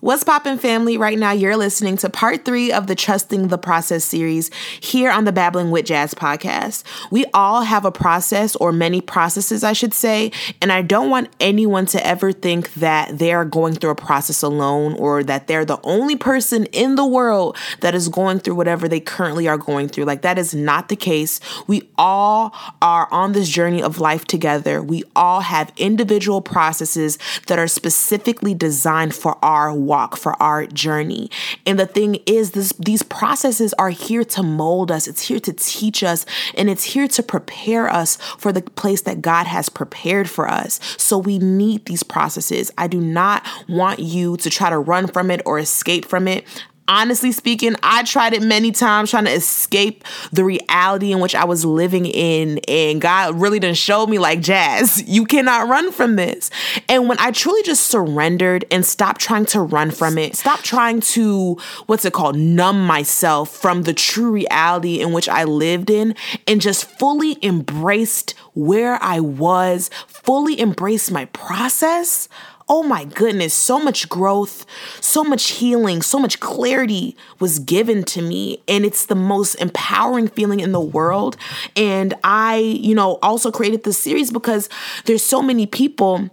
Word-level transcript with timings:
What's 0.00 0.24
poppin', 0.24 0.56
family? 0.56 0.96
Right 0.96 1.18
now, 1.18 1.32
you're 1.32 1.58
listening 1.58 1.98
to 1.98 2.08
part 2.08 2.46
three 2.46 2.72
of 2.72 2.86
the 2.86 2.94
Trusting 2.94 3.48
the 3.48 3.58
Process 3.58 4.02
series 4.02 4.50
here 4.80 5.10
on 5.10 5.26
the 5.26 5.30
Babbling 5.32 5.70
with 5.70 5.84
Jazz 5.84 6.14
podcast. 6.14 6.84
We 7.10 7.26
all 7.34 7.60
have 7.60 7.84
a 7.84 7.92
process, 7.92 8.56
or 8.56 8.72
many 8.72 9.02
processes, 9.02 9.62
I 9.62 9.74
should 9.74 9.92
say, 9.92 10.32
and 10.62 10.72
I 10.72 10.80
don't 10.80 11.10
want 11.10 11.28
anyone 11.38 11.84
to 11.86 12.06
ever 12.06 12.32
think 12.32 12.72
that 12.74 13.18
they 13.18 13.34
are 13.34 13.44
going 13.44 13.74
through 13.74 13.90
a 13.90 13.94
process 13.94 14.42
alone 14.42 14.94
or 14.94 15.22
that 15.22 15.48
they're 15.48 15.66
the 15.66 15.80
only 15.84 16.16
person 16.16 16.64
in 16.72 16.94
the 16.94 17.04
world 17.04 17.58
that 17.80 17.94
is 17.94 18.08
going 18.08 18.38
through 18.38 18.54
whatever 18.54 18.88
they 18.88 19.00
currently 19.00 19.48
are 19.48 19.58
going 19.58 19.88
through. 19.88 20.04
Like, 20.04 20.22
that 20.22 20.38
is 20.38 20.54
not 20.54 20.88
the 20.88 20.96
case. 20.96 21.40
We 21.66 21.90
all 21.98 22.54
are 22.80 23.06
on 23.10 23.32
this 23.32 23.50
journey 23.50 23.82
of 23.82 24.00
life 24.00 24.24
together. 24.24 24.80
We 24.80 25.04
all 25.14 25.42
have 25.42 25.74
individual 25.76 26.40
processes 26.40 27.18
that 27.48 27.58
are 27.58 27.68
specifically 27.68 28.54
designed 28.54 29.14
for 29.14 29.36
our 29.44 29.74
walk, 29.90 30.16
for 30.16 30.40
our 30.40 30.66
journey. 30.66 31.28
And 31.66 31.78
the 31.78 31.86
thing 31.86 32.20
is, 32.24 32.52
this, 32.52 32.72
these 32.78 33.02
processes 33.02 33.74
are 33.74 33.90
here 33.90 34.24
to 34.24 34.42
mold 34.42 34.92
us, 34.92 35.08
it's 35.08 35.22
here 35.22 35.40
to 35.40 35.52
teach 35.52 36.04
us, 36.04 36.24
and 36.54 36.70
it's 36.70 36.84
here 36.84 37.08
to 37.08 37.22
prepare 37.24 37.92
us 37.92 38.16
for 38.38 38.52
the 38.52 38.62
place 38.62 39.02
that 39.02 39.20
God 39.20 39.46
has 39.48 39.68
prepared 39.68 40.30
for 40.30 40.48
us. 40.48 40.78
So 40.96 41.18
we 41.18 41.38
need 41.38 41.86
these 41.86 42.04
processes. 42.04 42.70
I 42.78 42.86
do 42.86 43.00
not 43.00 43.44
want 43.68 43.98
you 43.98 44.36
to 44.36 44.48
try 44.48 44.70
to 44.70 44.78
run 44.78 45.08
from 45.08 45.30
it 45.30 45.42
or 45.44 45.58
escape 45.58 46.04
from 46.04 46.28
it 46.28 46.44
honestly 46.90 47.30
speaking, 47.30 47.76
I 47.84 48.02
tried 48.02 48.34
it 48.34 48.42
many 48.42 48.72
times 48.72 49.10
trying 49.10 49.26
to 49.26 49.32
escape 49.32 50.04
the 50.32 50.44
reality 50.44 51.12
in 51.12 51.20
which 51.20 51.36
I 51.36 51.44
was 51.44 51.64
living 51.64 52.04
in. 52.04 52.58
And 52.66 53.00
God 53.00 53.40
really 53.40 53.60
didn't 53.60 53.76
show 53.76 54.06
me 54.06 54.18
like, 54.18 54.40
Jazz, 54.40 55.02
you 55.08 55.24
cannot 55.24 55.68
run 55.68 55.92
from 55.92 56.16
this. 56.16 56.50
And 56.88 57.08
when 57.08 57.18
I 57.20 57.30
truly 57.30 57.62
just 57.62 57.86
surrendered 57.86 58.64
and 58.72 58.84
stopped 58.84 59.20
trying 59.20 59.46
to 59.46 59.60
run 59.60 59.92
from 59.92 60.18
it, 60.18 60.34
stopped 60.34 60.64
trying 60.64 61.00
to, 61.00 61.56
what's 61.86 62.04
it 62.04 62.12
called, 62.12 62.36
numb 62.36 62.84
myself 62.84 63.56
from 63.56 63.84
the 63.84 63.94
true 63.94 64.32
reality 64.32 65.00
in 65.00 65.12
which 65.12 65.28
I 65.28 65.44
lived 65.44 65.90
in, 65.90 66.16
and 66.48 66.60
just 66.60 66.84
fully 66.98 67.38
embraced 67.40 68.34
where 68.54 69.00
I 69.00 69.20
was, 69.20 69.90
fully 70.08 70.60
embraced 70.60 71.12
my 71.12 71.26
process 71.26 72.28
oh 72.70 72.84
my 72.84 73.04
goodness, 73.04 73.52
so 73.52 73.80
much 73.80 74.08
growth, 74.08 74.64
so 75.00 75.24
much 75.24 75.50
healing, 75.50 76.00
so 76.00 76.20
much 76.20 76.38
clarity 76.38 77.16
was 77.40 77.58
given 77.58 78.04
to 78.04 78.22
me. 78.22 78.62
And 78.68 78.84
it's 78.84 79.06
the 79.06 79.16
most 79.16 79.56
empowering 79.56 80.28
feeling 80.28 80.60
in 80.60 80.70
the 80.70 80.80
world. 80.80 81.36
And 81.74 82.14
I, 82.22 82.58
you 82.58 82.94
know, 82.94 83.18
also 83.22 83.50
created 83.50 83.82
this 83.82 83.98
series 83.98 84.30
because 84.30 84.68
there's 85.06 85.24
so 85.24 85.42
many 85.42 85.66
people 85.66 86.30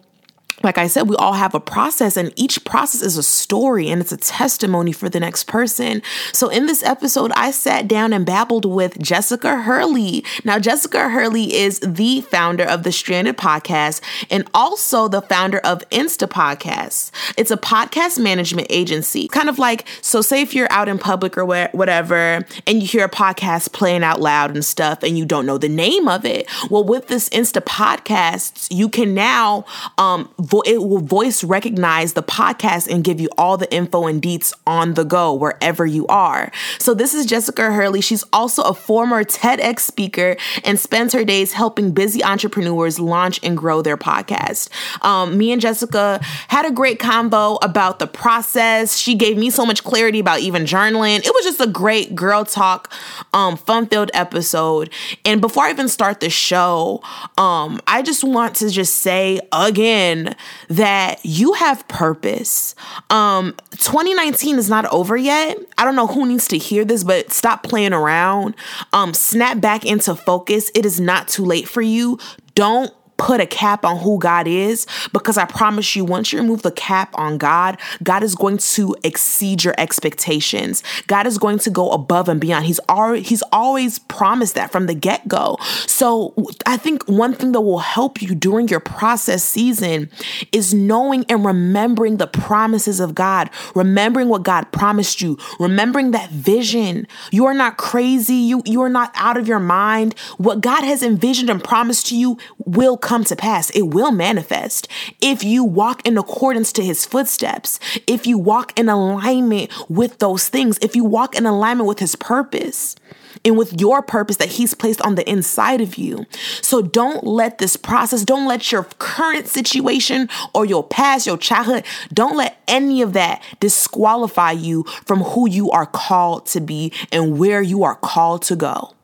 like 0.63 0.79
I 0.79 0.87
said, 0.87 1.07
we 1.07 1.15
all 1.17 1.33
have 1.33 1.53
a 1.53 1.59
process, 1.59 2.17
and 2.17 2.33
each 2.35 2.65
process 2.65 3.03
is 3.03 3.15
a 3.15 3.23
story 3.23 3.89
and 3.89 4.01
it's 4.01 4.11
a 4.11 4.17
testimony 4.17 4.91
for 4.91 5.07
the 5.07 5.19
next 5.19 5.43
person. 5.43 6.01
So, 6.33 6.49
in 6.49 6.65
this 6.65 6.81
episode, 6.81 7.31
I 7.33 7.51
sat 7.51 7.87
down 7.87 8.11
and 8.11 8.25
babbled 8.25 8.65
with 8.65 8.99
Jessica 8.99 9.61
Hurley. 9.61 10.25
Now, 10.43 10.57
Jessica 10.57 11.09
Hurley 11.09 11.53
is 11.53 11.79
the 11.81 12.21
founder 12.21 12.63
of 12.63 12.81
the 12.81 12.91
Stranded 12.91 13.37
Podcast 13.37 14.01
and 14.31 14.49
also 14.53 15.07
the 15.07 15.21
founder 15.21 15.59
of 15.59 15.87
Insta 15.91 16.27
Podcasts. 16.27 17.11
It's 17.37 17.51
a 17.51 17.57
podcast 17.57 18.17
management 18.17 18.67
agency, 18.71 19.27
kind 19.27 19.49
of 19.49 19.59
like 19.59 19.87
so. 20.01 20.21
Say 20.21 20.41
if 20.41 20.55
you're 20.55 20.71
out 20.71 20.89
in 20.89 20.97
public 20.97 21.37
or 21.37 21.45
whatever, 21.45 22.45
and 22.65 22.81
you 22.81 22.87
hear 22.87 23.05
a 23.05 23.09
podcast 23.09 23.73
playing 23.73 24.03
out 24.03 24.21
loud 24.21 24.55
and 24.55 24.65
stuff, 24.65 25.03
and 25.03 25.19
you 25.19 25.25
don't 25.25 25.45
know 25.45 25.59
the 25.59 25.69
name 25.69 26.07
of 26.07 26.25
it. 26.25 26.49
Well, 26.71 26.83
with 26.83 27.09
this 27.09 27.29
Insta 27.29 27.61
Podcasts, 27.61 28.67
you 28.71 28.89
can 28.89 29.13
now 29.13 29.65
um, 29.99 30.33
vo- 30.47 30.61
it 30.61 30.77
will 30.77 30.99
voice 31.01 31.43
recognize 31.43 32.13
the 32.13 32.23
podcast 32.23 32.87
and 32.87 33.03
give 33.03 33.19
you 33.19 33.29
all 33.37 33.57
the 33.57 33.71
info 33.73 34.07
and 34.07 34.21
deets 34.21 34.53
on 34.65 34.93
the 34.93 35.03
go 35.03 35.33
wherever 35.33 35.85
you 35.85 36.07
are. 36.07 36.51
So 36.79 36.93
this 36.93 37.13
is 37.13 37.25
Jessica 37.25 37.71
Hurley. 37.71 38.01
She's 38.01 38.23
also 38.31 38.63
a 38.63 38.73
former 38.73 39.23
TEDx 39.23 39.81
speaker 39.81 40.37
and 40.63 40.79
spends 40.79 41.13
her 41.13 41.25
days 41.25 41.53
helping 41.53 41.91
busy 41.91 42.23
entrepreneurs 42.23 42.99
launch 42.99 43.39
and 43.43 43.57
grow 43.57 43.81
their 43.81 43.97
podcast. 43.97 44.69
Um, 45.03 45.37
me 45.37 45.51
and 45.51 45.61
Jessica 45.61 46.19
had 46.47 46.65
a 46.65 46.71
great 46.71 46.99
convo 46.99 47.57
about 47.61 47.99
the 47.99 48.07
process. 48.07 48.97
She 48.97 49.15
gave 49.15 49.37
me 49.37 49.49
so 49.49 49.65
much 49.65 49.83
clarity 49.83 50.19
about 50.19 50.39
even 50.39 50.63
journaling. 50.63 51.19
It 51.19 51.33
was 51.33 51.43
just 51.43 51.59
a 51.59 51.67
great 51.67 52.15
girl 52.15 52.45
talk, 52.45 52.91
um, 53.33 53.57
fun-filled 53.57 54.11
episode. 54.13 54.89
And 55.25 55.41
before 55.41 55.63
I 55.63 55.71
even 55.71 55.89
start 55.89 56.21
the 56.21 56.29
show, 56.29 57.01
um, 57.37 57.81
I 57.87 58.01
just 58.01 58.23
want 58.23 58.55
to 58.57 58.69
just 58.69 58.95
say 58.95 59.41
again 59.51 60.35
that 60.69 61.19
you 61.23 61.53
have 61.53 61.87
purpose. 61.87 62.75
Um, 63.09 63.55
2019 63.71 64.57
is 64.57 64.69
not 64.69 64.85
over 64.85 65.17
yet. 65.17 65.57
I 65.77 65.85
don't 65.85 65.95
know 65.95 66.07
who 66.07 66.25
needs 66.25 66.47
to 66.49 66.57
hear 66.57 66.85
this, 66.85 67.03
but 67.03 67.31
stop 67.31 67.63
playing 67.63 67.93
around. 67.93 68.55
Um, 68.93 69.13
snap 69.13 69.59
back 69.61 69.85
into 69.85 70.15
focus. 70.15 70.71
It 70.75 70.85
is 70.85 70.99
not 70.99 71.27
too 71.27 71.45
late 71.45 71.67
for 71.67 71.81
you. 71.81 72.19
Don't 72.55 72.91
put 73.17 73.41
a 73.41 73.45
cap 73.45 73.83
on 73.83 73.97
who 73.97 74.19
God 74.19 74.47
is 74.47 74.85
because 75.11 75.37
I 75.37 75.45
promise 75.45 75.95
you, 75.95 76.05
once 76.05 76.31
you 76.31 76.39
remove 76.39 76.61
the 76.61 76.71
cap 76.71 77.09
on 77.15 77.37
God, 77.37 77.79
God 78.03 78.23
is 78.23 78.35
going 78.35 78.57
to 78.57 78.95
exceed 79.03 79.63
your 79.63 79.73
expectations. 79.77 80.83
God 81.07 81.27
is 81.27 81.37
going 81.37 81.59
to 81.59 81.69
go 81.69 81.91
above 81.91 82.29
and 82.29 82.39
beyond. 82.39 82.65
He's 82.65 82.79
already 82.89 83.23
He's 83.23 83.43
always 83.51 83.99
promised 83.99 84.55
that 84.55 84.71
from 84.71 84.85
the 84.85 84.93
get 84.93 85.27
go. 85.27 85.57
So 85.87 86.33
I 86.65 86.77
think 86.77 87.03
one 87.07 87.33
thing 87.33 87.51
that 87.53 87.61
will 87.61 87.79
help 87.79 88.21
you 88.21 88.35
during 88.35 88.67
your 88.67 88.79
process 88.79 89.43
season 89.43 90.09
is 90.51 90.73
knowing 90.73 91.25
and 91.29 91.43
remembering 91.43 92.17
the 92.17 92.27
promises 92.27 92.99
of 92.99 93.15
God, 93.15 93.49
remembering 93.75 94.29
what 94.29 94.43
God 94.43 94.71
promised 94.71 95.21
you, 95.21 95.37
remembering 95.59 96.11
that 96.11 96.29
vision. 96.29 97.07
You 97.31 97.45
are 97.45 97.53
not 97.53 97.77
crazy. 97.77 98.35
You 98.35 98.61
you 98.65 98.81
are 98.81 98.89
not 98.89 99.11
out 99.15 99.37
of 99.37 99.47
your 99.47 99.59
mind. 99.59 100.17
What 100.37 100.61
God 100.61 100.83
has 100.83 101.01
envisioned 101.01 101.49
and 101.49 101.63
promised 101.63 102.07
to 102.07 102.17
you 102.17 102.37
will 102.65 102.97
come 103.07 103.23
to 103.23 103.35
pass. 103.37 103.69
It 103.69 103.83
will 103.83 104.11
manifest 104.11 104.89
if 105.21 105.41
you 105.41 105.63
walk 105.63 106.05
in 106.05 106.17
accordance 106.17 106.73
to 106.73 106.83
his 106.83 107.05
footsteps, 107.05 107.79
if 108.05 108.27
you 108.27 108.37
walk 108.37 108.77
in 108.77 108.89
alignment 108.89 109.71
with 109.89 110.19
those 110.19 110.49
things, 110.49 110.77
if 110.81 110.93
you 110.93 111.05
walk 111.05 111.33
in 111.35 111.45
alignment 111.45 111.87
with 111.87 111.99
his 111.99 112.17
purpose 112.17 112.97
and 113.45 113.57
with 113.57 113.79
your 113.79 114.01
purpose 114.01 114.37
that 114.37 114.49
he's 114.49 114.73
placed 114.73 115.01
on 115.01 115.15
the 115.15 115.29
inside 115.29 115.79
of 115.79 115.95
you. 115.95 116.25
So 116.61 116.81
don't 116.81 117.23
let 117.23 117.59
this 117.59 117.77
process, 117.77 118.25
don't 118.25 118.47
let 118.47 118.73
your 118.73 118.83
current 118.99 119.47
situation 119.47 120.27
or 120.53 120.65
your 120.65 120.83
past, 120.83 121.27
your 121.27 121.37
childhood, 121.37 121.85
don't 122.13 122.35
let 122.35 122.61
any 122.67 123.01
of 123.01 123.13
that 123.13 123.41
disqualify 123.61 124.51
you 124.51 124.83
from 125.05 125.21
who 125.21 125.47
you 125.47 125.71
are 125.71 125.85
called 125.85 126.45
to 126.47 126.59
be 126.59 126.91
and 127.11 127.39
where 127.39 127.61
you 127.61 127.83
are 127.83 127.95
called 127.95 128.41
to 128.43 128.57
go. 128.57 128.96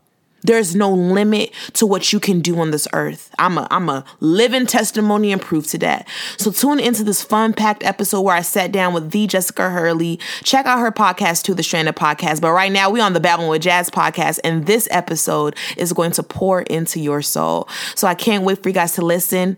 There's 0.44 0.76
no 0.76 0.92
limit 0.92 1.52
to 1.74 1.86
what 1.86 2.12
you 2.12 2.20
can 2.20 2.42
do 2.42 2.60
on 2.60 2.72
this 2.72 2.88
earth. 2.94 3.34
I'm 3.40 3.58
a 3.58 3.68
I'm 3.72 3.90
a 3.90 4.06
living 4.20 4.66
testimony 4.66 5.32
and 5.32 5.42
proof 5.42 5.68
to 5.72 5.78
that. 5.80 6.08
So 6.38 6.52
tune 6.52 6.80
into 6.80 7.04
this 7.04 7.24
fun 7.24 7.54
packed 7.54 7.84
episode 7.84 8.22
where 8.22 8.36
I 8.36 8.42
sat 8.42 8.72
down 8.72 8.94
with 8.94 9.12
the 9.12 9.28
Jessica 9.28 9.70
Hurley. 9.70 10.20
Check 10.44 10.66
out 10.66 10.80
her 10.80 10.92
podcast 10.92 11.44
too, 11.44 11.54
the 11.54 11.64
Stranded 11.64 11.96
Podcast. 11.96 12.42
But 12.42 12.52
right 12.52 12.72
now 12.72 12.90
we 12.90 13.00
on 13.00 13.14
the 13.14 13.20
Babbling 13.20 13.50
with 13.50 13.62
Jazz 13.62 13.90
podcast, 13.90 14.40
and 14.44 14.66
this 14.66 14.88
episode 14.92 15.56
is 15.78 15.94
going 15.94 16.12
to 16.12 16.24
pour 16.24 16.62
into 16.64 17.00
your 17.00 17.22
soul. 17.22 17.68
So 17.96 18.08
I 18.08 18.16
can't 18.16 18.44
wait 18.44 18.62
for 18.62 18.70
you 18.70 18.74
guys 18.74 18.94
to 18.94 19.02
listen. 19.02 19.58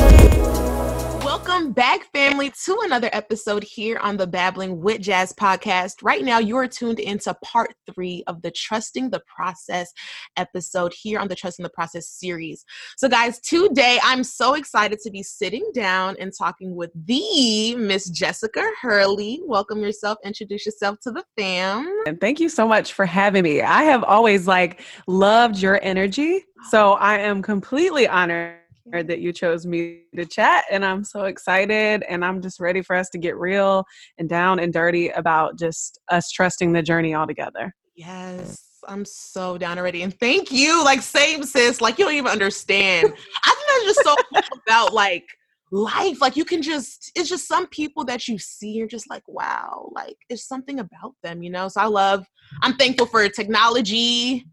back, 1.73 2.11
family, 2.11 2.51
to 2.65 2.77
another 2.83 3.09
episode 3.13 3.63
here 3.63 3.97
on 3.99 4.17
the 4.17 4.27
Babbling 4.27 4.81
with 4.81 5.01
Jazz 5.01 5.31
podcast. 5.31 5.95
Right 6.03 6.23
now, 6.23 6.37
you 6.37 6.57
are 6.57 6.67
tuned 6.67 6.99
into 6.99 7.33
part 7.43 7.73
three 7.91 8.23
of 8.27 8.41
the 8.41 8.51
Trusting 8.51 9.09
the 9.09 9.21
Process 9.33 9.93
episode 10.35 10.93
here 10.93 11.19
on 11.19 11.29
the 11.29 11.35
Trusting 11.35 11.63
the 11.63 11.69
Process 11.69 12.09
series. 12.09 12.65
So, 12.97 13.07
guys, 13.07 13.39
today 13.39 13.99
I'm 14.03 14.23
so 14.23 14.55
excited 14.55 14.99
to 14.99 15.11
be 15.11 15.23
sitting 15.23 15.69
down 15.73 16.17
and 16.19 16.33
talking 16.37 16.75
with 16.75 16.91
the 16.93 17.75
Miss 17.75 18.09
Jessica 18.09 18.69
Hurley. 18.81 19.39
Welcome 19.45 19.79
yourself, 19.79 20.17
introduce 20.25 20.65
yourself 20.65 20.99
to 21.03 21.11
the 21.11 21.23
fam. 21.37 21.87
And 22.05 22.19
thank 22.19 22.41
you 22.41 22.49
so 22.49 22.67
much 22.67 22.93
for 22.93 23.05
having 23.05 23.43
me. 23.43 23.61
I 23.61 23.83
have 23.83 24.03
always 24.03 24.45
like 24.45 24.81
loved 25.07 25.59
your 25.59 25.79
energy. 25.81 26.43
So 26.69 26.91
oh. 26.91 26.93
I 26.95 27.19
am 27.19 27.41
completely 27.41 28.07
honored 28.07 28.60
that 28.91 29.19
you 29.19 29.31
chose 29.33 29.65
me 29.65 30.01
to 30.15 30.25
chat 30.25 30.65
and 30.71 30.85
I'm 30.85 31.03
so 31.03 31.25
excited 31.25 32.03
and 32.03 32.23
I'm 32.25 32.41
just 32.41 32.59
ready 32.59 32.81
for 32.81 32.95
us 32.95 33.09
to 33.09 33.17
get 33.17 33.37
real 33.37 33.85
and 34.17 34.27
down 34.27 34.59
and 34.59 34.73
dirty 34.73 35.09
about 35.09 35.57
just 35.57 35.99
us 36.09 36.29
trusting 36.31 36.73
the 36.73 36.81
journey 36.81 37.13
all 37.13 37.27
together. 37.27 37.73
Yes. 37.95 38.67
I'm 38.87 39.05
so 39.05 39.57
down 39.57 39.77
already. 39.77 40.01
And 40.01 40.17
thank 40.19 40.51
you. 40.51 40.83
Like, 40.83 41.01
same 41.01 41.43
sis. 41.43 41.81
Like, 41.81 41.99
you 41.99 42.05
don't 42.05 42.15
even 42.15 42.31
understand. 42.31 43.13
I 43.45 43.55
think 43.55 43.67
that's 43.67 43.85
just 43.85 44.03
so 44.03 44.15
about 44.67 44.93
like 44.93 45.25
life. 45.71 46.21
Like 46.21 46.35
you 46.35 46.45
can 46.45 46.61
just, 46.61 47.11
it's 47.15 47.29
just 47.29 47.47
some 47.47 47.67
people 47.67 48.03
that 48.05 48.27
you 48.27 48.37
see, 48.37 48.71
you're 48.71 48.87
just 48.87 49.09
like, 49.09 49.23
wow, 49.27 49.89
like 49.93 50.17
it's 50.29 50.47
something 50.47 50.79
about 50.79 51.15
them, 51.23 51.41
you 51.41 51.49
know? 51.49 51.67
So 51.67 51.81
I 51.81 51.85
love, 51.85 52.25
I'm 52.61 52.75
thankful 52.75 53.05
for 53.05 53.27
technology 53.29 54.45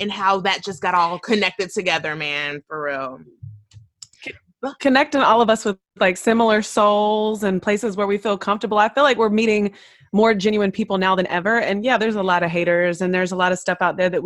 and 0.00 0.10
how 0.10 0.40
that 0.40 0.64
just 0.64 0.82
got 0.82 0.94
all 0.94 1.18
connected 1.18 1.70
together, 1.70 2.16
man, 2.16 2.62
for 2.66 2.84
real. 2.84 3.20
Connecting 4.80 5.20
all 5.20 5.40
of 5.40 5.50
us 5.50 5.64
with 5.64 5.78
like 5.98 6.16
similar 6.16 6.62
souls 6.62 7.42
and 7.42 7.60
places 7.60 7.96
where 7.96 8.06
we 8.06 8.18
feel 8.18 8.38
comfortable. 8.38 8.78
I 8.78 8.88
feel 8.88 9.04
like 9.04 9.16
we're 9.16 9.30
meeting 9.30 9.72
more 10.12 10.34
genuine 10.34 10.70
people 10.70 10.98
now 10.98 11.14
than 11.14 11.26
ever. 11.26 11.58
And 11.58 11.84
yeah, 11.84 11.98
there's 11.98 12.16
a 12.16 12.22
lot 12.22 12.42
of 12.42 12.50
haters 12.50 13.00
and 13.00 13.12
there's 13.12 13.32
a 13.32 13.36
lot 13.36 13.52
of 13.52 13.58
stuff 13.58 13.78
out 13.80 13.96
there 13.96 14.08
that 14.10 14.22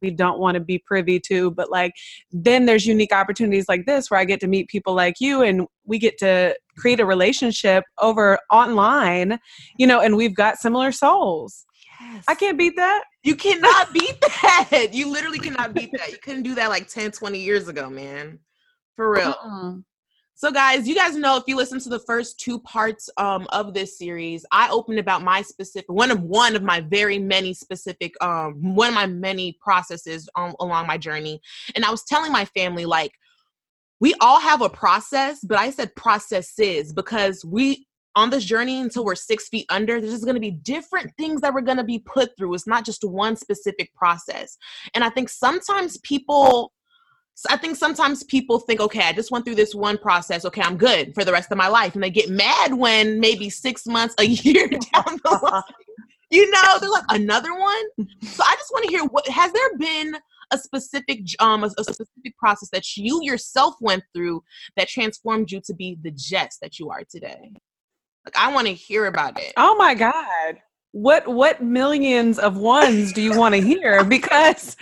we 0.00 0.10
don't 0.10 0.38
want 0.38 0.54
to 0.54 0.60
be 0.60 0.78
privy 0.78 1.18
to 1.18 1.50
but 1.50 1.70
like 1.70 1.92
then 2.30 2.66
there's 2.66 2.86
unique 2.86 3.12
opportunities 3.12 3.66
like 3.68 3.86
this 3.86 4.10
where 4.10 4.20
i 4.20 4.24
get 4.24 4.40
to 4.40 4.46
meet 4.46 4.68
people 4.68 4.94
like 4.94 5.16
you 5.20 5.42
and 5.42 5.66
we 5.84 5.98
get 5.98 6.18
to 6.18 6.54
create 6.76 7.00
a 7.00 7.06
relationship 7.06 7.84
over 7.98 8.38
online 8.52 9.38
you 9.76 9.86
know 9.86 10.00
and 10.00 10.16
we've 10.16 10.34
got 10.34 10.56
similar 10.56 10.92
souls 10.92 11.66
yes. 12.00 12.24
i 12.28 12.34
can't 12.34 12.58
beat 12.58 12.76
that 12.76 13.04
you 13.24 13.34
cannot 13.34 13.92
beat 13.92 14.20
that 14.70 14.90
you 14.92 15.10
literally 15.10 15.38
cannot 15.38 15.74
beat 15.74 15.90
that 15.92 16.10
you 16.10 16.18
couldn't 16.18 16.42
do 16.42 16.54
that 16.54 16.68
like 16.68 16.88
10 16.88 17.10
20 17.10 17.38
years 17.38 17.68
ago 17.68 17.90
man 17.90 18.38
for 18.98 19.12
real. 19.12 19.32
So, 20.34 20.50
guys, 20.50 20.88
you 20.88 20.94
guys 20.96 21.14
know 21.14 21.36
if 21.36 21.44
you 21.46 21.56
listen 21.56 21.78
to 21.80 21.88
the 21.88 22.00
first 22.00 22.40
two 22.40 22.58
parts 22.60 23.08
um, 23.16 23.46
of 23.50 23.74
this 23.74 23.96
series, 23.96 24.44
I 24.50 24.68
opened 24.70 24.98
about 24.98 25.22
my 25.22 25.40
specific 25.42 25.88
one 25.88 26.10
of 26.10 26.20
one 26.20 26.56
of 26.56 26.64
my 26.64 26.80
very 26.80 27.18
many 27.20 27.54
specific 27.54 28.12
um, 28.20 28.74
one 28.74 28.88
of 28.88 28.94
my 28.94 29.06
many 29.06 29.56
processes 29.60 30.28
um, 30.34 30.54
along 30.58 30.88
my 30.88 30.98
journey, 30.98 31.40
and 31.76 31.84
I 31.84 31.92
was 31.92 32.02
telling 32.02 32.32
my 32.32 32.44
family 32.44 32.86
like 32.86 33.12
we 34.00 34.14
all 34.20 34.40
have 34.40 34.62
a 34.62 34.68
process, 34.68 35.38
but 35.44 35.58
I 35.58 35.70
said 35.70 35.94
processes 35.94 36.92
because 36.92 37.44
we 37.44 37.86
on 38.16 38.30
this 38.30 38.44
journey 38.44 38.80
until 38.80 39.04
we're 39.04 39.14
six 39.14 39.48
feet 39.48 39.66
under, 39.70 40.00
there's 40.00 40.12
just 40.12 40.24
going 40.24 40.34
to 40.34 40.40
be 40.40 40.50
different 40.50 41.12
things 41.16 41.40
that 41.40 41.54
we're 41.54 41.60
going 41.60 41.78
to 41.78 41.84
be 41.84 42.00
put 42.00 42.36
through. 42.36 42.52
It's 42.54 42.66
not 42.66 42.84
just 42.84 43.04
one 43.04 43.36
specific 43.36 43.94
process, 43.94 44.56
and 44.94 45.04
I 45.04 45.10
think 45.10 45.28
sometimes 45.28 45.98
people 45.98 46.72
I 47.48 47.56
think 47.56 47.76
sometimes 47.76 48.24
people 48.24 48.58
think, 48.58 48.80
okay, 48.80 49.02
I 49.02 49.12
just 49.12 49.30
went 49.30 49.44
through 49.44 49.54
this 49.54 49.74
one 49.74 49.98
process. 49.98 50.44
Okay, 50.44 50.62
I'm 50.62 50.76
good 50.76 51.14
for 51.14 51.24
the 51.24 51.32
rest 51.32 51.52
of 51.52 51.58
my 51.58 51.68
life. 51.68 51.94
And 51.94 52.02
they 52.02 52.10
get 52.10 52.28
mad 52.28 52.74
when 52.74 53.20
maybe 53.20 53.48
six 53.50 53.86
months, 53.86 54.14
a 54.18 54.24
year 54.26 54.68
down 54.68 55.20
the 55.24 55.40
line, 55.42 55.62
you 56.30 56.50
know, 56.50 56.78
they're 56.80 56.90
like, 56.90 57.04
another 57.10 57.52
one. 57.54 57.84
So 58.22 58.42
I 58.44 58.54
just 58.54 58.70
want 58.72 58.84
to 58.86 58.90
hear 58.90 59.04
what 59.04 59.26
has 59.28 59.52
there 59.52 59.76
been 59.78 60.16
a 60.50 60.58
specific 60.58 61.20
um 61.40 61.62
a, 61.62 61.66
a, 61.78 61.84
specific 61.84 62.36
process 62.38 62.70
that 62.70 62.96
you 62.96 63.20
yourself 63.22 63.74
went 63.80 64.02
through 64.14 64.42
that 64.76 64.88
transformed 64.88 65.50
you 65.50 65.60
to 65.66 65.74
be 65.74 65.98
the 66.02 66.10
Jess 66.10 66.58
that 66.62 66.78
you 66.78 66.90
are 66.90 67.02
today? 67.08 67.52
Like 68.24 68.36
I 68.36 68.52
want 68.52 68.66
to 68.66 68.74
hear 68.74 69.06
about 69.06 69.38
it. 69.38 69.52
Oh 69.56 69.76
my 69.76 69.94
God. 69.94 70.58
What 70.92 71.28
what 71.28 71.62
millions 71.62 72.38
of 72.38 72.56
ones 72.56 73.12
do 73.12 73.22
you 73.22 73.38
want 73.38 73.54
to 73.54 73.60
hear? 73.60 74.04
Because 74.04 74.76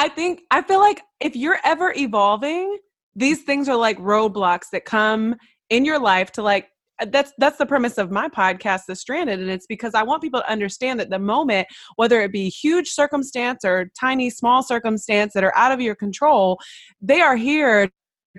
I 0.00 0.08
think 0.08 0.44
I 0.50 0.62
feel 0.62 0.80
like 0.80 1.02
if 1.20 1.36
you're 1.36 1.58
ever 1.62 1.92
evolving, 1.94 2.78
these 3.14 3.42
things 3.42 3.68
are 3.68 3.76
like 3.76 3.98
roadblocks 3.98 4.70
that 4.72 4.86
come 4.86 5.36
in 5.68 5.84
your 5.84 5.98
life 5.98 6.32
to 6.32 6.42
like 6.42 6.68
uh, 7.02 7.06
that's 7.10 7.32
that's 7.36 7.58
the 7.58 7.66
premise 7.66 7.98
of 7.98 8.10
my 8.10 8.26
podcast 8.26 8.82
the 8.88 8.96
stranded 8.96 9.40
and 9.40 9.50
it's 9.50 9.66
because 9.66 9.94
i 9.94 10.02
want 10.02 10.22
people 10.22 10.40
to 10.40 10.50
understand 10.50 10.98
that 10.98 11.10
the 11.10 11.18
moment 11.18 11.66
whether 11.96 12.20
it 12.22 12.32
be 12.32 12.48
huge 12.48 12.88
circumstance 12.88 13.64
or 13.64 13.90
tiny 13.98 14.30
small 14.30 14.62
circumstance 14.62 15.32
that 15.32 15.44
are 15.44 15.56
out 15.56 15.70
of 15.72 15.80
your 15.80 15.94
control 15.94 16.58
they 17.00 17.20
are 17.20 17.36
here 17.36 17.88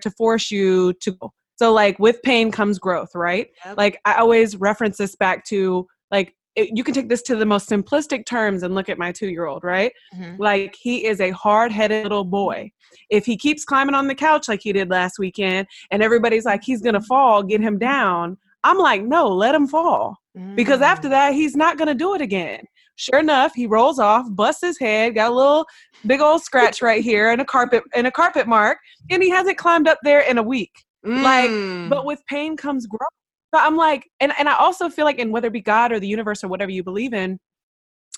to 0.02 0.12
force 0.12 0.52
you 0.52 0.94
to 1.02 1.12
go 1.12 1.32
so 1.58 1.72
like 1.72 1.98
with 2.00 2.22
pain 2.24 2.52
comes 2.52 2.80
growth 2.80 3.16
right 3.16 3.50
yep. 3.66 3.78
like 3.78 4.00
i 4.06 4.16
always 4.16 4.58
reference 4.58 4.98
this 4.98 5.16
back 5.16 5.46
to 5.46 5.88
like 6.12 6.36
it, 6.56 6.70
you 6.76 6.84
can 6.84 6.94
take 6.94 7.10
this 7.10 7.22
to 7.24 7.36
the 7.36 7.46
most 7.46 7.70
simplistic 7.70 8.26
terms 8.26 8.64
and 8.64 8.76
look 8.76 8.90
at 8.90 8.98
my 8.98 9.12
two 9.12 9.30
year 9.30 9.46
old, 9.46 9.64
right? 9.64 9.92
Mm-hmm. 10.16 10.42
Like 10.42 10.76
he 10.80 11.06
is 11.06 11.22
a 11.22 11.32
hard 11.32 11.72
headed 11.72 12.04
little 12.04 12.26
boy. 12.26 12.72
If 13.10 13.26
he 13.26 13.38
keeps 13.38 13.64
climbing 13.64 13.96
on 13.96 14.08
the 14.08 14.16
couch 14.16 14.48
like 14.48 14.62
he 14.62 14.74
did 14.74 14.90
last 14.90 15.18
weekend 15.18 15.68
and 15.92 16.04
everybody's 16.04 16.46
like, 16.46 16.64
he's 16.64 16.82
going 16.82 16.94
to 16.94 17.02
fall, 17.02 17.44
get 17.44 17.62
him 17.62 17.78
down, 17.78 18.38
I'm 18.64 18.78
like, 18.78 19.04
no, 19.04 19.28
let 19.28 19.56
him 19.56 19.68
fall. 19.68 20.18
Mm-hmm. 20.38 20.56
Because 20.56 20.82
after 20.82 21.08
mm. 21.08 21.12
that, 21.12 21.34
he's 21.34 21.56
not 21.56 21.78
going 21.78 21.88
to 21.88 21.94
do 21.94 22.16
it 22.16 22.22
again. 22.22 22.64
Sure 22.96 23.20
enough, 23.20 23.54
he 23.56 23.66
rolls 23.66 23.98
off, 23.98 24.26
busts 24.30 24.62
his 24.62 24.78
head, 24.78 25.16
got 25.16 25.32
a 25.32 25.36
little 25.36 25.66
big 26.06 26.22
old 26.22 26.44
scratch 26.44 26.82
right 26.82 27.04
here 27.04 27.32
and 27.32 27.42
a 27.42 27.46
carpet 27.46 27.84
and 27.96 28.06
a 28.06 28.12
carpet 28.12 28.48
mark, 28.48 28.78
and 29.10 29.24
he 29.24 29.30
hasn't 29.30 29.58
climbed 29.58 29.88
up 29.88 29.98
there 30.04 30.22
in 30.22 30.38
a 30.38 30.44
week. 30.44 30.72
Mm. 31.06 31.24
Like, 31.24 31.90
but 31.90 32.06
with 32.06 32.20
pain 32.28 32.56
comes 32.56 32.86
growth. 32.86 33.10
But 33.52 33.62
I'm 33.62 33.76
like, 33.76 34.10
and, 34.20 34.34
and 34.38 34.48
I 34.48 34.56
also 34.56 34.90
feel 34.90 35.06
like 35.06 35.20
in 35.20 35.32
whether 35.32 35.48
it 35.48 35.54
be 35.54 35.62
God 35.62 35.92
or 35.92 36.00
the 36.00 36.08
universe 36.08 36.44
or 36.44 36.48
whatever 36.48 36.72
you 36.72 36.84
believe 36.84 37.14
in, 37.14 37.40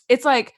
it's 0.10 0.26
like 0.26 0.54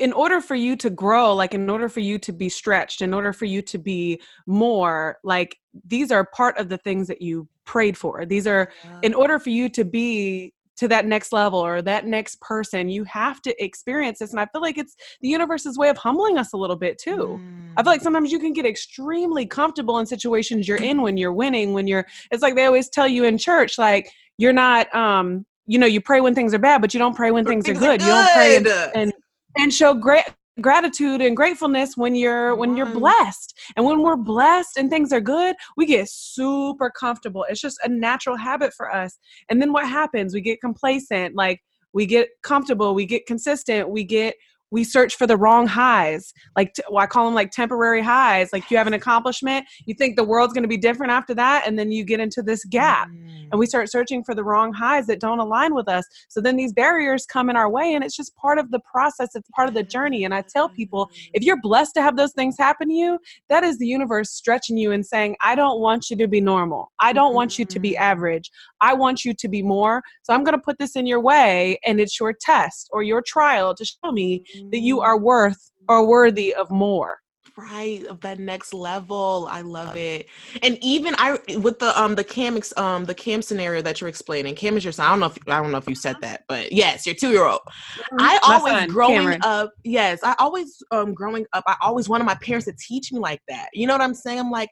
in 0.00 0.12
order 0.12 0.40
for 0.40 0.54
you 0.54 0.76
to 0.76 0.90
grow, 0.90 1.34
like 1.34 1.54
in 1.54 1.68
order 1.70 1.88
for 1.88 2.00
you 2.00 2.18
to 2.18 2.32
be 2.32 2.48
stretched, 2.48 3.02
in 3.02 3.14
order 3.14 3.32
for 3.32 3.44
you 3.44 3.62
to 3.62 3.78
be 3.78 4.20
more, 4.46 5.18
like 5.22 5.58
these 5.86 6.10
are 6.10 6.24
part 6.24 6.58
of 6.58 6.68
the 6.68 6.78
things 6.78 7.06
that 7.06 7.22
you 7.22 7.48
prayed 7.64 7.96
for. 7.96 8.24
These 8.26 8.46
are 8.46 8.72
yeah. 8.84 9.00
in 9.02 9.14
order 9.14 9.38
for 9.38 9.50
you 9.50 9.68
to 9.70 9.84
be 9.84 10.52
to 10.76 10.88
that 10.88 11.06
next 11.06 11.32
level 11.32 11.58
or 11.58 11.82
that 11.82 12.06
next 12.06 12.40
person 12.40 12.88
you 12.88 13.04
have 13.04 13.40
to 13.42 13.64
experience 13.64 14.18
this 14.18 14.30
and 14.30 14.40
i 14.40 14.46
feel 14.46 14.60
like 14.60 14.78
it's 14.78 14.96
the 15.20 15.28
universe's 15.28 15.78
way 15.78 15.88
of 15.88 15.96
humbling 15.96 16.38
us 16.38 16.52
a 16.52 16.56
little 16.56 16.76
bit 16.76 16.98
too 16.98 17.40
mm. 17.40 17.72
i 17.76 17.82
feel 17.82 17.92
like 17.92 18.00
mm. 18.00 18.04
sometimes 18.04 18.30
you 18.30 18.38
can 18.38 18.52
get 18.52 18.66
extremely 18.66 19.46
comfortable 19.46 19.98
in 19.98 20.06
situations 20.06 20.68
you're 20.68 20.76
in 20.78 21.02
when 21.02 21.16
you're 21.16 21.32
winning 21.32 21.72
when 21.72 21.86
you're 21.86 22.06
it's 22.30 22.42
like 22.42 22.54
they 22.54 22.66
always 22.66 22.88
tell 22.88 23.08
you 23.08 23.24
in 23.24 23.38
church 23.38 23.78
like 23.78 24.10
you're 24.38 24.52
not 24.52 24.92
um 24.94 25.44
you 25.66 25.78
know 25.78 25.86
you 25.86 26.00
pray 26.00 26.20
when 26.20 26.34
things 26.34 26.54
are 26.54 26.58
bad 26.58 26.80
but 26.80 26.94
you 26.94 26.98
don't 26.98 27.16
pray 27.16 27.30
when 27.30 27.44
things, 27.44 27.64
things, 27.66 27.78
are 27.78 27.80
good. 27.80 28.00
good. 28.00 28.06
you 28.06 28.12
don't 28.12 28.32
pray 28.32 28.56
and, 28.56 28.66
and 28.94 29.12
and 29.58 29.72
show 29.72 29.94
great 29.94 30.24
gratitude 30.60 31.20
and 31.20 31.36
gratefulness 31.36 31.96
when 31.96 32.14
you're 32.14 32.54
when 32.54 32.76
you're 32.76 32.86
blessed. 32.86 33.58
And 33.76 33.84
when 33.84 34.02
we're 34.02 34.16
blessed 34.16 34.78
and 34.78 34.90
things 34.90 35.12
are 35.12 35.20
good 35.20 35.56
we 35.76 35.86
get 35.86 36.08
super 36.08 36.90
comfortable. 36.90 37.44
It's 37.48 37.60
just 37.60 37.78
a 37.84 37.88
natural 37.88 38.36
habit 38.36 38.72
for 38.72 38.94
us. 38.94 39.18
And 39.48 39.60
then 39.60 39.72
what 39.72 39.88
happens? 39.88 40.34
We 40.34 40.40
get 40.40 40.60
complacent 40.60 41.34
like 41.34 41.60
we 41.92 42.06
get 42.06 42.28
comfortable 42.42 42.94
we 42.94 43.06
get 43.06 43.26
consistent 43.26 43.88
we 43.88 44.04
get 44.04 44.34
we 44.70 44.84
search 44.84 45.14
for 45.14 45.26
the 45.26 45.36
wrong 45.36 45.66
highs. 45.66 46.32
Like 46.56 46.74
t- 46.74 46.82
well, 46.90 47.02
i 47.02 47.06
call 47.06 47.26
them 47.26 47.34
like 47.34 47.50
temporary 47.50 48.02
highs. 48.02 48.50
Like 48.52 48.70
you 48.70 48.76
have 48.76 48.86
an 48.86 48.94
accomplishment 48.94 49.66
you 49.84 49.94
think 49.94 50.16
the 50.16 50.24
world's 50.24 50.52
going 50.52 50.62
to 50.62 50.68
be 50.68 50.76
different 50.76 51.12
after 51.12 51.34
that 51.34 51.64
and 51.66 51.78
then 51.78 51.92
you 51.92 52.04
get 52.04 52.20
into 52.20 52.42
this 52.42 52.64
gap. 52.64 53.08
Mm. 53.08 53.48
and 53.52 53.58
we 53.58 53.66
start 53.66 53.90
searching 53.90 54.24
for 54.24 54.34
the 54.34 54.42
wrong 54.42 54.72
highs 54.72 55.06
that 55.06 55.20
don't 55.20 55.38
align 55.38 55.74
with 55.74 55.88
us. 55.88 56.04
So 56.28 56.40
then 56.40 56.56
these 56.56 56.72
barriers 56.72 57.26
come 57.26 57.48
in 57.50 57.56
our 57.56 57.70
way 57.70 57.94
and 57.94 58.02
it's 58.02 58.16
just 58.16 58.34
part 58.36 58.58
of 58.58 58.70
the 58.70 58.80
process. 58.80 59.30
It's 59.34 59.48
part 59.50 59.68
of 59.68 59.74
the 59.74 59.82
journey. 59.82 60.24
And 60.24 60.34
i 60.34 60.42
tell 60.42 60.68
people 60.68 61.10
if 61.32 61.42
you're 61.42 61.60
blessed 61.60 61.94
to 61.94 62.02
have 62.02 62.16
those 62.16 62.32
things 62.32 62.56
happen 62.58 62.88
to 62.88 62.94
you 62.94 63.18
that 63.48 63.64
is 63.64 63.78
the 63.78 63.86
universe 63.86 64.30
stretching 64.30 64.76
you 64.76 64.92
and 64.92 65.04
saying 65.04 65.36
i 65.42 65.54
don't 65.54 65.80
want 65.80 66.10
you 66.10 66.16
to 66.16 66.28
be 66.28 66.40
normal. 66.40 66.92
I 66.98 67.12
don't 67.12 67.34
want 67.34 67.58
you 67.58 67.64
to 67.64 67.78
be 67.78 67.92
mm. 67.92 67.98
average. 67.98 68.50
I 68.80 68.94
want 68.94 69.24
you 69.24 69.34
to 69.34 69.48
be 69.48 69.62
more. 69.62 70.02
So 70.22 70.34
i'm 70.34 70.44
going 70.44 70.58
to 70.58 70.62
put 70.62 70.78
this 70.78 70.96
in 70.96 71.06
your 71.06 71.20
way 71.20 71.78
and 71.84 72.00
it's 72.00 72.18
your 72.18 72.32
test 72.32 72.88
or 72.92 73.02
your 73.02 73.22
trial 73.22 73.74
to 73.74 73.84
show 73.84 74.12
me 74.12 74.44
that 74.70 74.80
you 74.80 75.00
are 75.00 75.18
worth 75.18 75.70
or 75.88 76.06
worthy 76.06 76.54
of 76.54 76.70
more 76.70 77.18
right 77.56 78.04
of 78.06 78.20
that 78.20 78.38
next 78.38 78.74
level 78.74 79.48
i 79.50 79.62
love 79.62 79.96
it 79.96 80.26
and 80.62 80.76
even 80.82 81.14
i 81.16 81.38
with 81.58 81.78
the 81.78 82.00
um 82.00 82.14
the 82.14 82.24
cam 82.24 82.60
um 82.76 83.04
the 83.04 83.14
cam 83.14 83.40
scenario 83.40 83.80
that 83.80 84.00
you're 84.00 84.08
explaining 84.08 84.54
cam 84.54 84.76
is 84.76 84.84
your 84.84 84.92
son 84.92 85.06
i 85.06 85.10
don't 85.10 85.20
know 85.20 85.26
if 85.26 85.38
i 85.48 85.62
don't 85.62 85.72
know 85.72 85.78
if 85.78 85.88
you 85.88 85.94
said 85.94 86.16
that 86.20 86.42
but 86.48 86.70
yes 86.70 87.06
your 87.06 87.14
two-year-old 87.14 87.60
mm-hmm. 87.66 88.16
i 88.20 88.38
always 88.42 88.74
son, 88.74 88.88
growing 88.88 89.14
Cameron. 89.14 89.40
up 89.42 89.72
yes 89.84 90.20
i 90.22 90.34
always 90.38 90.82
um 90.90 91.14
growing 91.14 91.46
up 91.54 91.64
i 91.66 91.76
always 91.80 92.08
wanted 92.08 92.24
my 92.24 92.34
parents 92.36 92.66
to 92.66 92.74
teach 92.78 93.10
me 93.10 93.18
like 93.18 93.40
that 93.48 93.68
you 93.72 93.86
know 93.86 93.94
what 93.94 94.02
i'm 94.02 94.14
saying 94.14 94.38
i'm 94.38 94.50
like 94.50 94.70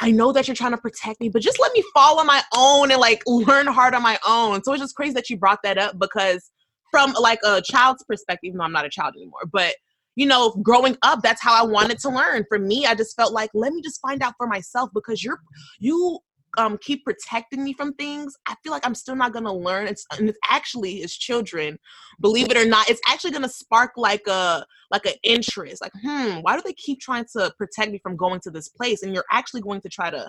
I 0.00 0.12
know 0.12 0.30
that 0.32 0.46
you're 0.46 0.54
trying 0.54 0.70
to 0.70 0.78
protect 0.78 1.20
me, 1.20 1.28
but 1.28 1.42
just 1.42 1.58
let 1.58 1.72
me 1.72 1.82
fall 1.92 2.20
on 2.20 2.26
my 2.26 2.40
own 2.54 2.92
and 2.92 3.00
like 3.00 3.22
learn 3.26 3.66
hard 3.66 3.92
on 3.92 4.02
my 4.02 4.18
own. 4.24 4.62
So 4.62 4.72
it's 4.72 4.80
just 4.80 4.94
crazy 4.94 5.14
that 5.14 5.28
you 5.28 5.36
brought 5.36 5.58
that 5.64 5.78
up 5.78 5.98
because 5.98 6.50
from 6.90 7.12
like 7.20 7.40
a 7.44 7.62
child's 7.62 8.04
perspective, 8.04 8.48
even 8.48 8.58
though 8.58 8.64
I'm 8.64 8.72
not 8.72 8.84
a 8.84 8.90
child 8.90 9.14
anymore, 9.16 9.46
but 9.50 9.74
you 10.16 10.26
know, 10.26 10.50
growing 10.62 10.96
up, 11.02 11.22
that's 11.22 11.40
how 11.40 11.54
I 11.54 11.66
wanted 11.66 11.98
to 12.00 12.10
learn. 12.10 12.44
For 12.48 12.58
me, 12.58 12.84
I 12.84 12.94
just 12.94 13.16
felt 13.16 13.32
like, 13.32 13.50
let 13.54 13.72
me 13.72 13.80
just 13.80 14.00
find 14.00 14.22
out 14.22 14.34
for 14.36 14.46
myself 14.46 14.90
because 14.92 15.22
you're, 15.24 15.40
you 15.78 16.18
um 16.58 16.78
keep 16.80 17.04
protecting 17.04 17.62
me 17.62 17.72
from 17.72 17.94
things. 17.94 18.34
I 18.46 18.54
feel 18.62 18.72
like 18.72 18.84
i'm 18.84 18.94
still 18.94 19.14
not 19.14 19.32
gonna 19.32 19.54
learn. 19.54 19.86
It's 19.86 20.04
and 20.18 20.28
it's 20.28 20.38
actually 20.48 21.02
as 21.02 21.14
children 21.14 21.78
believe 22.20 22.50
it 22.50 22.56
or 22.56 22.66
not 22.66 22.90
it's 22.90 23.00
actually 23.08 23.30
gonna 23.30 23.48
spark 23.48 23.92
like 23.96 24.26
a 24.26 24.66
like 24.90 25.06
an 25.06 25.14
interest. 25.22 25.80
Like 25.80 25.92
hmm 26.02 26.38
why 26.40 26.56
do 26.56 26.62
they 26.64 26.72
keep 26.72 27.00
trying 27.00 27.24
to 27.36 27.52
protect 27.56 27.92
me 27.92 28.00
from 28.02 28.16
going 28.16 28.40
to 28.40 28.50
this 28.50 28.68
place? 28.68 29.02
And 29.02 29.14
you're 29.14 29.24
actually 29.30 29.60
going 29.60 29.80
to 29.82 29.88
try 29.88 30.10
to 30.10 30.28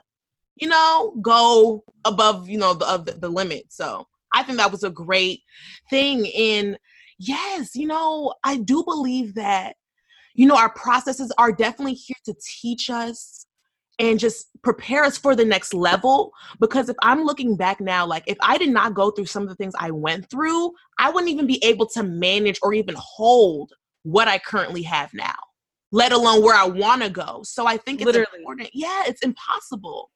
you 0.58 0.68
know 0.68 1.16
go 1.22 1.84
above 2.06 2.48
you 2.48 2.58
know 2.58 2.74
the 2.74 2.98
the, 2.98 3.14
the 3.14 3.30
limit 3.30 3.66
so 3.70 4.06
I 4.34 4.44
think 4.44 4.58
that 4.58 4.72
was 4.72 4.84
a 4.84 4.90
great 4.90 5.42
thing. 5.90 6.32
And 6.38 6.78
yes, 7.18 7.76
you 7.76 7.88
know, 7.88 8.34
I 8.44 8.58
do 8.58 8.84
believe 8.84 9.36
that, 9.36 9.76
you 10.34 10.48
know, 10.48 10.56
our 10.56 10.74
processes 10.74 11.32
are 11.38 11.52
definitely 11.52 11.94
here 11.94 12.18
to 12.26 12.36
teach 12.62 12.90
us 12.90 13.46
and 14.00 14.20
just 14.20 14.48
prepare 14.64 15.04
us 15.04 15.18
for 15.18 15.36
the 15.36 15.46
next 15.46 15.74
level. 15.74 16.32
Because 16.60 16.90
if 16.90 16.96
I'm 17.02 17.24
looking 17.24 17.56
back 17.56 17.80
now, 17.80 18.06
like 18.06 18.24
if 18.28 18.38
I 18.42 18.58
did 18.58 18.70
not 18.70 18.94
go 18.94 19.12
through 19.12 19.28
some 19.28 19.44
of 19.44 19.50
the 19.50 19.56
things 19.56 19.74
I 19.78 19.92
went 19.92 20.30
through, 20.30 20.72
I 20.98 21.12
wouldn't 21.12 21.32
even 21.32 21.46
be 21.46 21.64
able 21.64 21.86
to 21.90 22.04
manage 22.04 22.60
or 22.64 22.74
even 22.74 22.96
hold 22.98 23.72
what 24.04 24.28
I 24.28 24.40
currently 24.40 24.82
have 24.84 25.14
now, 25.14 25.36
let 25.92 26.12
alone 26.12 26.42
where 26.42 26.56
I 26.56 26.66
want 26.66 27.04
to 27.04 27.10
go. 27.10 27.42
So 27.44 27.68
I 27.68 27.78
think 27.78 28.02
it's 28.02 28.08
Literally. 28.08 28.40
important. 28.40 28.70
Yeah, 28.74 29.04
it's 29.06 29.22
impossible. 29.22 30.10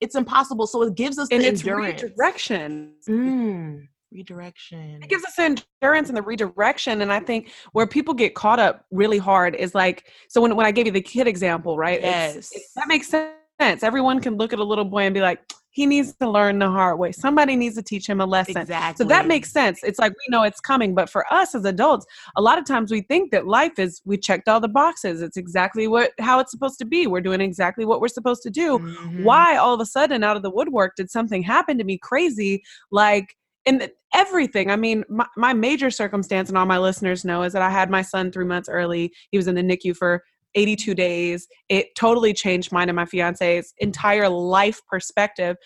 It's 0.00 0.14
impossible. 0.14 0.66
So 0.66 0.82
it 0.82 0.94
gives 0.94 1.18
us 1.18 1.28
and 1.30 1.42
the 1.42 1.48
it's 1.48 1.60
endurance. 1.60 2.02
redirection. 2.02 2.94
Mm, 3.08 3.88
redirection. 4.12 5.02
It 5.02 5.08
gives 5.08 5.24
us 5.24 5.38
endurance 5.38 6.08
and 6.08 6.16
the 6.16 6.22
redirection. 6.22 7.02
And 7.02 7.12
I 7.12 7.20
think 7.20 7.50
where 7.72 7.86
people 7.86 8.14
get 8.14 8.34
caught 8.34 8.58
up 8.58 8.86
really 8.90 9.18
hard 9.18 9.54
is 9.54 9.74
like, 9.74 10.06
so 10.28 10.40
when, 10.40 10.54
when 10.56 10.66
I 10.66 10.70
gave 10.70 10.86
you 10.86 10.92
the 10.92 11.00
kid 11.00 11.26
example, 11.26 11.76
right? 11.76 12.00
Yes. 12.00 12.36
It's, 12.36 12.56
it, 12.56 12.62
that 12.76 12.88
makes 12.88 13.08
sense. 13.08 13.82
Everyone 13.82 14.20
can 14.20 14.36
look 14.36 14.52
at 14.52 14.58
a 14.58 14.64
little 14.64 14.84
boy 14.84 15.02
and 15.02 15.14
be 15.14 15.20
like, 15.20 15.40
he 15.74 15.86
needs 15.86 16.14
to 16.14 16.30
learn 16.30 16.60
the 16.60 16.70
hard 16.70 17.00
way. 17.00 17.10
Somebody 17.10 17.56
needs 17.56 17.74
to 17.74 17.82
teach 17.82 18.08
him 18.08 18.20
a 18.20 18.26
lesson. 18.26 18.58
Exactly. 18.58 19.04
So 19.04 19.08
that 19.08 19.26
makes 19.26 19.50
sense. 19.50 19.82
It's 19.82 19.98
like 19.98 20.12
we 20.12 20.30
know 20.30 20.44
it's 20.44 20.60
coming, 20.60 20.94
but 20.94 21.10
for 21.10 21.30
us 21.32 21.52
as 21.52 21.64
adults, 21.64 22.06
a 22.36 22.40
lot 22.40 22.58
of 22.58 22.64
times 22.64 22.92
we 22.92 23.00
think 23.00 23.32
that 23.32 23.48
life 23.48 23.80
is 23.80 24.00
we 24.04 24.16
checked 24.16 24.48
all 24.48 24.60
the 24.60 24.68
boxes. 24.68 25.20
It's 25.20 25.36
exactly 25.36 25.88
what 25.88 26.12
how 26.20 26.38
it's 26.38 26.52
supposed 26.52 26.78
to 26.78 26.84
be. 26.84 27.08
We're 27.08 27.20
doing 27.20 27.40
exactly 27.40 27.84
what 27.84 28.00
we're 28.00 28.06
supposed 28.06 28.44
to 28.44 28.50
do. 28.50 28.78
Mm-hmm. 28.78 29.24
Why 29.24 29.56
all 29.56 29.74
of 29.74 29.80
a 29.80 29.86
sudden 29.86 30.22
out 30.22 30.36
of 30.36 30.44
the 30.44 30.50
woodwork 30.50 30.94
did 30.94 31.10
something 31.10 31.42
happen 31.42 31.76
to 31.78 31.84
me 31.84 31.98
crazy 31.98 32.62
like 32.92 33.34
in 33.66 33.88
everything. 34.14 34.70
I 34.70 34.76
mean, 34.76 35.04
my, 35.08 35.26
my 35.36 35.54
major 35.54 35.90
circumstance, 35.90 36.48
and 36.48 36.56
all 36.56 36.66
my 36.66 36.78
listeners 36.78 37.24
know, 37.24 37.42
is 37.42 37.52
that 37.54 37.62
I 37.62 37.70
had 37.70 37.90
my 37.90 38.02
son 38.02 38.30
three 38.30 38.44
months 38.44 38.68
early. 38.68 39.12
He 39.30 39.38
was 39.38 39.48
in 39.48 39.54
the 39.56 39.62
NICU 39.62 39.96
for 39.96 40.22
82 40.54 40.94
days. 40.94 41.48
It 41.68 41.94
totally 41.96 42.32
changed 42.32 42.72
mine 42.72 42.88
and 42.88 42.96
my 42.96 43.06
fiance's 43.06 43.74
entire 43.78 44.28
life 44.28 44.80
perspective. 44.86 45.56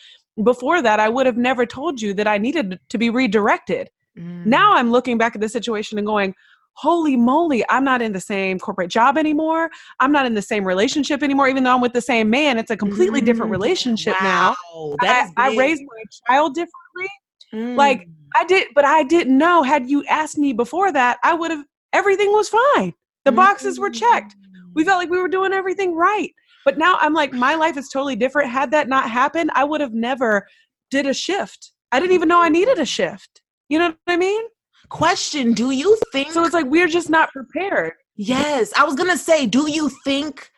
Before 0.42 0.83
that, 0.83 1.00
I 1.00 1.09
would 1.09 1.26
have 1.26 1.37
never 1.37 1.66
told 1.66 2.00
you 2.00 2.14
that 2.14 2.28
I 2.28 2.38
needed 2.38 2.78
to 2.88 2.99
be 2.99 3.11
redirected. 3.11 3.90
Mm. 4.18 4.47
Now 4.47 4.75
I'm 4.75 4.90
looking 4.90 5.18
back 5.18 5.35
at 5.35 5.40
the 5.40 5.49
situation 5.49 5.99
and 5.99 6.07
going, 6.07 6.35
holy 6.75 7.16
moly, 7.16 7.64
I'm 7.68 7.83
not 7.83 8.00
in 8.00 8.12
the 8.12 8.21
same 8.21 8.61
corporate 8.61 8.88
job 8.88 9.18
anymore. 9.18 9.68
I'm 9.99 10.12
not 10.12 10.26
in 10.26 10.35
the 10.35 10.42
same 10.42 10.64
relationship 10.64 11.25
anymore, 11.25 11.49
even 11.49 11.64
though 11.64 11.75
I'm 11.75 11.80
with 11.80 11.92
the 11.92 12.00
same 12.00 12.30
man. 12.30 12.57
It's 12.57 12.71
a 12.71 12.76
completely 12.76 13.21
mm. 13.21 13.25
different 13.25 13.50
relationship 13.50 14.14
wow. 14.21 14.54
now. 14.73 14.97
I, 15.00 15.30
I, 15.37 15.57
raised 15.57 15.83
my 15.83 16.02
child 16.28 16.54
differently. 16.54 17.11
Mm. 17.52 17.76
Like 17.76 18.07
I 18.37 18.45
did, 18.45 18.68
but 18.76 18.85
I 18.85 19.02
didn't 19.02 19.37
know. 19.37 19.64
Had 19.64 19.90
you 19.90 20.04
asked 20.04 20.38
me 20.38 20.52
before 20.52 20.92
that, 20.92 21.18
I 21.25 21.35
would 21.35 21.50
have, 21.50 21.64
everything 21.92 22.30
was 22.30 22.49
fine. 22.49 22.95
The 23.25 23.33
boxes 23.33 23.78
were 23.78 23.90
checked 23.90 24.37
we 24.75 24.85
felt 24.85 24.99
like 24.99 25.11
we 25.11 25.21
were 25.21 25.29
doing 25.29 25.53
everything 25.53 25.95
right. 25.95 26.31
But 26.65 26.79
now 26.79 26.99
I'm 27.01 27.15
like, 27.15 27.33
my 27.33 27.55
life 27.55 27.77
is 27.77 27.89
totally 27.89 28.17
different. 28.17 28.51
Had 28.51 28.71
that 28.73 28.89
not 28.89 29.11
happened, 29.11 29.51
I 29.55 29.65
would 29.65 29.81
have 29.81 29.95
never 29.95 30.47
did 30.91 31.07
a 31.07 31.15
shift. 31.15 31.73
I 31.93 32.01
didn't 32.01 32.13
even 32.13 32.29
know 32.29 32.43
I 32.43 32.49
needed 32.49 32.79
a 32.79 32.85
shift. 32.85 33.41
You 33.69 33.79
know 33.79 33.87
what 33.89 33.97
I 34.07 34.17
mean? 34.17 34.43
Question 34.89 35.53
Do 35.53 35.71
you 35.71 35.99
think 36.13 36.33
so? 36.33 36.45
It's 36.45 36.55
like 36.55 36.67
we're 36.67 36.89
just 36.89 37.11
not 37.11 37.33
prepared. 37.33 37.93
Yes. 38.17 38.73
I 38.77 38.85
was 38.85 38.95
going 38.95 39.11
to 39.11 39.19
say, 39.19 39.47
do 39.47 39.71
you 39.71 39.91
think 40.05 40.51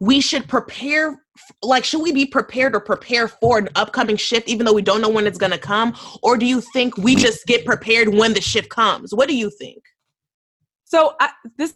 we 0.00 0.20
should 0.20 0.48
prepare? 0.48 1.18
Like, 1.62 1.84
should 1.84 2.02
we 2.02 2.12
be 2.12 2.26
prepared 2.26 2.74
or 2.74 2.80
prepare 2.80 3.28
for 3.28 3.58
an 3.58 3.68
upcoming 3.74 4.16
shift, 4.16 4.48
even 4.48 4.66
though 4.66 4.72
we 4.72 4.82
don't 4.82 5.00
know 5.00 5.08
when 5.08 5.26
it's 5.26 5.38
going 5.38 5.52
to 5.52 5.58
come? 5.58 5.96
Or 6.22 6.36
do 6.36 6.46
you 6.46 6.60
think 6.60 6.96
we 6.96 7.14
just 7.14 7.46
get 7.46 7.64
prepared 7.64 8.08
when 8.08 8.34
the 8.34 8.40
shift 8.40 8.68
comes? 8.68 9.14
What 9.14 9.28
do 9.28 9.36
you 9.36 9.50
think? 9.50 9.82
So, 10.84 11.14
I, 11.20 11.30
this 11.58 11.70
this 11.70 11.74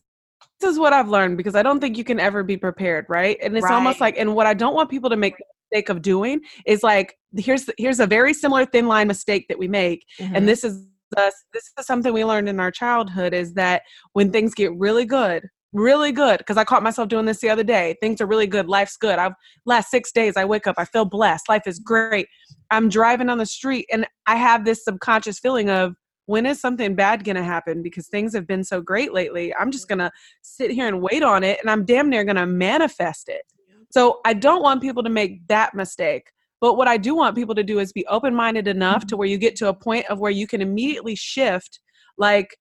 is 0.63 0.79
what 0.79 0.93
I've 0.93 1.09
learned 1.09 1.37
because 1.37 1.55
I 1.55 1.63
don't 1.63 1.81
think 1.81 1.97
you 1.97 2.05
can 2.05 2.21
ever 2.21 2.43
be 2.43 2.57
prepared, 2.57 3.07
right? 3.09 3.39
And 3.43 3.57
it's 3.57 3.65
right. 3.65 3.75
almost 3.75 4.01
like, 4.01 4.19
and 4.19 4.35
what 4.35 4.47
I 4.47 4.55
don't 4.55 4.75
want 4.75 4.91
people 4.91 5.11
to 5.11 5.17
make 5.17 5.37
the 5.37 5.45
mistake 5.71 5.89
of 5.89 6.03
doing 6.03 6.41
is 6.67 6.83
like, 6.83 7.17
here's 7.37 7.69
here's 7.79 8.01
a 8.01 8.07
very 8.07 8.35
similar 8.35 8.67
thin 8.67 8.87
line 8.87 9.09
mistake 9.09 9.47
that 9.49 9.59
we 9.59 9.69
make, 9.69 10.05
mm-hmm. 10.19 10.35
and 10.35 10.49
this 10.49 10.65
is 10.65 10.87
us. 11.17 11.35
This 11.53 11.71
is 11.79 11.87
something 11.87 12.13
we 12.13 12.25
learned 12.25 12.49
in 12.49 12.61
our 12.61 12.71
childhood 12.71 13.35
is 13.35 13.55
that 13.55 13.83
when 14.13 14.31
things 14.31 14.55
get 14.55 14.73
really 14.77 15.05
good, 15.05 15.49
really 15.73 16.13
good, 16.13 16.39
because 16.39 16.57
I 16.57 16.65
caught 16.65 16.83
myself 16.83 17.09
doing 17.09 17.27
this 17.27 17.41
the 17.41 17.51
other 17.51 17.63
day. 17.63 17.97
Things 18.01 18.21
are 18.21 18.27
really 18.27 18.47
good. 18.47 18.69
Life's 18.69 18.97
good. 18.97 19.19
I've 19.19 19.35
last 19.67 19.91
six 19.91 20.13
days. 20.13 20.37
I 20.37 20.45
wake 20.45 20.67
up. 20.67 20.77
I 20.79 20.85
feel 20.85 21.05
blessed. 21.05 21.49
Life 21.49 21.67
is 21.67 21.79
great. 21.79 22.27
I'm 22.71 22.89
driving 22.89 23.29
on 23.29 23.39
the 23.39 23.47
street, 23.47 23.87
and 23.93 24.07
I 24.27 24.37
have 24.37 24.65
this 24.65 24.85
subconscious 24.85 25.39
feeling 25.39 25.71
of 25.71 25.95
when 26.31 26.47
is 26.47 26.61
something 26.61 26.95
bad 26.95 27.25
going 27.25 27.35
to 27.35 27.43
happen 27.43 27.83
because 27.83 28.07
things 28.07 28.33
have 28.33 28.47
been 28.47 28.63
so 28.63 28.81
great 28.81 29.13
lately 29.13 29.53
i'm 29.57 29.71
just 29.71 29.89
going 29.89 29.99
to 29.99 30.11
sit 30.43 30.71
here 30.71 30.87
and 30.87 31.03
wait 31.03 31.25
on 31.25 31.43
it 31.43 31.59
and 31.61 31.69
i'm 31.69 31.85
damn 31.85 32.09
near 32.09 32.25
going 32.25 32.37
to 32.37 32.47
manifest 32.47 33.29
it 33.29 33.43
so 33.91 34.21
i 34.25 34.33
don't 34.33 34.63
want 34.63 34.81
people 34.81 35.03
to 35.03 35.11
make 35.11 35.47
that 35.49 35.75
mistake 35.75 36.31
but 36.61 36.75
what 36.77 36.87
i 36.87 36.97
do 36.97 37.17
want 37.17 37.35
people 37.35 37.55
to 37.55 37.65
do 37.65 37.81
is 37.81 37.93
be 37.93 38.07
open-minded 38.07 38.69
enough 38.69 39.01
to 39.01 39.07
mm-hmm. 39.07 39.19
where 39.19 39.29
you 39.29 39.39
get 39.39 39.57
to 39.57 39.69
a 39.69 39.75
point 39.75 40.07
of 40.07 40.21
where 40.21 40.31
you 40.31 40.47
can 40.47 40.63
immediately 40.63 41.17
shift 41.17 41.81
like 42.17 42.57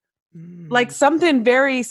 like 0.69 0.89
mm. 0.89 0.91
something 0.91 1.43
very 1.43 1.83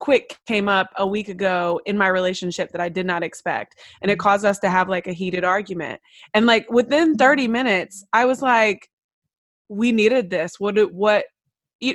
quick 0.00 0.36
came 0.48 0.68
up 0.68 0.90
a 0.96 1.06
week 1.06 1.28
ago 1.28 1.80
in 1.86 1.96
my 1.96 2.08
relationship 2.08 2.72
that 2.72 2.80
I 2.80 2.88
did 2.88 3.06
not 3.06 3.22
expect. 3.22 3.78
And 4.02 4.10
it 4.10 4.16
mm. 4.16 4.20
caused 4.20 4.44
us 4.44 4.58
to 4.60 4.68
have 4.68 4.88
like 4.88 5.06
a 5.06 5.12
heated 5.12 5.44
argument. 5.44 6.00
And 6.34 6.44
like 6.44 6.68
within 6.68 7.14
30 7.14 7.46
minutes, 7.46 8.04
I 8.12 8.24
was 8.24 8.42
like, 8.42 8.88
we 9.68 9.92
needed 9.92 10.30
this. 10.30 10.58
What 10.58 10.76
what 10.92 11.24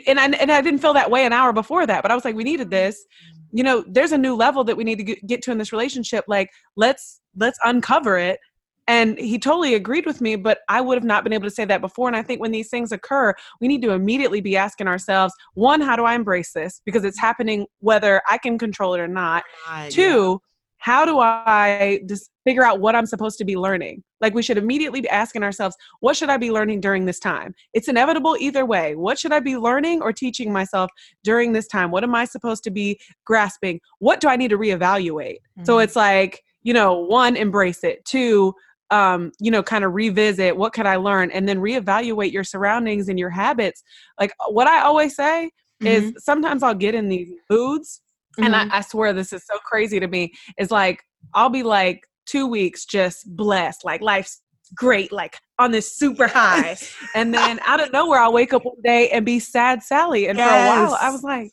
and 0.08 0.20
I, 0.20 0.26
and 0.26 0.52
I 0.52 0.62
didn't 0.62 0.82
feel 0.82 0.94
that 0.94 1.10
way 1.10 1.26
an 1.26 1.34
hour 1.34 1.54
before 1.54 1.88
that, 1.88 2.02
but 2.02 2.12
I 2.12 2.16
was 2.16 2.26
like, 2.26 2.36
we 2.36 2.44
needed 2.44 2.66
mm-hmm. 2.66 2.86
this. 2.88 3.06
You 3.52 3.64
know, 3.64 3.84
there's 3.88 4.12
a 4.12 4.18
new 4.18 4.36
level 4.36 4.64
that 4.66 4.78
we 4.78 4.84
need 4.84 5.00
to 5.00 5.16
get 5.26 5.42
to 5.44 5.52
in 5.52 5.58
this 5.58 5.72
relationship. 5.72 6.26
Like, 6.28 6.52
let's 6.76 7.22
let's 7.36 7.58
uncover 7.64 8.18
it. 8.18 8.40
And 8.88 9.20
he 9.20 9.38
totally 9.38 9.76
agreed 9.76 10.08
with 10.08 10.20
me, 10.20 10.36
but 10.36 10.60
I 10.68 10.82
would 10.82 10.96
have 10.96 11.04
not 11.04 11.24
been 11.24 11.32
able 11.32 11.44
to 11.44 11.52
say 11.52 11.64
that 11.64 11.80
before. 11.80 12.08
And 12.08 12.18
I 12.18 12.24
think 12.24 12.42
when 12.42 12.52
these 12.52 12.70
things 12.70 12.92
occur, 12.92 13.36
we 13.62 13.68
need 13.68 13.84
to 13.84 13.92
immediately 13.92 14.42
be 14.42 14.58
asking 14.58 14.88
ourselves: 14.88 15.34
one, 15.54 15.82
how 15.82 15.96
do 15.96 16.06
I 16.06 16.16
embrace 16.16 16.54
this? 16.54 16.82
Because 16.86 17.04
it's 17.04 17.18
mm-hmm. 17.18 17.26
happening 17.26 17.66
whether 17.80 18.22
I 18.30 18.38
can 18.38 18.58
control 18.58 18.94
it 18.96 19.00
or 19.00 19.08
not. 19.08 19.44
Ah, 19.68 19.88
Two, 19.90 20.42
how 20.80 21.06
do 21.06 21.20
I 21.20 22.02
just 22.08 22.32
figure 22.46 22.64
out 22.64 22.80
what 22.80 22.96
I'm 22.96 23.06
supposed 23.06 23.38
to 23.38 23.46
be 23.46 23.58
learning? 23.58 24.02
Like 24.22 24.34
we 24.34 24.42
should 24.42 24.58
immediately 24.58 25.02
be 25.02 25.10
asking 25.10 25.44
ourselves, 25.44 25.76
what 26.00 26.16
should 26.16 26.30
I 26.30 26.38
be 26.38 26.52
learning 26.52 26.80
during 26.82 27.06
this 27.06 27.20
time? 27.20 27.54
It's 27.74 27.90
inevitable 27.90 28.38
either 28.40 28.66
way. 28.66 28.96
What 28.96 29.20
should 29.20 29.34
I 29.34 29.42
be 29.42 29.58
learning 29.58 30.02
or 30.02 30.14
teaching 30.14 30.52
myself 30.52 30.90
during 31.24 31.52
this 31.52 31.68
time? 31.68 31.92
What 31.92 32.04
am 32.04 32.16
I 32.16 32.26
supposed 32.26 32.64
to 32.64 32.72
be 32.72 33.00
grasping? 33.26 33.82
What 34.00 34.22
do 34.22 34.30
I 34.30 34.38
need 34.38 34.50
to 34.50 34.58
reevaluate? 34.58 35.38
Mm-hmm. 35.38 35.66
So 35.66 35.80
it's 35.80 35.98
like, 35.98 36.42
you 36.64 36.74
know, 36.74 36.98
one, 36.98 37.36
embrace 37.36 37.84
it. 37.84 38.04
Two, 38.06 38.54
um, 38.90 39.32
you 39.40 39.52
know, 39.52 39.62
kind 39.62 39.84
of 39.84 39.94
revisit 39.94 40.56
what 40.56 40.72
could 40.72 40.86
I 40.86 40.96
learn 40.96 41.30
and 41.32 41.48
then 41.48 41.60
reevaluate 41.60 42.32
your 42.32 42.46
surroundings 42.46 43.10
and 43.10 43.20
your 43.20 43.30
habits. 43.30 43.84
Like 44.18 44.34
what 44.48 44.68
I 44.68 44.82
always 44.82 45.14
say 45.16 45.52
mm-hmm. 45.84 45.88
is 45.88 46.24
sometimes 46.24 46.64
I'll 46.64 46.74
get 46.74 46.96
in 46.96 47.10
these 47.10 47.34
moods 47.50 48.02
Mm-hmm. 48.40 48.46
And 48.46 48.56
I, 48.56 48.64
mm-hmm. 48.64 48.74
I 48.74 48.82
swear 48.82 49.14
this 49.14 49.34
is 49.34 49.44
so 49.46 49.60
crazy 49.66 50.00
to 50.00 50.08
me. 50.08 50.34
Is 50.58 50.72
like 50.72 51.04
I'll 51.34 51.50
be 51.50 51.64
like 51.64 52.04
two 52.26 52.48
weeks 52.48 52.86
just 52.86 53.36
blessed, 53.36 53.84
like 53.84 54.02
life's 54.02 54.42
great, 54.76 55.12
like 55.12 55.38
on 55.58 55.72
this 55.72 55.96
super 55.96 56.28
high. 56.28 56.78
and 57.16 57.34
then 57.34 57.60
out 57.66 57.82
of 57.82 57.92
nowhere, 57.92 58.20
I'll 58.20 58.34
wake 58.34 58.54
up 58.54 58.66
one 58.66 58.82
day 58.84 59.10
and 59.10 59.26
be 59.26 59.40
sad 59.40 59.84
Sally. 59.84 60.28
And 60.28 60.38
yes. 60.38 60.50
for 60.50 60.56
a 60.56 60.68
while, 60.68 60.98
I 61.02 61.12
was 61.12 61.24
like, 61.24 61.52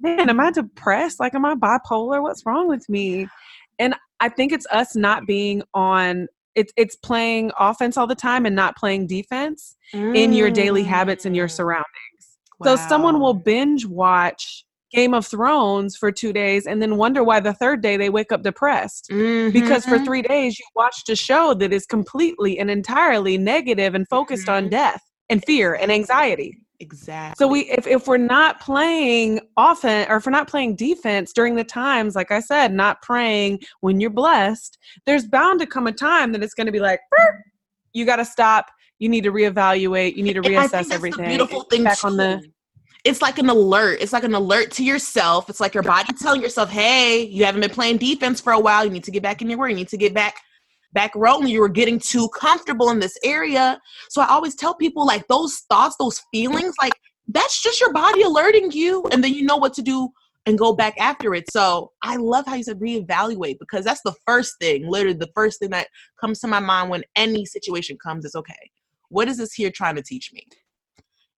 man, 0.00 0.28
am 0.28 0.40
I 0.40 0.50
depressed? 0.50 1.20
Like, 1.20 1.34
am 1.34 1.44
I 1.44 1.54
bipolar? 1.54 2.22
What's 2.22 2.44
wrong 2.44 2.68
with 2.68 2.88
me? 2.88 3.28
And 3.78 3.94
I 4.20 4.28
think 4.28 4.52
it's 4.52 4.66
us 4.70 4.96
not 4.96 5.26
being 5.26 5.62
on. 5.74 6.28
It's 6.56 6.72
it's 6.76 6.96
playing 6.96 7.52
offense 7.58 7.96
all 7.96 8.08
the 8.08 8.14
time 8.14 8.44
and 8.44 8.56
not 8.56 8.76
playing 8.76 9.06
defense 9.06 9.76
mm. 9.94 10.16
in 10.16 10.32
your 10.32 10.50
daily 10.50 10.82
habits 10.82 11.24
and 11.24 11.36
your 11.36 11.46
mm. 11.46 11.52
surroundings. 11.52 11.86
Wow. 12.58 12.76
So 12.76 12.88
someone 12.88 13.20
will 13.20 13.34
binge 13.34 13.86
watch 13.86 14.64
Game 14.92 15.14
of 15.14 15.26
Thrones 15.26 15.96
for 15.96 16.10
two 16.10 16.32
days 16.32 16.66
and 16.66 16.82
then 16.82 16.96
wonder 16.96 17.22
why 17.22 17.40
the 17.40 17.54
third 17.54 17.80
day 17.80 17.96
they 17.96 18.10
wake 18.10 18.32
up 18.32 18.42
depressed. 18.42 19.08
Mm-hmm. 19.10 19.52
Because 19.52 19.84
for 19.84 19.98
three 19.98 20.22
days 20.22 20.58
you 20.58 20.64
watched 20.74 21.08
a 21.08 21.16
show 21.16 21.54
that 21.54 21.72
is 21.72 21.86
completely 21.86 22.58
and 22.58 22.70
entirely 22.70 23.38
negative 23.38 23.94
and 23.94 24.08
focused 24.08 24.46
mm-hmm. 24.46 24.64
on 24.64 24.70
death 24.70 25.02
and 25.28 25.44
fear 25.44 25.74
and 25.74 25.92
anxiety. 25.92 26.58
Exactly. 26.80 27.34
So 27.38 27.46
we 27.46 27.60
if, 27.70 27.86
if 27.86 28.08
we're 28.08 28.16
not 28.16 28.58
playing 28.58 29.40
offense 29.56 30.08
or 30.08 30.16
if 30.16 30.26
we're 30.26 30.32
not 30.32 30.48
playing 30.48 30.76
defense 30.76 31.32
during 31.32 31.54
the 31.54 31.64
times, 31.64 32.16
like 32.16 32.30
I 32.30 32.40
said, 32.40 32.72
not 32.72 33.02
praying 33.02 33.60
when 33.80 34.00
you're 34.00 34.10
blessed, 34.10 34.78
there's 35.04 35.26
bound 35.26 35.60
to 35.60 35.66
come 35.66 35.86
a 35.86 35.92
time 35.92 36.32
that 36.32 36.42
it's 36.42 36.54
gonna 36.54 36.72
be 36.72 36.80
like, 36.80 37.00
you 37.92 38.06
gotta 38.06 38.24
stop, 38.24 38.70
you 38.98 39.10
need 39.10 39.24
to 39.24 39.32
reevaluate, 39.32 40.16
you 40.16 40.22
need 40.22 40.34
to 40.34 40.42
reassess 40.42 40.90
everything. 40.90 41.28
beautiful 41.28 41.64
thing 41.64 41.84
back 41.84 41.98
too. 41.98 42.06
on 42.06 42.16
the 42.16 42.42
it's 43.04 43.22
like 43.22 43.38
an 43.38 43.48
alert. 43.48 43.98
It's 44.00 44.12
like 44.12 44.24
an 44.24 44.34
alert 44.34 44.70
to 44.72 44.84
yourself. 44.84 45.48
It's 45.48 45.60
like 45.60 45.74
your 45.74 45.82
body 45.82 46.12
telling 46.14 46.42
yourself, 46.42 46.70
"Hey, 46.70 47.22
you 47.22 47.44
haven't 47.44 47.60
been 47.60 47.70
playing 47.70 47.98
defense 47.98 48.40
for 48.40 48.52
a 48.52 48.60
while. 48.60 48.84
You 48.84 48.90
need 48.90 49.04
to 49.04 49.10
get 49.10 49.22
back 49.22 49.42
in 49.42 49.48
your 49.48 49.58
work. 49.58 49.70
You 49.70 49.76
need 49.76 49.88
to 49.88 49.96
get 49.96 50.14
back 50.14 50.36
back 50.92 51.12
rolling. 51.14 51.48
You 51.48 51.60
were 51.60 51.68
getting 51.68 51.98
too 51.98 52.28
comfortable 52.30 52.90
in 52.90 52.98
this 52.98 53.16
area." 53.24 53.80
So 54.10 54.22
I 54.22 54.28
always 54.28 54.54
tell 54.54 54.74
people 54.74 55.06
like 55.06 55.26
those 55.28 55.58
thoughts, 55.70 55.96
those 55.98 56.22
feelings, 56.32 56.74
like 56.80 56.94
that's 57.28 57.62
just 57.62 57.80
your 57.80 57.92
body 57.92 58.22
alerting 58.22 58.72
you, 58.72 59.04
and 59.12 59.22
then 59.24 59.32
you 59.32 59.44
know 59.44 59.56
what 59.56 59.74
to 59.74 59.82
do 59.82 60.10
and 60.46 60.58
go 60.58 60.72
back 60.74 60.94
after 60.98 61.34
it. 61.34 61.44
So 61.50 61.92
I 62.02 62.16
love 62.16 62.46
how 62.46 62.54
you 62.54 62.64
said 62.64 62.80
reevaluate 62.80 63.58
because 63.58 63.84
that's 63.84 64.00
the 64.02 64.14
first 64.26 64.54
thing, 64.58 64.88
literally 64.88 65.16
the 65.16 65.30
first 65.34 65.60
thing 65.60 65.70
that 65.70 65.88
comes 66.20 66.40
to 66.40 66.48
my 66.48 66.60
mind 66.60 66.90
when 66.90 67.02
any 67.14 67.44
situation 67.44 67.98
comes 68.02 68.24
is 68.24 68.34
okay, 68.34 68.70
what 69.10 69.28
is 69.28 69.36
this 69.36 69.52
here 69.52 69.70
trying 69.70 69.96
to 69.96 70.02
teach 70.02 70.32
me? 70.32 70.46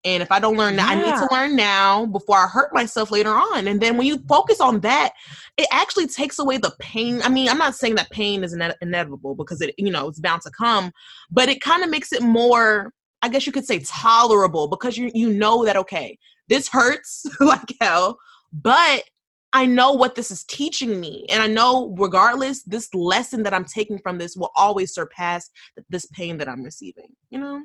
And 0.05 0.23
if 0.23 0.33
I 0.33 0.41
don't 0.41 0.57
learn 0.57 0.77
that, 0.77 0.97
yeah. 0.97 1.03
I 1.03 1.07
need 1.07 1.17
to 1.17 1.29
learn 1.33 1.55
now 1.55 2.07
before 2.07 2.37
I 2.37 2.49
hurt 2.49 2.75
myself 2.75 3.11
later 3.11 3.31
on. 3.31 3.69
And 3.69 3.81
then 3.81 3.97
when 3.97 4.07
you 4.07 4.19
focus 4.29 4.61
on 4.61 4.81
that, 4.81 5.13
it 5.57 5.69
actually 5.71 6.09
takes 6.09 6.39
away 6.39 6.59
the 6.59 6.73
pain. 6.81 7.23
I 7.23 7.29
mean, 7.29 7.49
I'm 7.49 7.59
not 7.59 7.77
saying 7.77 7.95
that 7.97 8.11
pain 8.11 8.43
is 8.43 8.53
ine- 8.53 8.75
inevitable 8.81 9.35
because 9.35 9.61
it, 9.61 9.75
you 9.79 9.91
know, 9.91 10.09
it's 10.09 10.19
bound 10.19 10.43
to 10.43 10.51
come, 10.51 10.91
but 11.31 11.49
it 11.49 11.61
kind 11.61 11.85
of 11.85 11.91
makes 11.91 12.13
it 12.13 12.23
more, 12.23 12.93
I 13.23 13.29
guess 13.29 13.47
you 13.47 13.53
could 13.53 13.67
say 13.67 13.81
tolerable 13.81 14.67
because 14.67 14.99
you 14.99 15.11
you 15.15 15.33
know 15.33 15.65
that 15.65 15.77
okay, 15.77 16.19
this 16.49 16.69
hurts 16.69 17.25
like 17.41 17.73
hell, 17.81 18.19
but 18.53 19.05
I 19.53 19.67
know 19.67 19.93
what 19.93 20.15
this 20.15 20.31
is 20.31 20.45
teaching 20.45 20.99
me. 20.99 21.27
And 21.29 21.43
I 21.43 21.47
know 21.47 21.95
regardless, 21.99 22.63
this 22.63 22.93
lesson 22.95 23.43
that 23.43 23.53
I'm 23.53 23.67
taking 23.67 23.99
from 23.99 24.19
this 24.19 24.35
will 24.35 24.51
always 24.57 24.95
surpass 24.95 25.51
this 25.91 26.07
pain 26.07 26.39
that 26.39 26.49
I'm 26.49 26.63
receiving, 26.63 27.09
you 27.31 27.39
know? 27.39 27.63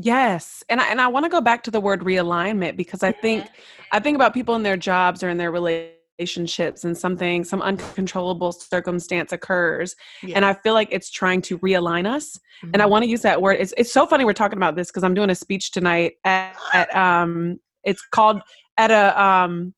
Yes. 0.00 0.62
And 0.68 0.80
I, 0.80 0.88
and 0.90 1.00
I 1.00 1.08
want 1.08 1.24
to 1.24 1.28
go 1.28 1.40
back 1.40 1.64
to 1.64 1.72
the 1.72 1.80
word 1.80 2.02
realignment 2.02 2.76
because 2.76 3.02
I 3.02 3.10
think 3.10 3.48
I 3.90 3.98
think 3.98 4.14
about 4.14 4.32
people 4.32 4.54
in 4.54 4.62
their 4.62 4.76
jobs 4.76 5.24
or 5.24 5.28
in 5.28 5.38
their 5.38 5.50
relationships 5.50 6.84
and 6.84 6.96
something 6.96 7.42
some 7.42 7.60
uncontrollable 7.60 8.52
circumstance 8.52 9.32
occurs 9.32 9.96
yeah. 10.22 10.36
and 10.36 10.44
I 10.44 10.54
feel 10.54 10.74
like 10.74 10.88
it's 10.92 11.10
trying 11.10 11.42
to 11.42 11.58
realign 11.58 12.06
us. 12.06 12.36
Mm-hmm. 12.36 12.70
And 12.74 12.76
I 12.76 12.84
mm-hmm. 12.84 12.92
want 12.92 13.04
to 13.04 13.10
use 13.10 13.22
that 13.22 13.42
word. 13.42 13.56
It's 13.58 13.74
it's 13.76 13.92
so 13.92 14.06
funny 14.06 14.24
we're 14.24 14.34
talking 14.34 14.56
about 14.56 14.76
this 14.76 14.86
because 14.88 15.02
I'm 15.02 15.14
doing 15.14 15.30
a 15.30 15.34
speech 15.34 15.72
tonight 15.72 16.14
at, 16.24 16.56
at 16.72 16.94
um 16.94 17.58
it's 17.82 18.02
called 18.06 18.40
at 18.76 18.92
a 18.92 19.20
um 19.20 19.74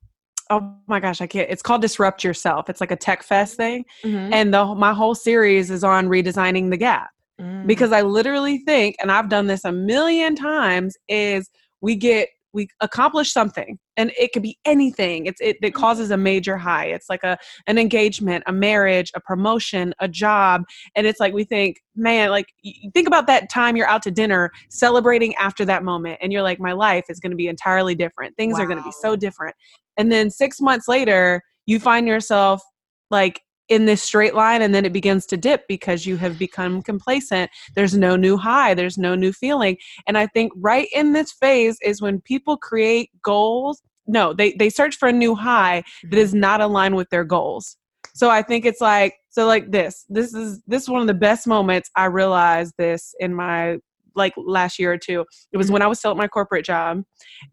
oh 0.50 0.74
my 0.86 1.00
gosh, 1.00 1.22
I 1.22 1.28
can't. 1.28 1.48
It's 1.48 1.62
called 1.62 1.80
Disrupt 1.80 2.24
Yourself. 2.24 2.68
It's 2.68 2.80
like 2.80 2.90
a 2.90 2.96
tech 2.96 3.22
fest 3.22 3.56
thing. 3.56 3.86
Mm-hmm. 4.04 4.34
And 4.34 4.52
the 4.52 4.66
my 4.74 4.92
whole 4.92 5.14
series 5.14 5.70
is 5.70 5.82
on 5.82 6.08
redesigning 6.08 6.68
the 6.68 6.76
gap 6.76 7.10
mm. 7.40 7.66
because 7.66 7.92
I 7.92 8.02
literally 8.02 8.58
think, 8.58 8.96
and 9.00 9.10
I've 9.10 9.28
done 9.28 9.46
this 9.46 9.64
a 9.64 9.72
million 9.72 10.34
times, 10.34 10.96
is 11.08 11.50
we 11.80 11.96
get 11.96 12.28
we 12.52 12.68
accomplish 12.80 13.32
something 13.32 13.78
and 13.96 14.12
it 14.18 14.32
could 14.32 14.42
be 14.42 14.58
anything. 14.64 15.26
It's 15.26 15.40
it, 15.40 15.58
it 15.62 15.72
causes 15.72 16.10
a 16.10 16.16
major 16.16 16.56
high. 16.56 16.86
It's 16.86 17.08
like 17.08 17.22
a 17.22 17.38
an 17.66 17.78
engagement 17.78 18.44
a 18.46 18.52
marriage 18.52 19.12
a 19.14 19.20
promotion 19.20 19.94
a 20.00 20.08
job. 20.08 20.64
And 20.96 21.06
it's 21.06 21.20
like 21.20 21.32
we 21.32 21.44
think 21.44 21.80
man 21.94 22.30
like 22.30 22.46
think 22.92 23.06
about 23.06 23.26
that 23.28 23.50
time 23.50 23.76
you're 23.76 23.86
out 23.86 24.02
to 24.02 24.10
dinner 24.10 24.50
celebrating 24.68 25.34
after 25.36 25.64
that 25.64 25.84
moment 25.84 26.18
and 26.20 26.32
you're 26.32 26.42
like 26.42 26.60
my 26.60 26.72
life 26.72 27.04
is 27.08 27.20
going 27.20 27.30
to 27.30 27.36
be 27.36 27.48
entirely 27.48 27.94
different. 27.94 28.36
Things 28.36 28.54
wow. 28.54 28.64
are 28.64 28.66
going 28.66 28.78
to 28.78 28.84
be 28.84 28.92
so 29.00 29.16
different 29.16 29.54
and 29.96 30.10
then 30.10 30.30
6 30.30 30.60
months 30.60 30.88
later 30.88 31.42
you 31.66 31.78
find 31.78 32.06
yourself 32.08 32.62
like 33.10 33.40
in 33.70 33.86
this 33.86 34.02
straight 34.02 34.34
line 34.34 34.60
and 34.60 34.74
then 34.74 34.84
it 34.84 34.92
begins 34.92 35.24
to 35.24 35.36
dip 35.36 35.66
because 35.68 36.04
you 36.04 36.16
have 36.16 36.38
become 36.38 36.82
complacent. 36.82 37.50
There's 37.76 37.96
no 37.96 38.16
new 38.16 38.36
high. 38.36 38.74
There's 38.74 38.98
no 38.98 39.14
new 39.14 39.32
feeling. 39.32 39.78
And 40.06 40.18
i 40.18 40.26
think 40.26 40.52
right 40.56 40.88
in 40.92 41.12
this 41.12 41.32
phase 41.32 41.78
is 41.82 42.02
when 42.02 42.20
people 42.20 42.56
create 42.58 43.10
goals. 43.22 43.80
No 44.06 44.34
they 44.34 44.52
they 44.52 44.68
search 44.68 44.96
for 44.96 45.08
a 45.08 45.12
new 45.12 45.34
high 45.34 45.84
that 46.10 46.18
is 46.18 46.32
mm-hmm. 46.32 46.40
not 46.40 46.60
aligned 46.60 46.96
with 46.96 47.08
their 47.10 47.24
goals. 47.24 47.76
So 48.14 48.28
i 48.28 48.42
think 48.42 48.66
it's 48.66 48.80
like 48.80 49.14
so 49.30 49.46
like 49.46 49.70
this 49.70 50.04
this 50.08 50.34
is 50.34 50.60
this 50.66 50.82
is 50.82 50.88
one 50.88 51.00
of 51.00 51.06
the 51.06 51.14
best 51.14 51.46
moments 51.46 51.88
i 51.96 52.06
realized 52.06 52.74
this 52.76 53.14
in 53.20 53.32
my 53.32 53.78
like 54.16 54.34
last 54.36 54.80
year 54.80 54.92
or 54.92 54.98
two. 54.98 55.24
It 55.52 55.56
was 55.56 55.70
when 55.70 55.82
i 55.82 55.86
was 55.86 56.00
still 56.00 56.10
at 56.10 56.16
my 56.16 56.26
corporate 56.26 56.64
job 56.64 57.04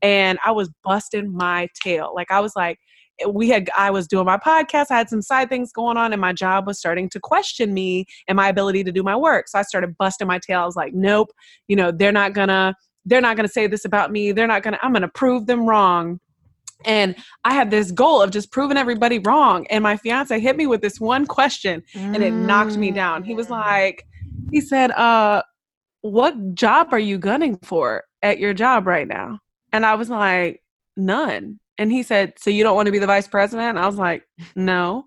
and 0.02 0.40
i 0.44 0.52
was 0.52 0.72
busting 0.84 1.32
my 1.32 1.68
tail. 1.84 2.12
Like 2.16 2.32
i 2.32 2.40
was 2.40 2.54
like 2.56 2.80
we 3.28 3.50
had 3.50 3.70
I 3.76 3.92
was 3.92 4.08
doing 4.08 4.26
my 4.26 4.38
podcast, 4.38 4.88
I 4.92 4.98
had 4.98 5.10
some 5.10 5.22
side 5.22 5.50
things 5.50 5.72
going 5.72 5.98
on, 5.98 6.14
and 6.14 6.22
my 6.22 6.34
job 6.34 6.68
was 6.68 6.80
starting 6.80 7.10
to 7.10 7.20
question 7.20 7.74
me 7.74 8.06
and 8.28 8.36
my 8.36 8.50
ability 8.50 8.84
to 8.84 8.92
do 8.92 9.04
my 9.04 9.16
work. 9.16 9.48
So 9.48 9.60
I 9.60 9.64
started 9.64 9.98
busting 9.98 10.28
my 10.28 10.40
tail. 10.40 10.62
I 10.62 10.66
was 10.66 10.76
like, 10.76 10.94
nope, 10.94 11.32
you 11.68 11.76
know, 11.76 11.92
they're 11.92 12.12
not 12.12 12.34
gonna 12.34 12.76
they're 13.06 13.22
not 13.22 13.36
gonna 13.36 13.48
say 13.48 13.68
this 13.68 13.86
about 13.86 14.12
me. 14.12 14.32
They're 14.32 14.48
not 14.48 14.64
gonna 14.64 14.80
I'm 14.82 14.94
gonna 14.94 15.08
prove 15.08 15.48
them 15.48 15.66
wrong. 15.66 16.20
And 16.86 17.16
I 17.44 17.54
had 17.54 17.72
this 17.72 17.92
goal 17.92 18.22
of 18.22 18.32
just 18.32 18.52
proving 18.52 18.78
everybody 18.78 19.20
wrong. 19.20 19.66
And 19.68 19.84
my 19.84 19.98
fiance 19.98 20.40
hit 20.40 20.56
me 20.56 20.68
with 20.68 20.82
this 20.82 21.00
one 21.00 21.26
question 21.26 21.84
and 21.96 22.24
it 22.24 22.32
knocked 22.32 22.78
me 22.78 22.92
down. 22.92 23.24
He 23.24 23.34
was 23.34 23.48
mm. 23.48 23.52
like, 23.52 24.06
he 24.52 24.62
said, 24.62 24.92
uh, 24.92 25.42
what 26.02 26.54
job 26.54 26.90
are 26.92 27.00
you 27.00 27.18
gunning 27.18 27.58
for 27.64 28.04
at 28.22 28.38
your 28.40 28.54
job 28.54 28.86
right 28.86 29.08
now? 29.08 29.40
And 29.74 29.86
I 29.86 29.96
was 29.96 30.10
like, 30.10 30.64
none. 30.96 31.60
And 31.78 31.92
he 31.92 32.04
said, 32.04 32.34
So 32.38 32.50
you 32.50 32.64
don't 32.64 32.76
want 32.76 32.88
to 32.88 32.92
be 32.92 33.00
the 33.00 33.08
vice 33.08 33.28
president? 33.28 33.78
I 33.78 33.86
was 33.86 33.98
like, 33.98 34.24
No. 34.56 35.06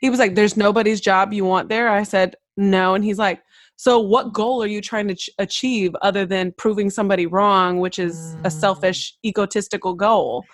He 0.00 0.10
was 0.10 0.18
like, 0.18 0.34
There's 0.34 0.56
nobody's 0.56 1.00
job 1.00 1.32
you 1.32 1.44
want 1.44 1.68
there? 1.68 1.88
I 1.88 2.02
said, 2.02 2.36
No. 2.56 2.94
And 2.94 3.04
he's 3.04 3.18
like, 3.18 3.42
So 3.76 3.98
what 3.98 4.32
goal 4.32 4.62
are 4.62 4.68
you 4.68 4.80
trying 4.80 5.08
to 5.08 5.14
ch- 5.14 5.30
achieve 5.38 5.94
other 6.02 6.26
than 6.26 6.52
proving 6.52 6.90
somebody 6.90 7.26
wrong, 7.26 7.80
which 7.80 7.98
is 7.98 8.16
mm. 8.16 8.40
a 8.44 8.50
selfish, 8.50 9.14
egotistical 9.24 9.94
goal? 9.94 10.44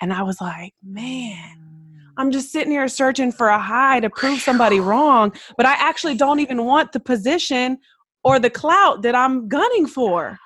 And 0.00 0.12
I 0.12 0.22
was 0.22 0.40
like, 0.40 0.74
Man. 0.82 1.60
I'm 2.16 2.30
just 2.30 2.52
sitting 2.52 2.70
here 2.70 2.86
searching 2.86 3.32
for 3.32 3.48
a 3.48 3.58
high 3.58 4.00
to 4.00 4.08
prove 4.10 4.40
somebody 4.40 4.80
wrong, 4.90 5.32
but 5.56 5.66
I 5.66 5.72
actually 5.74 6.14
don't 6.14 6.40
even 6.40 6.64
want 6.64 6.92
the 6.92 7.00
position 7.00 7.78
or 8.22 8.38
the 8.38 8.50
clout 8.50 9.02
that 9.02 9.14
I'm 9.14 9.48
gunning 9.48 9.86
for. 9.86 10.38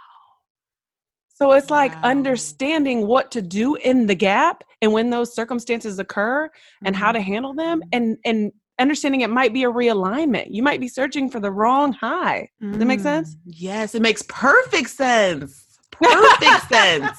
So 1.38 1.52
it's 1.52 1.70
like 1.70 1.94
wow. 1.94 2.10
understanding 2.10 3.06
what 3.06 3.30
to 3.30 3.40
do 3.40 3.76
in 3.76 4.06
the 4.06 4.16
gap 4.16 4.64
and 4.82 4.92
when 4.92 5.10
those 5.10 5.32
circumstances 5.32 6.00
occur 6.00 6.50
and 6.84 6.96
mm-hmm. 6.96 7.04
how 7.04 7.12
to 7.12 7.20
handle 7.20 7.54
them 7.54 7.80
and 7.92 8.18
and 8.24 8.50
understanding 8.80 9.20
it 9.20 9.30
might 9.30 9.52
be 9.52 9.62
a 9.62 9.70
realignment. 9.70 10.48
You 10.50 10.64
might 10.64 10.80
be 10.80 10.88
searching 10.88 11.30
for 11.30 11.38
the 11.38 11.52
wrong 11.52 11.92
high. 11.92 12.48
Does 12.60 12.74
mm. 12.74 12.78
that 12.80 12.84
make 12.86 12.98
sense? 12.98 13.36
Mm, 13.36 13.38
yes, 13.44 13.94
it 13.94 14.02
makes 14.02 14.22
perfect 14.22 14.90
sense. 14.90 15.78
Perfect 15.92 16.68
sense. 16.68 17.18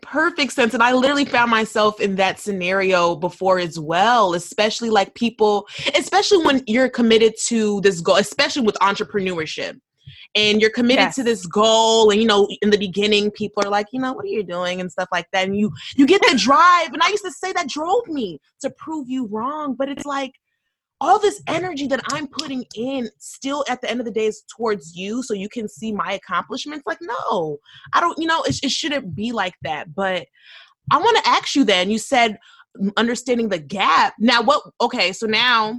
Perfect 0.00 0.52
sense. 0.52 0.72
And 0.72 0.82
I 0.82 0.92
literally 0.92 1.26
found 1.26 1.50
myself 1.50 2.00
in 2.00 2.16
that 2.16 2.38
scenario 2.38 3.14
before 3.14 3.58
as 3.58 3.78
well, 3.78 4.32
especially 4.32 4.88
like 4.88 5.14
people, 5.14 5.68
especially 5.94 6.46
when 6.46 6.62
you're 6.66 6.88
committed 6.88 7.34
to 7.48 7.82
this 7.82 8.00
goal, 8.00 8.16
especially 8.16 8.62
with 8.62 8.76
entrepreneurship 8.76 9.78
and 10.34 10.60
you're 10.60 10.70
committed 10.70 11.04
yes. 11.04 11.14
to 11.16 11.22
this 11.22 11.46
goal 11.46 12.10
and 12.10 12.20
you 12.20 12.26
know 12.26 12.48
in 12.62 12.70
the 12.70 12.78
beginning 12.78 13.30
people 13.30 13.64
are 13.64 13.70
like 13.70 13.86
you 13.92 14.00
know 14.00 14.12
what 14.12 14.24
are 14.24 14.28
you 14.28 14.42
doing 14.42 14.80
and 14.80 14.90
stuff 14.90 15.08
like 15.12 15.26
that 15.32 15.46
and 15.46 15.56
you 15.56 15.72
you 15.96 16.06
get 16.06 16.20
the 16.22 16.36
drive 16.36 16.92
and 16.92 17.02
i 17.02 17.08
used 17.08 17.24
to 17.24 17.30
say 17.30 17.52
that 17.52 17.68
drove 17.68 18.06
me 18.08 18.38
to 18.60 18.70
prove 18.70 19.08
you 19.08 19.26
wrong 19.26 19.74
but 19.74 19.88
it's 19.88 20.04
like 20.04 20.32
all 21.00 21.18
this 21.18 21.42
energy 21.46 21.86
that 21.86 22.00
i'm 22.12 22.26
putting 22.26 22.64
in 22.76 23.08
still 23.18 23.64
at 23.68 23.80
the 23.80 23.90
end 23.90 24.00
of 24.00 24.06
the 24.06 24.12
day 24.12 24.26
is 24.26 24.42
towards 24.54 24.96
you 24.96 25.22
so 25.22 25.34
you 25.34 25.48
can 25.48 25.68
see 25.68 25.92
my 25.92 26.12
accomplishments 26.12 26.84
like 26.86 26.98
no 27.00 27.58
i 27.92 28.00
don't 28.00 28.18
you 28.18 28.26
know 28.26 28.42
it, 28.42 28.58
it 28.62 28.70
shouldn't 28.70 29.14
be 29.14 29.32
like 29.32 29.54
that 29.62 29.94
but 29.94 30.26
i 30.90 30.98
want 30.98 31.16
to 31.16 31.28
ask 31.28 31.54
you 31.54 31.64
then 31.64 31.90
you 31.90 31.98
said 31.98 32.38
understanding 32.96 33.48
the 33.48 33.58
gap 33.58 34.14
now 34.18 34.42
what 34.42 34.62
okay 34.80 35.12
so 35.12 35.26
now 35.26 35.78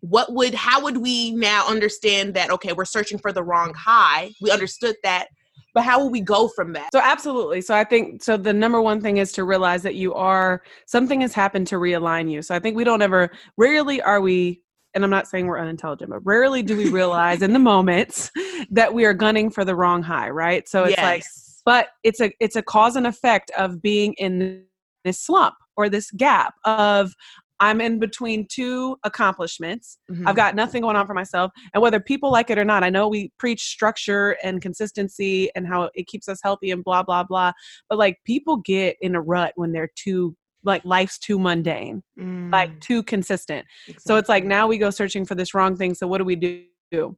what 0.00 0.32
would 0.32 0.54
how 0.54 0.82
would 0.82 0.98
we 0.98 1.32
now 1.32 1.66
understand 1.66 2.34
that 2.34 2.50
okay 2.50 2.72
we're 2.72 2.84
searching 2.84 3.18
for 3.18 3.32
the 3.32 3.42
wrong 3.42 3.74
high? 3.74 4.30
We 4.40 4.50
understood 4.50 4.96
that 5.02 5.28
but 5.72 5.84
how 5.84 6.00
will 6.00 6.10
we 6.10 6.20
go 6.20 6.48
from 6.48 6.72
that? 6.72 6.90
So 6.92 7.00
absolutely. 7.00 7.60
So 7.60 7.74
i 7.74 7.84
think 7.84 8.22
so 8.22 8.36
the 8.36 8.52
number 8.52 8.80
one 8.80 9.00
thing 9.00 9.18
is 9.18 9.32
to 9.32 9.44
realize 9.44 9.82
that 9.82 9.94
you 9.94 10.14
are 10.14 10.62
something 10.86 11.20
has 11.20 11.34
happened 11.34 11.66
to 11.68 11.76
realign 11.76 12.30
you. 12.30 12.42
So 12.42 12.54
i 12.54 12.58
think 12.58 12.76
we 12.76 12.84
don't 12.84 13.02
ever 13.02 13.30
rarely 13.56 14.00
are 14.02 14.20
we 14.20 14.62
and 14.94 15.04
i'm 15.04 15.10
not 15.10 15.28
saying 15.28 15.46
we're 15.46 15.60
unintelligent 15.60 16.10
but 16.10 16.20
rarely 16.24 16.62
do 16.62 16.76
we 16.76 16.90
realize 16.90 17.42
in 17.42 17.52
the 17.52 17.58
moments 17.58 18.30
that 18.70 18.92
we 18.92 19.04
are 19.04 19.14
gunning 19.14 19.50
for 19.50 19.64
the 19.64 19.74
wrong 19.74 20.02
high 20.02 20.30
right? 20.30 20.68
So 20.68 20.84
it's 20.84 20.96
yes. 20.96 21.02
like 21.02 21.24
but 21.64 21.88
it's 22.02 22.20
a 22.20 22.32
it's 22.40 22.56
a 22.56 22.62
cause 22.62 22.96
and 22.96 23.06
effect 23.06 23.50
of 23.56 23.82
being 23.82 24.14
in 24.14 24.64
this 25.04 25.20
slump 25.20 25.54
or 25.76 25.88
this 25.88 26.10
gap 26.10 26.54
of 26.64 27.14
I'm 27.60 27.80
in 27.82 27.98
between 27.98 28.46
two 28.48 28.96
accomplishments. 29.04 29.98
Mm-hmm. 30.10 30.26
I've 30.26 30.36
got 30.36 30.54
nothing 30.54 30.80
going 30.80 30.96
on 30.96 31.06
for 31.06 31.12
myself. 31.14 31.52
And 31.74 31.82
whether 31.82 32.00
people 32.00 32.32
like 32.32 32.48
it 32.48 32.58
or 32.58 32.64
not, 32.64 32.82
I 32.82 32.88
know 32.88 33.06
we 33.06 33.32
preach 33.38 33.62
structure 33.64 34.36
and 34.42 34.62
consistency 34.62 35.50
and 35.54 35.66
how 35.66 35.90
it 35.94 36.06
keeps 36.06 36.28
us 36.28 36.40
healthy 36.42 36.70
and 36.70 36.82
blah, 36.82 37.02
blah, 37.02 37.22
blah. 37.22 37.52
But 37.88 37.98
like 37.98 38.18
people 38.24 38.56
get 38.56 38.96
in 39.02 39.14
a 39.14 39.20
rut 39.20 39.52
when 39.56 39.72
they're 39.72 39.90
too, 39.94 40.34
like 40.64 40.82
life's 40.86 41.18
too 41.18 41.38
mundane, 41.38 42.02
mm. 42.18 42.50
like 42.50 42.80
too 42.80 43.02
consistent. 43.02 43.66
Exactly. 43.86 44.02
So 44.06 44.16
it's 44.16 44.28
like 44.30 44.44
now 44.44 44.66
we 44.66 44.78
go 44.78 44.88
searching 44.88 45.26
for 45.26 45.34
this 45.34 45.52
wrong 45.54 45.76
thing. 45.76 45.94
So 45.94 46.06
what 46.06 46.18
do 46.18 46.24
we 46.24 46.36
do? 46.36 47.16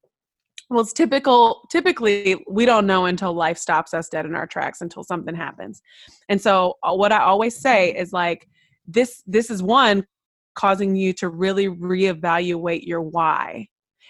Well, 0.71 0.81
it's 0.81 0.93
typical. 0.93 1.69
Typically, 1.71 2.43
we 2.49 2.67
don't 2.67 2.87
know 2.87 3.05
until 3.05 3.35
life 3.35 3.59
stops 3.59 3.93
us 3.95 4.09
dead 4.09 4.27
in 4.27 4.35
our 4.35 4.47
tracks 4.47 4.81
until 4.81 5.05
something 5.05 5.35
happens. 5.35 5.83
And 6.29 6.41
so, 6.41 6.79
uh, 6.83 6.95
what 6.95 7.13
I 7.13 7.19
always 7.23 7.59
say 7.59 7.93
is 7.95 8.13
like, 8.13 8.49
this 8.87 9.23
this 9.27 9.51
is 9.51 9.63
one 9.63 10.07
causing 10.55 10.97
you 10.97 11.13
to 11.15 11.29
really 11.29 11.69
reevaluate 11.69 12.87
your 12.87 13.03
why. 13.03 13.69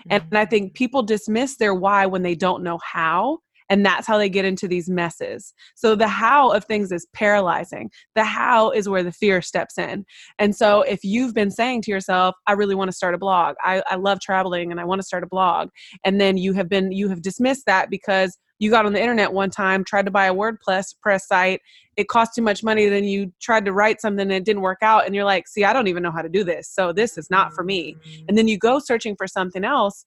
Mm-hmm. 0.08 0.26
And 0.30 0.38
I 0.38 0.44
think 0.44 0.74
people 0.74 1.02
dismiss 1.02 1.56
their 1.56 1.74
why 1.74 2.06
when 2.06 2.22
they 2.22 2.34
don't 2.34 2.62
know 2.62 2.78
how. 2.84 3.38
And 3.72 3.86
that's 3.86 4.06
how 4.06 4.18
they 4.18 4.28
get 4.28 4.44
into 4.44 4.68
these 4.68 4.90
messes. 4.90 5.54
So 5.76 5.94
the 5.94 6.06
how 6.06 6.50
of 6.50 6.66
things 6.66 6.92
is 6.92 7.06
paralyzing. 7.14 7.90
The 8.14 8.22
how 8.22 8.70
is 8.70 8.86
where 8.86 9.02
the 9.02 9.12
fear 9.12 9.40
steps 9.40 9.78
in. 9.78 10.04
And 10.38 10.54
so 10.54 10.82
if 10.82 11.00
you've 11.02 11.32
been 11.32 11.50
saying 11.50 11.80
to 11.82 11.90
yourself, 11.90 12.34
I 12.46 12.52
really 12.52 12.74
want 12.74 12.90
to 12.90 12.96
start 13.00 13.14
a 13.14 13.18
blog, 13.18 13.54
I, 13.62 13.82
I 13.86 13.96
love 13.96 14.20
traveling 14.20 14.70
and 14.70 14.78
I 14.78 14.84
want 14.84 15.00
to 15.00 15.06
start 15.06 15.22
a 15.22 15.26
blog, 15.26 15.70
and 16.04 16.20
then 16.20 16.36
you 16.36 16.52
have 16.52 16.68
been, 16.68 16.92
you 16.92 17.08
have 17.08 17.22
dismissed 17.22 17.64
that 17.64 17.88
because 17.88 18.36
you 18.58 18.68
got 18.70 18.84
on 18.84 18.92
the 18.92 19.00
internet 19.00 19.32
one 19.32 19.48
time, 19.48 19.84
tried 19.84 20.04
to 20.04 20.12
buy 20.12 20.26
a 20.26 20.34
WordPress 20.34 20.94
press 21.00 21.26
site, 21.26 21.60
it 21.96 22.08
cost 22.08 22.34
too 22.34 22.42
much 22.42 22.62
money, 22.62 22.90
then 22.90 23.04
you 23.04 23.32
tried 23.40 23.64
to 23.64 23.72
write 23.72 24.02
something 24.02 24.20
and 24.20 24.32
it 24.32 24.44
didn't 24.44 24.62
work 24.62 24.82
out, 24.82 25.06
and 25.06 25.14
you're 25.14 25.24
like, 25.24 25.48
see, 25.48 25.64
I 25.64 25.72
don't 25.72 25.88
even 25.88 26.02
know 26.02 26.12
how 26.12 26.20
to 26.20 26.28
do 26.28 26.44
this, 26.44 26.68
so 26.68 26.92
this 26.92 27.16
is 27.16 27.30
not 27.30 27.54
for 27.54 27.64
me. 27.64 27.96
And 28.28 28.36
then 28.36 28.48
you 28.48 28.58
go 28.58 28.78
searching 28.78 29.16
for 29.16 29.26
something 29.26 29.64
else. 29.64 30.04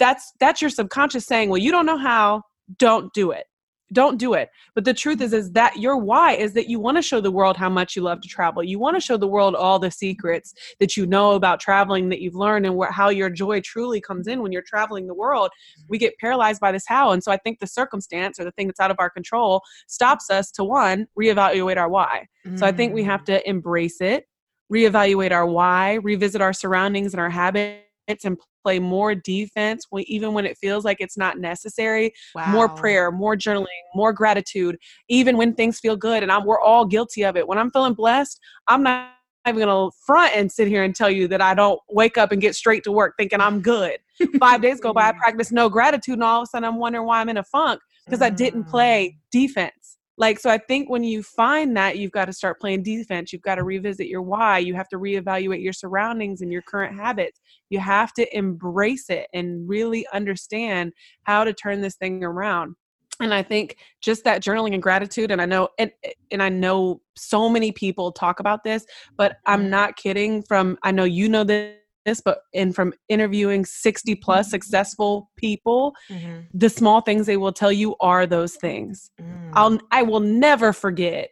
That's 0.00 0.32
that's 0.40 0.60
your 0.60 0.70
subconscious 0.70 1.26
saying, 1.26 1.48
well, 1.50 1.58
you 1.58 1.70
don't 1.70 1.86
know 1.86 1.98
how, 1.98 2.42
don't 2.78 3.12
do 3.12 3.30
it. 3.30 3.46
Don't 3.92 4.16
do 4.16 4.32
it. 4.32 4.48
But 4.74 4.84
the 4.84 4.94
truth 4.94 5.20
is 5.20 5.32
is 5.32 5.52
that 5.52 5.76
your 5.76 5.96
why 5.96 6.32
is 6.32 6.54
that 6.54 6.68
you 6.68 6.80
want 6.80 6.96
to 6.96 7.02
show 7.02 7.20
the 7.20 7.30
world 7.30 7.56
how 7.56 7.68
much 7.68 7.94
you 7.94 8.02
love 8.02 8.22
to 8.22 8.28
travel. 8.28 8.62
You 8.62 8.78
want 8.78 8.96
to 8.96 9.00
show 9.00 9.16
the 9.16 9.26
world 9.26 9.54
all 9.54 9.78
the 9.78 9.90
secrets 9.90 10.54
that 10.80 10.96
you 10.96 11.06
know 11.06 11.32
about 11.32 11.60
traveling 11.60 12.08
that 12.08 12.20
you've 12.20 12.34
learned 12.34 12.66
and 12.66 12.80
wh- 12.80 12.90
how 12.90 13.10
your 13.10 13.28
joy 13.28 13.60
truly 13.60 14.00
comes 14.00 14.26
in 14.26 14.42
when 14.42 14.52
you're 14.52 14.64
traveling 14.66 15.06
the 15.06 15.14
world. 15.14 15.50
We 15.88 15.98
get 15.98 16.16
paralyzed 16.18 16.60
by 16.60 16.72
this 16.72 16.84
how 16.86 17.10
and 17.10 17.22
so 17.22 17.30
i 17.30 17.36
think 17.36 17.58
the 17.60 17.66
circumstance 17.66 18.38
or 18.40 18.44
the 18.44 18.52
thing 18.52 18.66
that's 18.66 18.80
out 18.80 18.90
of 18.90 18.96
our 18.98 19.10
control 19.10 19.62
stops 19.86 20.30
us 20.30 20.50
to 20.52 20.64
one 20.64 21.06
reevaluate 21.18 21.76
our 21.76 21.88
why. 21.88 22.26
Mm. 22.46 22.58
so 22.58 22.66
i 22.66 22.72
think 22.72 22.94
we 22.94 23.04
have 23.04 23.22
mm. 23.22 23.26
to 23.26 23.48
embrace 23.48 24.00
it 24.00 24.24
reevaluate 24.72 25.30
our 25.30 25.46
why 25.46 25.94
revisit 25.94 26.40
our 26.40 26.52
surroundings 26.52 27.12
and 27.12 27.20
our 27.20 27.30
habits 27.30 28.24
and 28.24 28.38
play 28.64 28.78
more 28.78 29.14
defense 29.14 29.86
even 30.06 30.32
when 30.32 30.46
it 30.46 30.56
feels 30.58 30.84
like 30.84 30.96
it's 31.00 31.18
not 31.18 31.38
necessary 31.38 32.12
wow. 32.34 32.50
more 32.50 32.68
prayer 32.68 33.10
more 33.10 33.36
journaling 33.36 33.66
more 33.94 34.12
gratitude 34.12 34.76
even 35.08 35.36
when 35.36 35.54
things 35.54 35.78
feel 35.78 35.96
good 35.96 36.22
and 36.22 36.32
I'm, 36.32 36.44
we're 36.44 36.60
all 36.60 36.86
guilty 36.86 37.24
of 37.24 37.36
it 37.36 37.46
when 37.46 37.58
i'm 37.58 37.70
feeling 37.70 37.94
blessed 37.94 38.40
i'm 38.68 38.82
not 38.82 39.10
even 39.46 39.60
going 39.60 39.90
to 39.90 39.94
front 40.06 40.34
and 40.34 40.50
sit 40.50 40.68
here 40.68 40.82
and 40.82 40.94
tell 40.94 41.10
you 41.10 41.28
that 41.28 41.42
i 41.42 41.54
don't 41.54 41.78
wake 41.90 42.16
up 42.16 42.32
and 42.32 42.40
get 42.40 42.54
straight 42.54 42.82
to 42.84 42.92
work 42.92 43.14
thinking 43.18 43.40
i'm 43.40 43.60
good 43.60 43.98
five 44.40 44.62
days 44.62 44.80
go 44.80 44.92
by 44.92 45.08
i 45.08 45.12
practice 45.18 45.52
no 45.52 45.68
gratitude 45.68 46.14
and 46.14 46.24
all 46.24 46.40
of 46.40 46.44
a 46.44 46.46
sudden 46.46 46.66
i'm 46.66 46.78
wondering 46.78 47.06
why 47.06 47.20
i'm 47.20 47.28
in 47.28 47.36
a 47.36 47.44
funk 47.44 47.80
because 48.06 48.22
i 48.22 48.30
didn't 48.30 48.64
play 48.64 49.14
mm. 49.14 49.30
defense 49.30 49.98
like 50.16 50.38
so 50.38 50.50
i 50.50 50.58
think 50.58 50.88
when 50.88 51.02
you 51.02 51.22
find 51.22 51.76
that 51.76 51.98
you've 51.98 52.12
got 52.12 52.26
to 52.26 52.32
start 52.32 52.60
playing 52.60 52.82
defense 52.82 53.32
you've 53.32 53.42
got 53.42 53.56
to 53.56 53.64
revisit 53.64 54.06
your 54.06 54.22
why 54.22 54.58
you 54.58 54.74
have 54.74 54.88
to 54.88 54.96
reevaluate 54.96 55.62
your 55.62 55.72
surroundings 55.72 56.40
and 56.40 56.52
your 56.52 56.62
current 56.62 56.94
habits 56.94 57.40
you 57.70 57.78
have 57.78 58.12
to 58.12 58.36
embrace 58.36 59.08
it 59.10 59.26
and 59.32 59.68
really 59.68 60.06
understand 60.12 60.92
how 61.24 61.44
to 61.44 61.52
turn 61.52 61.80
this 61.80 61.96
thing 61.96 62.22
around 62.22 62.74
and 63.20 63.32
i 63.34 63.42
think 63.42 63.76
just 64.00 64.24
that 64.24 64.42
journaling 64.42 64.74
and 64.74 64.82
gratitude 64.82 65.30
and 65.30 65.40
i 65.40 65.46
know 65.46 65.68
and, 65.78 65.90
and 66.30 66.42
i 66.42 66.48
know 66.48 67.00
so 67.16 67.48
many 67.48 67.72
people 67.72 68.12
talk 68.12 68.40
about 68.40 68.64
this 68.64 68.84
but 69.16 69.36
i'm 69.46 69.62
mm-hmm. 69.62 69.70
not 69.70 69.96
kidding 69.96 70.42
from 70.42 70.76
i 70.82 70.90
know 70.90 71.04
you 71.04 71.28
know 71.28 71.44
this 71.44 71.74
this, 72.04 72.20
but 72.20 72.38
in 72.52 72.72
from 72.72 72.92
interviewing 73.08 73.64
60 73.64 74.14
plus 74.16 74.50
successful 74.50 75.30
people, 75.36 75.94
mm-hmm. 76.10 76.40
the 76.52 76.68
small 76.68 77.00
things 77.00 77.26
they 77.26 77.36
will 77.36 77.52
tell 77.52 77.72
you 77.72 77.96
are 78.00 78.26
those 78.26 78.56
things. 78.56 79.10
Mm. 79.20 79.50
I'll 79.54 79.78
I 79.90 80.02
will 80.02 80.20
never 80.20 80.72
forget 80.72 81.30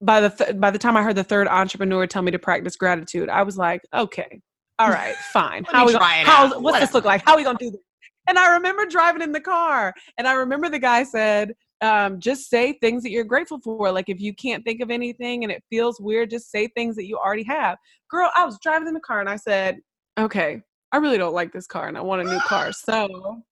by 0.00 0.20
the 0.20 0.30
th- 0.30 0.60
by 0.60 0.70
the 0.70 0.78
time 0.78 0.96
I 0.96 1.02
heard 1.02 1.16
the 1.16 1.24
third 1.24 1.48
entrepreneur 1.48 2.06
tell 2.06 2.22
me 2.22 2.32
to 2.32 2.38
practice 2.38 2.76
gratitude, 2.76 3.28
I 3.28 3.42
was 3.42 3.56
like, 3.56 3.82
okay, 3.94 4.40
all 4.78 4.88
right, 4.90 5.14
fine. 5.32 5.64
how 5.64 5.86
we 5.86 5.92
gonna, 5.92 6.04
how, 6.04 6.60
what's 6.60 6.80
this 6.80 6.94
look 6.94 7.04
like? 7.04 7.22
How 7.24 7.32
are 7.32 7.36
we 7.36 7.44
gonna 7.44 7.58
do 7.58 7.70
this? 7.70 7.80
And 8.28 8.38
I 8.38 8.54
remember 8.54 8.86
driving 8.86 9.22
in 9.22 9.32
the 9.32 9.40
car, 9.40 9.94
and 10.18 10.28
I 10.28 10.34
remember 10.34 10.68
the 10.68 10.78
guy 10.78 11.02
said, 11.02 11.54
um, 11.82 12.20
just 12.20 12.48
say 12.48 12.74
things 12.74 13.02
that 13.02 13.10
you're 13.10 13.24
grateful 13.24 13.60
for. 13.60 13.90
Like 13.90 14.08
if 14.08 14.20
you 14.20 14.32
can't 14.34 14.64
think 14.64 14.80
of 14.80 14.90
anything 14.90 15.42
and 15.42 15.52
it 15.52 15.64
feels 15.68 16.00
weird, 16.00 16.30
just 16.30 16.50
say 16.50 16.68
things 16.68 16.94
that 16.96 17.06
you 17.06 17.18
already 17.18 17.42
have. 17.42 17.76
Girl, 18.08 18.30
I 18.36 18.44
was 18.44 18.58
driving 18.62 18.86
in 18.86 18.94
the 18.94 19.00
car 19.00 19.20
and 19.20 19.28
I 19.28 19.36
said, 19.36 19.78
okay, 20.18 20.62
I 20.92 20.98
really 20.98 21.18
don't 21.18 21.34
like 21.34 21.52
this 21.52 21.66
car 21.66 21.88
and 21.88 21.96
I 21.96 22.00
want 22.00 22.22
a 22.22 22.30
new 22.30 22.40
car. 22.40 22.72
So 22.72 23.42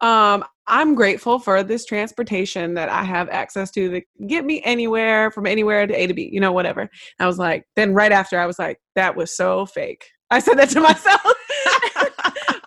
um, 0.00 0.44
I'm 0.66 0.94
grateful 0.94 1.38
for 1.38 1.62
this 1.62 1.84
transportation 1.84 2.74
that 2.74 2.88
I 2.88 3.02
have 3.02 3.28
access 3.30 3.70
to 3.72 3.88
that 3.90 4.04
get 4.28 4.44
me 4.44 4.62
anywhere 4.62 5.30
from 5.30 5.46
anywhere 5.46 5.86
to 5.86 5.94
A 5.94 6.06
to 6.06 6.14
B, 6.14 6.30
you 6.32 6.40
know, 6.40 6.52
whatever. 6.52 6.88
I 7.18 7.26
was 7.26 7.38
like, 7.38 7.64
then 7.74 7.94
right 7.94 8.12
after 8.12 8.38
I 8.38 8.46
was 8.46 8.58
like, 8.58 8.78
that 8.94 9.16
was 9.16 9.36
so 9.36 9.66
fake. 9.66 10.04
I 10.30 10.38
said 10.38 10.54
that 10.58 10.70
to 10.70 10.80
myself. 10.82 11.20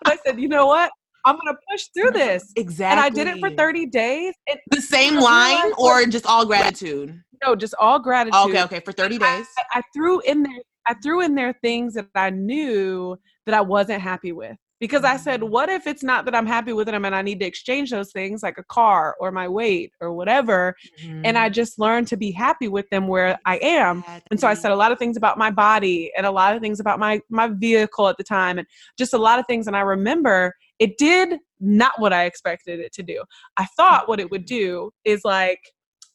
I 0.06 0.18
said, 0.26 0.40
you 0.40 0.50
know 0.50 0.66
what? 0.66 0.92
I'm 1.24 1.38
gonna 1.38 1.58
push 1.72 1.86
through 1.96 2.12
this. 2.12 2.52
Exactly. 2.56 2.98
And 2.98 3.00
I 3.00 3.10
did 3.10 3.28
it 3.28 3.40
for 3.40 3.56
30 3.56 3.86
days. 3.86 4.34
the 4.72 4.82
same 4.82 5.20
line 5.20 5.72
or 5.78 6.04
just 6.06 6.26
all 6.26 6.46
gratitude? 6.46 7.22
No, 7.46 7.56
just 7.56 7.76
all 7.80 8.00
gratitude. 8.00 8.42
Okay, 8.50 8.64
okay, 8.64 8.80
for 8.80 8.92
30 8.92 9.20
days. 9.20 9.46
I, 9.58 9.80
I 9.80 9.82
threw 9.94 10.20
in 10.22 10.44
there 10.44 10.62
I 10.88 10.96
threw 10.96 11.22
in 11.22 11.36
there 11.36 11.54
things 11.62 11.94
that 11.96 12.08
I 12.16 12.30
knew 12.30 13.18
that 13.46 13.56
I 13.56 13.62
wasn't 13.62 14.02
happy 14.02 14.32
with 14.32 14.58
because 14.82 15.04
I 15.04 15.16
said, 15.16 15.42
mm-hmm. 15.42 15.52
what 15.52 15.70
if 15.70 15.86
it's 15.86 16.02
not 16.02 16.26
that 16.26 16.36
I'm 16.36 16.48
happy 16.48 16.74
with 16.74 16.88
them 16.88 17.06
and 17.06 17.16
I 17.16 17.22
need 17.22 17.40
to 17.42 17.46
exchange 17.46 17.92
those 17.92 18.12
things 18.12 18.42
like 18.42 18.58
a 18.58 18.64
car 18.64 19.16
or 19.20 19.32
my 19.32 19.48
weight 19.48 19.94
or 20.02 20.12
whatever? 20.12 20.76
Mm-hmm. 21.02 21.22
And 21.24 21.38
I 21.38 21.46
mm-hmm. 21.46 21.54
just 21.54 21.80
learned 21.80 22.08
to 22.08 22.18
be 22.18 22.32
happy 22.32 22.68
with 22.68 22.90
them 22.90 23.08
where 23.08 23.40
I 23.46 23.58
am. 23.58 24.04
And 24.32 24.40
so 24.40 24.48
I 24.48 24.56
said 24.56 24.72
a 24.72 24.76
lot 24.76 24.92
of 24.92 24.98
things 24.98 25.16
about 25.16 25.38
my 25.38 25.52
body 25.52 26.12
and 26.18 26.26
a 26.26 26.32
lot 26.32 26.56
of 26.56 26.62
things 26.62 26.80
about 26.80 27.00
my 27.00 27.22
my 27.30 27.48
vehicle 27.48 28.10
at 28.10 28.18
the 28.18 28.24
time 28.24 28.58
and 28.58 28.68
just 28.98 29.14
a 29.14 29.20
lot 29.20 29.38
of 29.40 29.46
things. 29.46 29.68
And 29.68 29.78
I 29.78 29.82
remember 29.82 30.56
it 30.80 30.98
did 30.98 31.38
not 31.60 31.94
what 32.00 32.12
I 32.12 32.26
expected 32.26 32.80
it 32.80 32.92
to 32.94 33.04
do. 33.04 33.24
I 33.58 33.66
thought 33.78 34.10
what 34.10 34.20
it 34.20 34.32
would 34.32 34.48
mm-hmm. 34.48 34.58
do 34.58 34.92
is 35.06 35.22
like 35.24 35.62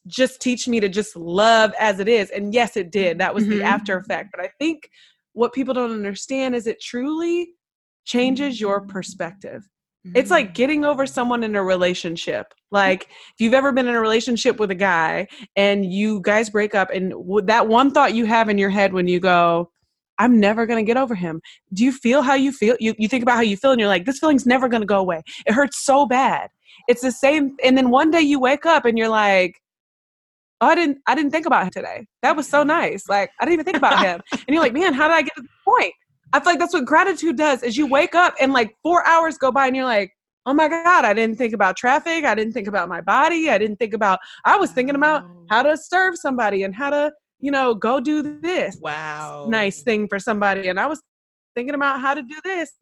just 0.07 0.41
teach 0.41 0.67
me 0.67 0.79
to 0.79 0.89
just 0.89 1.15
love 1.15 1.73
as 1.79 1.99
it 1.99 2.07
is. 2.07 2.29
And 2.29 2.53
yes, 2.53 2.77
it 2.77 2.91
did. 2.91 3.19
That 3.19 3.35
was 3.35 3.43
mm-hmm. 3.43 3.59
the 3.59 3.63
after 3.63 3.97
effect. 3.97 4.29
But 4.35 4.43
I 4.43 4.49
think 4.59 4.89
what 5.33 5.53
people 5.53 5.73
don't 5.73 5.91
understand 5.91 6.55
is 6.55 6.65
it 6.67 6.81
truly 6.81 7.49
changes 8.05 8.59
your 8.59 8.81
perspective. 8.81 9.67
Mm-hmm. 10.05 10.17
It's 10.17 10.31
like 10.31 10.51
mm. 10.51 10.53
getting 10.55 10.85
over 10.85 11.05
someone 11.05 11.43
in 11.43 11.55
a 11.55 11.63
relationship. 11.63 12.53
Like 12.71 13.03
if 13.03 13.35
you've 13.39 13.53
ever 13.53 13.71
been 13.71 13.87
in 13.87 13.95
a 13.95 14.01
relationship 14.01 14.59
with 14.59 14.71
a 14.71 14.75
guy 14.75 15.27
and 15.55 15.85
you 15.85 16.21
guys 16.21 16.49
break 16.49 16.73
up 16.75 16.89
and 16.89 17.13
that 17.45 17.67
one 17.67 17.91
thought 17.91 18.15
you 18.15 18.25
have 18.25 18.49
in 18.49 18.57
your 18.57 18.69
head 18.69 18.93
when 18.93 19.07
you 19.07 19.19
go, 19.19 19.71
I'm 20.19 20.39
never 20.39 20.65
going 20.65 20.83
to 20.83 20.87
get 20.87 20.97
over 20.97 21.13
him. 21.13 21.41
Do 21.73 21.83
you 21.83 21.91
feel 21.91 22.21
how 22.23 22.33
you 22.33 22.51
feel? 22.51 22.75
You, 22.79 22.95
you 22.97 23.07
think 23.07 23.21
about 23.21 23.35
how 23.35 23.41
you 23.41 23.57
feel 23.57 23.71
and 23.71 23.79
you're 23.79 23.89
like, 23.89 24.05
this 24.05 24.19
feeling's 24.19 24.47
never 24.47 24.67
going 24.67 24.81
to 24.81 24.87
go 24.87 24.99
away. 24.99 25.21
It 25.45 25.53
hurts 25.53 25.85
so 25.85 26.05
bad. 26.07 26.49
It's 26.87 27.01
the 27.01 27.11
same. 27.11 27.55
And 27.63 27.77
then 27.77 27.89
one 27.89 28.09
day 28.09 28.21
you 28.21 28.39
wake 28.39 28.65
up 28.65 28.85
and 28.85 28.97
you're 28.97 29.09
like, 29.09 29.61
oh, 30.61 30.67
I 30.67 30.75
didn't 30.75 30.99
I 31.07 31.15
didn't 31.15 31.31
think 31.31 31.45
about 31.45 31.63
him 31.63 31.71
today. 31.71 32.07
That 32.21 32.35
was 32.35 32.47
so 32.47 32.63
nice. 32.63 33.07
Like 33.07 33.31
I 33.39 33.45
didn't 33.45 33.53
even 33.53 33.65
think 33.65 33.77
about 33.77 33.99
him. 33.99 34.21
And 34.31 34.43
you're 34.49 34.61
like, 34.61 34.73
man, 34.73 34.93
how 34.93 35.07
did 35.07 35.15
I 35.15 35.21
get 35.21 35.35
to 35.35 35.41
this 35.41 35.51
point? 35.65 35.93
I 36.33 36.39
feel 36.39 36.53
like 36.53 36.59
that's 36.59 36.73
what 36.73 36.85
gratitude 36.85 37.37
does 37.37 37.63
is 37.63 37.77
you 37.77 37.87
wake 37.87 38.15
up 38.15 38.35
and 38.39 38.51
like 38.51 38.75
four 38.83 39.05
hours 39.07 39.37
go 39.37 39.51
by 39.51 39.67
and 39.67 39.75
you're 39.75 39.85
like, 39.85 40.11
oh 40.45 40.53
my 40.53 40.67
God, 40.67 41.05
I 41.05 41.13
didn't 41.13 41.37
think 41.37 41.53
about 41.53 41.77
traffic. 41.77 42.25
I 42.25 42.35
didn't 42.35 42.53
think 42.53 42.67
about 42.67 42.89
my 42.89 43.01
body. 43.01 43.49
I 43.49 43.57
didn't 43.57 43.77
think 43.77 43.93
about 43.93 44.19
I 44.45 44.57
was 44.57 44.71
thinking 44.71 44.95
about 44.95 45.25
how 45.49 45.63
to 45.63 45.77
serve 45.77 46.17
somebody 46.17 46.63
and 46.63 46.73
how 46.75 46.89
to, 46.89 47.11
you 47.39 47.51
know, 47.51 47.73
go 47.73 47.99
do 47.99 48.39
this. 48.39 48.77
Wow. 48.81 49.47
Nice 49.49 49.83
thing 49.83 50.07
for 50.07 50.19
somebody. 50.19 50.67
And 50.67 50.79
I 50.79 50.87
was 50.87 51.01
thinking 51.57 51.73
about 51.73 51.99
how 51.99 52.13
to 52.13 52.21
do 52.21 52.35
this. 52.43 52.73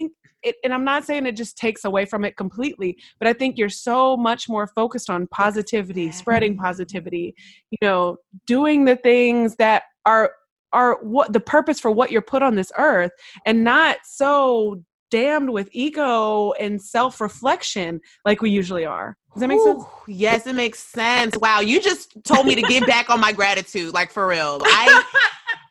It, 0.43 0.57
and 0.65 0.73
I'm 0.73 0.83
not 0.83 1.05
saying 1.05 1.25
it 1.25 1.37
just 1.37 1.57
takes 1.57 1.85
away 1.85 2.03
from 2.05 2.25
it 2.25 2.35
completely, 2.35 2.97
but 3.19 3.27
I 3.27 3.31
think 3.31 3.57
you're 3.57 3.69
so 3.69 4.17
much 4.17 4.49
more 4.49 4.67
focused 4.67 5.09
on 5.09 5.27
positivity, 5.27 6.11
spreading 6.11 6.57
positivity, 6.57 7.35
you 7.71 7.77
know, 7.81 8.17
doing 8.45 8.83
the 8.83 8.97
things 8.97 9.55
that 9.55 9.83
are 10.05 10.33
are 10.73 10.99
what 11.01 11.31
the 11.31 11.39
purpose 11.39 11.79
for 11.79 11.89
what 11.89 12.11
you're 12.11 12.21
put 12.21 12.43
on 12.43 12.55
this 12.55 12.69
earth 12.77 13.11
and 13.45 13.63
not 13.63 13.95
so 14.03 14.83
damned 15.09 15.49
with 15.49 15.69
ego 15.71 16.51
and 16.59 16.81
self-reflection 16.81 18.01
like 18.25 18.41
we 18.41 18.49
usually 18.49 18.83
are. 18.83 19.15
Does 19.33 19.39
that 19.39 19.47
make 19.47 19.59
Ooh, 19.59 19.63
sense? 19.63 19.83
Yes, 20.07 20.47
it 20.47 20.55
makes 20.55 20.79
sense. 20.79 21.37
Wow, 21.37 21.61
you 21.61 21.81
just 21.81 22.21
told 22.25 22.45
me 22.45 22.55
to 22.55 22.61
get 22.61 22.85
back 22.85 23.09
on 23.09 23.21
my 23.21 23.31
gratitude, 23.31 23.93
like 23.93 24.11
for 24.11 24.27
real. 24.27 24.59
I 24.63 25.03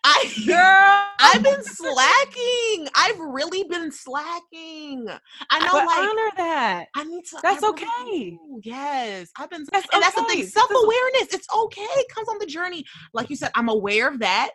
I 0.05 0.31
girl, 0.47 1.09
I've 1.21 1.43
been 1.43 1.65
slacking. 1.65 2.89
I've 2.95 3.19
really 3.19 3.65
been 3.65 3.91
slacking. 3.91 5.09
I 5.51 5.59
know, 5.61 5.73
but 5.73 5.87
like 5.87 5.99
honor 5.99 6.31
that. 6.37 6.87
I 6.95 7.05
need 7.05 7.25
to. 7.27 7.39
That's 7.43 7.65
okay. 7.65 8.39
Yes, 8.63 9.31
I've 9.39 9.51
been, 9.51 9.65
that's 9.73 9.87
and 9.93 9.95
okay. 9.95 10.01
that's 10.01 10.15
the 10.15 10.25
thing. 10.25 10.47
Self 10.47 10.71
awareness. 10.71 11.33
It's 11.33 11.47
okay. 11.57 11.83
It 11.83 12.09
comes 12.15 12.29
on 12.29 12.39
the 12.39 12.47
journey. 12.47 12.85
Like 13.15 13.31
you 13.31 13.37
said, 13.37 13.51
I'm 13.55 13.71
aware 13.71 14.09
of 14.09 14.19
that. 14.21 14.51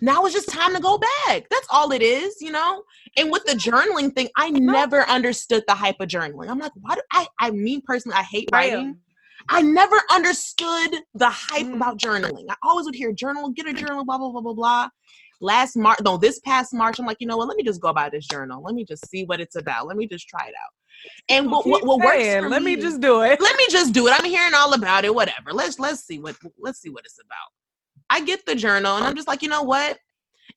Now 0.00 0.24
it's 0.24 0.34
just 0.34 0.48
time 0.48 0.74
to 0.74 0.80
go 0.80 0.98
back. 0.98 1.46
That's 1.50 1.66
all 1.70 1.92
it 1.92 2.02
is, 2.02 2.36
you 2.40 2.50
know. 2.50 2.82
And 3.16 3.30
with 3.30 3.44
the 3.44 3.52
journaling 3.52 4.14
thing, 4.14 4.28
I 4.36 4.50
never 4.50 5.08
understood 5.08 5.64
the 5.66 5.74
hype 5.74 6.00
of 6.00 6.08
journaling. 6.08 6.48
I'm 6.48 6.58
like, 6.58 6.72
why 6.80 6.94
do 6.94 7.00
I? 7.12 7.26
I 7.40 7.50
mean, 7.50 7.82
personally, 7.86 8.16
I 8.18 8.22
hate 8.22 8.48
writing. 8.52 8.98
I 9.48 9.62
never 9.62 9.96
understood 10.10 10.96
the 11.14 11.28
hype 11.30 11.66
mm. 11.66 11.76
about 11.76 11.98
journaling. 11.98 12.46
I 12.48 12.54
always 12.62 12.86
would 12.86 12.94
hear 12.94 13.12
journal, 13.12 13.50
get 13.50 13.66
a 13.66 13.72
journal, 13.72 14.04
blah, 14.04 14.18
blah, 14.18 14.30
blah, 14.30 14.40
blah, 14.40 14.54
blah. 14.54 14.88
Last 15.40 15.76
March, 15.76 15.98
no, 16.02 16.16
this 16.16 16.40
past 16.40 16.72
March, 16.72 16.98
I'm 16.98 17.06
like, 17.06 17.18
you 17.20 17.26
know 17.26 17.36
what? 17.36 17.48
Let 17.48 17.56
me 17.56 17.62
just 17.62 17.80
go 17.80 17.92
buy 17.92 18.08
this 18.08 18.26
journal. 18.26 18.62
Let 18.62 18.74
me 18.74 18.84
just 18.84 19.08
see 19.08 19.24
what 19.24 19.40
it's 19.40 19.56
about. 19.56 19.86
Let 19.86 19.96
me 19.96 20.06
just 20.06 20.26
try 20.28 20.46
it 20.46 20.54
out. 20.54 20.72
And 21.28 21.50
what, 21.50 21.66
what, 21.66 21.84
what 21.84 22.00
works 22.00 22.26
for 22.26 22.48
Let 22.48 22.62
me, 22.62 22.76
me 22.76 22.82
just 22.82 23.00
do 23.00 23.20
it. 23.22 23.40
let 23.40 23.56
me 23.56 23.66
just 23.68 23.92
do 23.92 24.06
it. 24.06 24.14
I'm 24.16 24.24
hearing 24.24 24.54
all 24.54 24.72
about 24.72 25.04
it. 25.04 25.14
Whatever. 25.14 25.52
Let's 25.52 25.78
let's 25.78 26.06
see 26.06 26.18
what 26.18 26.36
let's 26.58 26.80
see 26.80 26.88
what 26.88 27.04
it's 27.04 27.18
about. 27.22 27.48
I 28.08 28.24
get 28.24 28.46
the 28.46 28.54
journal, 28.54 28.96
and 28.96 29.04
I'm 29.04 29.14
just 29.14 29.28
like, 29.28 29.42
you 29.42 29.48
know 29.48 29.62
what? 29.62 29.98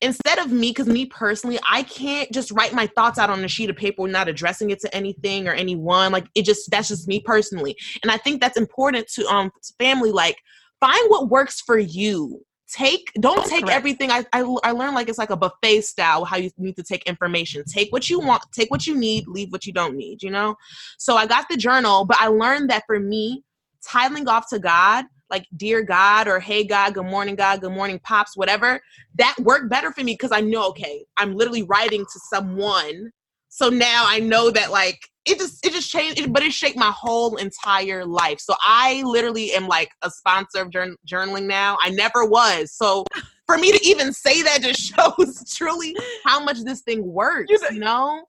Instead 0.01 0.39
of 0.39 0.51
me, 0.51 0.69
because 0.69 0.87
me 0.87 1.05
personally, 1.05 1.59
I 1.69 1.83
can't 1.83 2.31
just 2.31 2.51
write 2.51 2.73
my 2.73 2.87
thoughts 2.87 3.19
out 3.19 3.29
on 3.29 3.43
a 3.43 3.47
sheet 3.47 3.69
of 3.69 3.75
paper 3.75 4.07
not 4.07 4.27
addressing 4.27 4.69
it 4.69 4.79
to 4.81 4.95
anything 4.95 5.47
or 5.47 5.53
anyone. 5.53 6.11
Like 6.11 6.27
it 6.35 6.45
just 6.45 6.71
that's 6.71 6.87
just 6.87 7.07
me 7.07 7.19
personally, 7.19 7.75
and 8.03 8.11
I 8.11 8.17
think 8.17 8.41
that's 8.41 8.57
important 8.57 9.07
to 9.13 9.25
um 9.27 9.51
family. 9.77 10.11
Like 10.11 10.37
find 10.79 11.09
what 11.09 11.29
works 11.29 11.61
for 11.61 11.77
you 11.77 12.43
take 12.69 13.11
don't 13.19 13.45
take 13.47 13.63
Correct. 13.63 13.75
everything 13.75 14.11
I, 14.11 14.25
I 14.31 14.41
i 14.63 14.71
learned 14.71 14.93
like 14.93 15.09
it's 15.09 15.17
like 15.17 15.31
a 15.31 15.37
buffet 15.37 15.81
style 15.81 16.23
how 16.23 16.37
you 16.37 16.51
need 16.57 16.75
to 16.75 16.83
take 16.83 17.03
information 17.03 17.63
take 17.65 17.91
what 17.91 18.09
you 18.09 18.19
want 18.19 18.43
take 18.51 18.69
what 18.69 18.85
you 18.85 18.95
need 18.95 19.27
leave 19.27 19.51
what 19.51 19.65
you 19.65 19.73
don't 19.73 19.95
need 19.95 20.21
you 20.21 20.29
know 20.29 20.55
so 20.97 21.15
i 21.15 21.25
got 21.25 21.47
the 21.49 21.57
journal 21.57 22.05
but 22.05 22.17
i 22.19 22.27
learned 22.27 22.69
that 22.69 22.83
for 22.85 22.99
me 22.99 23.43
titling 23.83 24.27
off 24.27 24.47
to 24.49 24.59
god 24.59 25.05
like 25.29 25.45
dear 25.55 25.81
god 25.83 26.27
or 26.27 26.39
hey 26.39 26.63
god 26.63 26.93
good 26.93 27.05
morning 27.05 27.35
god 27.35 27.61
good 27.61 27.71
morning 27.71 27.99
pops 28.03 28.35
whatever 28.35 28.79
that 29.15 29.35
worked 29.41 29.69
better 29.69 29.91
for 29.91 30.03
me 30.03 30.13
because 30.13 30.31
i 30.31 30.41
know 30.41 30.67
okay 30.67 31.05
i'm 31.17 31.35
literally 31.35 31.63
writing 31.63 32.01
to 32.01 32.19
someone. 32.33 33.11
So 33.51 33.69
now 33.69 34.03
i 34.07 34.19
know 34.19 34.51
that 34.51 34.71
like 34.71 34.99
it 35.25 35.37
just 35.39 35.65
it 35.65 35.73
just 35.73 35.89
changed 35.91 36.19
it, 36.19 36.31
but 36.31 36.43
it 36.43 36.53
shaped 36.53 36.77
my 36.77 36.91
whole 36.95 37.35
entire 37.37 38.05
life. 38.05 38.39
So 38.39 38.53
i 38.63 39.01
literally 39.03 39.53
am 39.53 39.67
like 39.67 39.89
a 40.03 40.09
sponsor 40.09 40.61
of 40.61 40.69
journ- 40.71 40.95
journaling 41.11 41.45
now. 41.45 41.77
I 41.83 41.89
never 41.89 42.25
was. 42.25 42.71
So 42.73 43.05
for 43.47 43.57
me 43.57 43.71
to 43.71 43.79
even 43.87 44.13
say 44.13 44.43
that 44.43 44.61
just 44.61 44.81
shows 44.95 45.51
truly 45.55 45.95
how 46.25 46.43
much 46.43 46.59
this 46.63 46.81
thing 46.81 47.05
works 47.11 47.49
You 47.49 47.59
you 47.71 47.79
know- 47.79 47.85
know, 48.15 48.25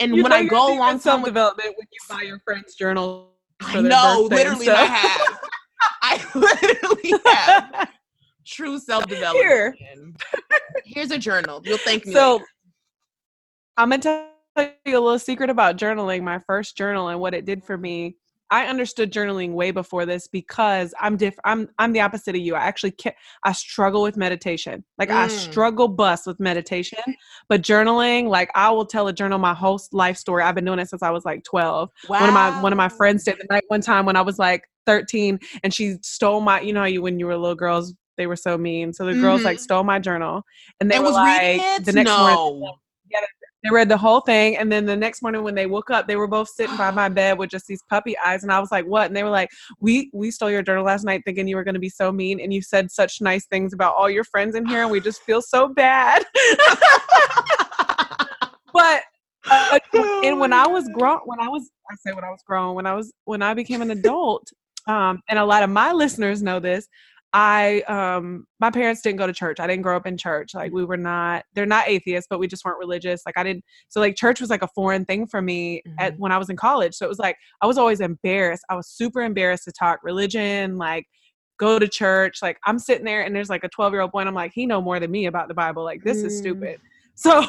and 0.00 0.14
You 0.16 0.22
when 0.22 0.30
know 0.30 0.36
i 0.36 0.44
go 0.44 0.74
along 0.76 1.00
self 1.00 1.22
with 1.22 1.30
development 1.34 1.74
when 1.76 1.86
you 1.90 1.98
buy 2.16 2.22
your 2.22 2.38
friends' 2.44 2.74
journal. 2.76 3.32
i 3.60 3.80
know 3.80 4.28
birthday 4.28 4.36
literally 4.44 4.70
i 4.70 4.84
have 4.84 5.38
i 6.02 6.24
literally 6.34 7.14
have 7.26 7.88
true 8.44 8.78
self-development 8.78 9.44
Here. 9.46 9.76
here's 10.84 11.10
a 11.10 11.18
journal 11.18 11.60
you'll 11.64 11.78
thank 11.78 12.06
me 12.06 12.12
so 12.12 12.34
later. 12.34 12.44
I'm 13.76 13.90
gonna 13.90 14.02
tell 14.02 14.28
you 14.84 14.98
a 14.98 15.00
little 15.00 15.18
secret 15.18 15.50
about 15.50 15.76
journaling. 15.76 16.22
My 16.22 16.40
first 16.46 16.76
journal 16.76 17.08
and 17.08 17.20
what 17.20 17.34
it 17.34 17.44
did 17.44 17.64
for 17.64 17.76
me. 17.76 18.16
I 18.52 18.66
understood 18.66 19.10
journaling 19.10 19.54
way 19.54 19.70
before 19.70 20.04
this 20.04 20.28
because 20.28 20.92
I'm 21.00 21.16
diff. 21.16 21.34
I'm 21.44 21.70
I'm 21.78 21.92
the 21.92 22.00
opposite 22.02 22.36
of 22.36 22.42
you. 22.42 22.54
I 22.54 22.60
actually 22.60 22.90
can't. 22.92 23.16
I 23.44 23.52
struggle 23.52 24.02
with 24.02 24.18
meditation. 24.18 24.84
Like 24.98 25.10
I 25.10 25.26
Mm. 25.26 25.30
struggle 25.30 25.88
bust 25.88 26.26
with 26.26 26.38
meditation, 26.38 26.98
but 27.48 27.62
journaling. 27.62 28.28
Like 28.28 28.50
I 28.54 28.70
will 28.70 28.84
tell 28.84 29.08
a 29.08 29.12
journal 29.12 29.38
my 29.38 29.54
whole 29.54 29.80
life 29.92 30.18
story. 30.18 30.42
I've 30.42 30.54
been 30.54 30.66
doing 30.66 30.78
it 30.80 30.90
since 30.90 31.02
I 31.02 31.10
was 31.10 31.24
like 31.24 31.44
12. 31.44 31.88
Wow. 32.10 32.20
One 32.20 32.28
of 32.28 32.34
my 32.34 32.50
one 32.62 32.72
of 32.74 32.76
my 32.76 32.90
friends 32.90 33.22
stayed 33.22 33.36
the 33.38 33.46
night 33.48 33.64
one 33.68 33.80
time 33.80 34.04
when 34.04 34.16
I 34.16 34.22
was 34.22 34.38
like 34.38 34.64
13, 34.86 35.40
and 35.64 35.72
she 35.72 35.96
stole 36.02 36.42
my. 36.42 36.60
You 36.60 36.74
know 36.74 36.80
how 36.80 36.86
you 36.86 37.00
when 37.00 37.18
you 37.18 37.26
were 37.26 37.36
little 37.38 37.56
girls. 37.56 37.94
They 38.18 38.26
were 38.26 38.36
so 38.36 38.58
mean. 38.58 38.92
So 38.92 39.06
the 39.06 39.14
girls 39.14 39.44
like 39.44 39.56
Mhm. 39.56 39.60
stole 39.60 39.84
my 39.84 39.98
journal, 39.98 40.42
and 40.78 40.90
they 40.90 40.96
and 40.96 41.04
were 41.04 41.10
was 41.10 41.16
like 41.16 41.84
the 41.86 41.92
next 41.92 42.18
morning 42.18 42.36
no 42.36 42.76
they 43.62 43.70
read 43.70 43.88
the 43.88 43.96
whole 43.96 44.20
thing 44.20 44.56
and 44.56 44.70
then 44.70 44.84
the 44.84 44.96
next 44.96 45.22
morning 45.22 45.42
when 45.42 45.54
they 45.54 45.66
woke 45.66 45.90
up 45.90 46.06
they 46.06 46.16
were 46.16 46.26
both 46.26 46.48
sitting 46.48 46.76
by 46.76 46.90
my 46.90 47.08
bed 47.08 47.38
with 47.38 47.50
just 47.50 47.66
these 47.66 47.82
puppy 47.88 48.16
eyes 48.18 48.42
and 48.42 48.52
i 48.52 48.58
was 48.58 48.70
like 48.72 48.84
what? 48.84 49.06
And 49.06 49.16
they 49.16 49.22
were 49.22 49.30
like 49.30 49.50
we 49.80 50.10
we 50.12 50.30
stole 50.30 50.50
your 50.50 50.62
journal 50.62 50.84
last 50.84 51.04
night 51.04 51.22
thinking 51.24 51.46
you 51.46 51.56
were 51.56 51.64
going 51.64 51.74
to 51.74 51.80
be 51.80 51.88
so 51.88 52.10
mean 52.10 52.40
and 52.40 52.52
you 52.52 52.62
said 52.62 52.90
such 52.90 53.20
nice 53.20 53.46
things 53.46 53.72
about 53.72 53.94
all 53.96 54.10
your 54.10 54.24
friends 54.24 54.54
in 54.54 54.66
here 54.66 54.82
and 54.82 54.90
we 54.90 55.00
just 55.00 55.22
feel 55.22 55.42
so 55.42 55.68
bad. 55.68 56.24
But 58.72 59.02
uh, 59.50 59.78
and 60.24 60.38
when 60.40 60.52
i 60.52 60.66
was 60.66 60.88
grown 60.94 61.18
when 61.24 61.40
i 61.40 61.48
was 61.48 61.70
i 61.90 61.94
say 61.96 62.12
when 62.12 62.24
i 62.24 62.30
was 62.30 62.42
grown 62.46 62.74
when 62.74 62.86
i 62.86 62.94
was 62.94 63.12
when 63.24 63.42
i 63.42 63.54
became 63.54 63.82
an 63.82 63.90
adult 63.90 64.48
um 64.86 65.20
and 65.28 65.38
a 65.38 65.44
lot 65.44 65.62
of 65.62 65.70
my 65.70 65.92
listeners 65.92 66.42
know 66.42 66.60
this 66.60 66.86
I 67.34 67.80
um 67.82 68.46
my 68.60 68.70
parents 68.70 69.00
didn't 69.00 69.18
go 69.18 69.26
to 69.26 69.32
church. 69.32 69.58
I 69.58 69.66
didn't 69.66 69.82
grow 69.82 69.96
up 69.96 70.06
in 70.06 70.16
church. 70.18 70.54
Like 70.54 70.70
we 70.72 70.84
were 70.84 70.98
not 70.98 71.44
they're 71.54 71.64
not 71.64 71.88
atheists, 71.88 72.26
but 72.28 72.38
we 72.38 72.46
just 72.46 72.64
weren't 72.64 72.78
religious. 72.78 73.22
Like 73.24 73.38
I 73.38 73.42
didn't 73.42 73.64
so 73.88 74.00
like 74.00 74.16
church 74.16 74.40
was 74.40 74.50
like 74.50 74.62
a 74.62 74.68
foreign 74.68 75.04
thing 75.06 75.26
for 75.26 75.40
me 75.40 75.82
at 75.98 76.18
when 76.18 76.30
I 76.32 76.36
was 76.38 76.50
in 76.50 76.56
college. 76.56 76.94
So 76.94 77.06
it 77.06 77.08
was 77.08 77.18
like 77.18 77.36
I 77.62 77.66
was 77.66 77.78
always 77.78 78.00
embarrassed. 78.00 78.64
I 78.68 78.74
was 78.76 78.88
super 78.88 79.22
embarrassed 79.22 79.64
to 79.64 79.72
talk 79.72 80.00
religion, 80.02 80.76
like 80.76 81.06
go 81.58 81.78
to 81.78 81.88
church. 81.88 82.42
Like 82.42 82.58
I'm 82.66 82.78
sitting 82.78 83.04
there 83.06 83.22
and 83.22 83.34
there's 83.34 83.48
like 83.50 83.64
a 83.64 83.68
12-year-old 83.70 84.12
boy 84.12 84.20
and 84.20 84.28
I'm 84.28 84.34
like 84.34 84.52
he 84.54 84.66
know 84.66 84.82
more 84.82 85.00
than 85.00 85.10
me 85.10 85.26
about 85.26 85.48
the 85.48 85.54
Bible. 85.54 85.84
Like 85.84 86.02
this 86.04 86.18
is 86.24 86.34
Mm. 86.34 86.38
stupid. 86.38 86.80
So 87.14 87.42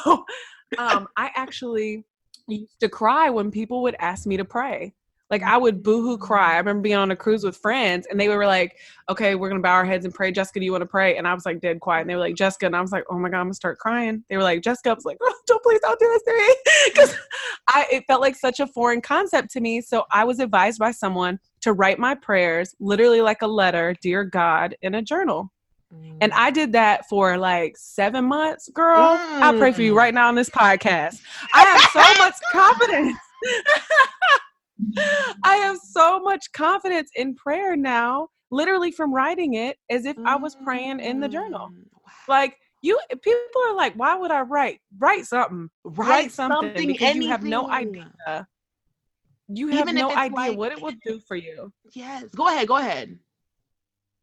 um 0.78 1.08
I 1.18 1.30
actually 1.36 2.04
used 2.48 2.80
to 2.82 2.90
cry 2.90 3.30
when 3.30 3.50
people 3.52 3.82
would 3.84 3.96
ask 4.00 4.26
me 4.26 4.38
to 4.38 4.46
pray. 4.46 4.94
Like 5.34 5.42
I 5.42 5.58
would 5.58 5.82
boohoo 5.82 6.20
cry. 6.20 6.54
I 6.54 6.58
remember 6.60 6.82
being 6.84 6.96
on 6.96 7.10
a 7.10 7.16
cruise 7.16 7.44
with 7.44 7.58
friends 7.58 8.06
and 8.06 8.20
they 8.20 8.30
were 8.30 8.46
like, 8.46 8.78
okay, 9.10 9.34
we're 9.34 9.50
gonna 9.50 9.62
bow 9.62 9.74
our 9.74 9.84
heads 9.84 10.06
and 10.06 10.14
pray. 10.14 10.32
Jessica, 10.32 10.60
do 10.60 10.66
you 10.66 10.72
want 10.72 10.84
to 10.84 10.86
pray? 10.86 11.18
And 11.18 11.28
I 11.28 11.34
was 11.34 11.44
like 11.44 11.60
dead 11.60 11.80
quiet. 11.80 12.02
And 12.02 12.10
they 12.12 12.14
were 12.14 12.22
like, 12.22 12.36
Jessica, 12.36 12.68
and 12.68 12.76
I 12.76 12.82
was 12.82 12.92
like, 12.92 13.04
oh 13.10 13.18
my 13.18 13.30
god, 13.30 13.40
I'm 13.40 13.46
gonna 13.46 13.56
start 13.56 13.80
crying. 13.80 14.24
They 14.30 14.38
were 14.38 14.44
like, 14.44 14.62
Jessica, 14.62 14.92
I 14.92 14.94
was 14.94 15.06
like, 15.06 15.18
oh, 15.24 15.36
don't 15.48 15.64
please 15.64 15.80
don't 15.82 16.00
do 16.00 16.06
this 16.06 16.22
to 16.22 16.34
me, 16.38 16.56
because 16.94 17.18
I 17.68 17.88
it 17.92 18.04
felt 18.06 18.22
like 18.22 18.36
such 18.36 18.60
a 18.60 18.68
foreign 18.68 19.02
concept 19.02 19.50
to 19.54 19.60
me. 19.60 19.82
So 19.82 20.04
I 20.12 20.24
was 20.24 20.40
advised 20.40 20.78
by 20.78 20.92
someone 20.92 21.40
to 21.62 21.74
write 21.74 21.98
my 21.98 22.14
prayers, 22.14 22.76
literally 22.80 23.22
like 23.22 23.42
a 23.42 23.48
letter, 23.48 23.96
dear 24.04 24.24
God, 24.24 24.76
in 24.84 24.94
a 24.94 25.02
journal. 25.02 25.52
And 26.22 26.32
I 26.34 26.52
did 26.52 26.74
that 26.74 27.08
for 27.10 27.38
like 27.38 27.76
seven 27.78 28.26
months, 28.26 28.70
girl. 28.70 29.18
I 29.20 29.56
pray 29.58 29.72
for 29.72 29.82
you 29.82 29.94
Mm. 29.94 29.98
right 29.98 30.14
now 30.14 30.28
on 30.28 30.36
this 30.36 30.50
podcast. 30.52 31.22
I 31.56 31.64
have 31.66 31.82
so 31.92 32.24
much 32.24 32.36
confidence. 32.52 33.18
I 35.44 35.56
have 35.58 35.78
so 35.78 36.20
much 36.20 36.52
confidence 36.54 37.10
in 37.16 37.36
prayer 37.36 37.76
now, 37.76 38.30
literally 38.52 38.92
from 38.92 39.14
writing 39.14 39.56
it 39.56 39.78
as 39.90 40.06
if 40.06 40.18
I 40.26 40.36
was 40.36 40.56
praying 40.64 41.00
in 41.00 41.20
the 41.20 41.28
journal. 41.28 41.70
Mm. 41.74 41.86
Like 42.28 42.58
you 42.82 43.00
people 43.22 43.62
are 43.68 43.76
like, 43.76 43.94
why 43.96 44.16
would 44.16 44.32
I 44.32 44.42
write? 44.42 44.80
Write 45.00 45.26
something. 45.26 45.70
Write 45.84 46.32
something, 46.32 46.88
because 46.88 47.16
you 47.16 47.28
have 47.28 47.44
no 47.44 47.70
idea. 47.70 48.12
You 49.50 49.68
have 49.68 49.90
Even 49.90 49.96
no 49.96 50.16
idea 50.16 50.36
like- 50.36 50.58
what 50.58 50.72
it 50.72 50.82
will 50.82 50.94
do 51.06 51.20
for 51.28 51.36
you. 51.36 51.72
Yes. 51.94 52.26
Go 52.36 52.48
ahead. 52.48 52.68
Go 52.68 52.78
ahead. 52.78 53.20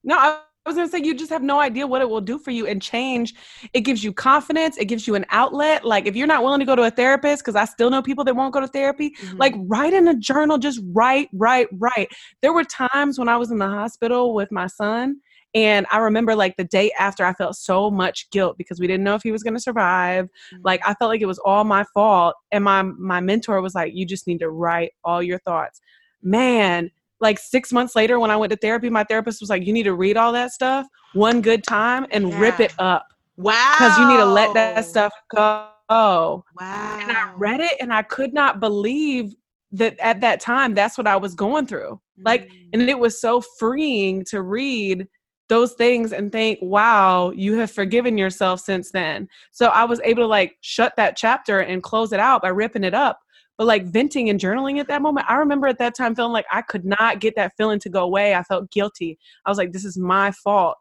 No, 0.02 0.16
I 0.16 0.40
was 0.68 0.76
gonna 0.76 0.88
say 0.88 0.98
you 0.98 1.14
just 1.14 1.30
have 1.30 1.42
no 1.42 1.58
idea 1.58 1.86
what 1.86 2.02
it 2.02 2.08
will 2.08 2.20
do 2.20 2.38
for 2.38 2.50
you 2.50 2.66
and 2.66 2.82
change. 2.82 3.34
It 3.72 3.80
gives 3.80 4.04
you 4.04 4.12
confidence. 4.12 4.76
It 4.76 4.86
gives 4.86 5.06
you 5.06 5.14
an 5.14 5.24
outlet. 5.30 5.84
Like 5.84 6.06
if 6.06 6.14
you're 6.14 6.26
not 6.26 6.42
willing 6.42 6.60
to 6.60 6.66
go 6.66 6.76
to 6.76 6.82
a 6.82 6.90
therapist, 6.90 7.42
because 7.42 7.56
I 7.56 7.64
still 7.64 7.90
know 7.90 8.02
people 8.02 8.24
that 8.24 8.36
won't 8.36 8.52
go 8.52 8.60
to 8.60 8.68
therapy. 8.68 9.10
Mm-hmm. 9.10 9.36
Like 9.38 9.54
write 9.56 9.94
in 9.94 10.08
a 10.08 10.14
journal. 10.14 10.58
Just 10.58 10.80
write, 10.92 11.28
write, 11.32 11.68
write. 11.72 12.08
There 12.42 12.52
were 12.52 12.64
times 12.64 13.18
when 13.18 13.28
I 13.28 13.36
was 13.36 13.50
in 13.50 13.58
the 13.58 13.68
hospital 13.68 14.34
with 14.34 14.52
my 14.52 14.66
son, 14.66 15.20
and 15.54 15.86
I 15.90 15.98
remember 15.98 16.36
like 16.36 16.56
the 16.56 16.64
day 16.64 16.92
after, 16.98 17.24
I 17.24 17.32
felt 17.32 17.56
so 17.56 17.90
much 17.90 18.30
guilt 18.30 18.56
because 18.56 18.78
we 18.78 18.86
didn't 18.86 19.04
know 19.04 19.14
if 19.14 19.22
he 19.22 19.32
was 19.32 19.42
gonna 19.42 19.60
survive. 19.60 20.26
Mm-hmm. 20.26 20.62
Like 20.62 20.80
I 20.86 20.94
felt 20.94 21.08
like 21.08 21.22
it 21.22 21.26
was 21.26 21.40
all 21.40 21.64
my 21.64 21.84
fault. 21.94 22.34
And 22.52 22.64
my 22.64 22.82
my 22.82 23.20
mentor 23.20 23.60
was 23.60 23.74
like, 23.74 23.92
"You 23.94 24.06
just 24.06 24.26
need 24.26 24.40
to 24.40 24.50
write 24.50 24.92
all 25.04 25.22
your 25.22 25.38
thoughts." 25.38 25.80
Man, 26.22 26.90
like 27.20 27.38
six 27.38 27.72
months 27.72 27.94
later, 27.94 28.18
when 28.18 28.30
I 28.30 28.36
went 28.36 28.50
to 28.50 28.56
therapy, 28.56 28.90
my 28.90 29.04
therapist 29.04 29.40
was 29.40 29.50
like, 29.50 29.66
"You 29.66 29.72
need 29.72 29.84
to 29.84 29.94
read 29.94 30.16
all 30.16 30.32
that 30.32 30.52
stuff 30.52 30.86
one 31.12 31.40
good 31.40 31.64
time 31.64 32.06
and 32.10 32.34
rip 32.34 32.60
it 32.60 32.72
up 32.78 33.06
wow. 33.36 33.74
because 33.78 33.98
you 33.98 34.08
need 34.08 34.18
to 34.18 34.24
let 34.24 34.54
that 34.54 34.84
stuff 34.84 35.12
go." 35.34 35.68
Wow. 35.90 36.44
And 36.58 37.12
I 37.12 37.32
read 37.36 37.60
it, 37.60 37.76
and 37.80 37.92
I 37.92 38.02
could 38.02 38.32
not 38.32 38.60
believe 38.60 39.34
that 39.72 39.98
at 40.00 40.20
that 40.20 40.40
time 40.40 40.74
that's 40.74 40.98
what 40.98 41.06
I 41.06 41.16
was 41.16 41.34
going 41.34 41.66
through. 41.66 42.00
like, 42.22 42.48
Mm. 42.48 42.68
And 42.72 42.90
it 42.90 42.98
was 42.98 43.20
so 43.20 43.40
freeing 43.40 44.24
to 44.26 44.42
read 44.42 45.08
those 45.48 45.72
things 45.74 46.12
and 46.12 46.30
think, 46.30 46.58
wow, 46.62 47.30
you 47.30 47.58
have 47.58 47.70
forgiven 47.70 48.16
yourself 48.16 48.60
since 48.60 48.92
then. 48.92 49.28
So 49.50 49.66
I 49.66 49.84
was 49.84 50.00
able 50.04 50.22
to 50.22 50.26
like 50.26 50.56
shut 50.60 50.94
that 50.96 51.16
chapter 51.16 51.58
and 51.58 51.82
close 51.82 52.12
it 52.12 52.20
out 52.20 52.42
by 52.42 52.48
ripping 52.48 52.84
it 52.84 52.94
up. 52.94 53.20
But 53.60 53.66
like 53.66 53.84
venting 53.84 54.30
and 54.30 54.40
journaling 54.40 54.80
at 54.80 54.88
that 54.88 55.02
moment, 55.02 55.26
I 55.28 55.34
remember 55.34 55.66
at 55.66 55.76
that 55.80 55.94
time 55.94 56.14
feeling 56.14 56.32
like 56.32 56.46
I 56.50 56.62
could 56.62 56.86
not 56.86 57.20
get 57.20 57.36
that 57.36 57.52
feeling 57.58 57.78
to 57.80 57.90
go 57.90 58.02
away. 58.02 58.34
I 58.34 58.42
felt 58.42 58.70
guilty. 58.70 59.18
I 59.44 59.50
was 59.50 59.58
like, 59.58 59.72
this 59.72 59.84
is 59.84 59.98
my 59.98 60.30
fault. 60.30 60.78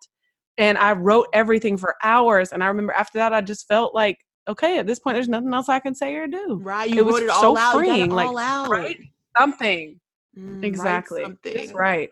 And 0.58 0.78
I 0.78 0.94
wrote 0.94 1.28
everything 1.34 1.76
for 1.76 1.96
hours. 2.06 2.54
And 2.54 2.64
I 2.64 2.68
remember 2.68 2.94
after 2.94 3.18
that, 3.18 3.34
I 3.34 3.42
just 3.42 3.68
felt 3.68 3.94
like, 3.94 4.20
okay, 4.48 4.80
at 4.80 4.88
this 4.88 4.98
point, 4.98 5.16
there's 5.16 5.28
nothing 5.28 5.54
else 5.54 5.68
I 5.68 5.80
can 5.80 5.94
say 5.94 6.16
or 6.16 6.26
do. 6.26 6.58
right. 6.64 6.90
You 6.90 7.00
it 7.00 7.06
was 7.06 7.22
it 7.22 7.28
so 7.32 7.50
all 7.50 7.58
out. 7.58 7.74
Freeing, 7.74 8.12
like, 8.12 8.30
out. 8.38 8.70
Write 8.70 8.98
something. 9.38 10.00
Mm, 10.38 10.64
Exactly. 10.64 11.24
something. 11.24 11.54
That's 11.54 11.74
right. 11.74 12.10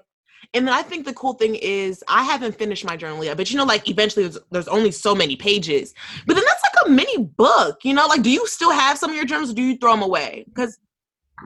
And 0.54 0.68
then 0.68 0.74
I 0.74 0.82
think 0.82 1.06
the 1.06 1.14
cool 1.14 1.34
thing 1.34 1.56
is 1.56 2.04
I 2.08 2.24
haven't 2.24 2.56
finished 2.56 2.86
my 2.86 2.96
journal 2.98 3.24
yet, 3.24 3.38
but 3.38 3.50
you 3.52 3.58
know, 3.58 3.64
like 3.64 3.90
eventually 3.90 4.26
there's, 4.28 4.40
there's 4.52 4.68
only 4.68 4.92
so 4.92 5.16
many 5.16 5.36
pages. 5.36 5.94
But 6.26 6.36
then 6.36 6.44
that's 6.46 6.57
a 6.86 6.90
mini 6.90 7.18
book, 7.24 7.80
you 7.84 7.94
know? 7.94 8.08
Like, 8.08 8.22
do 8.22 8.30
you 8.30 8.46
still 8.48 8.72
have 8.72 8.98
some 8.98 9.10
of 9.10 9.16
your 9.16 9.26
journals 9.26 9.52
or 9.52 9.54
do 9.56 9.62
you 9.64 9.78
throw 9.78 9.92
them 9.92 10.02
away? 10.04 10.46
Because 10.48 10.78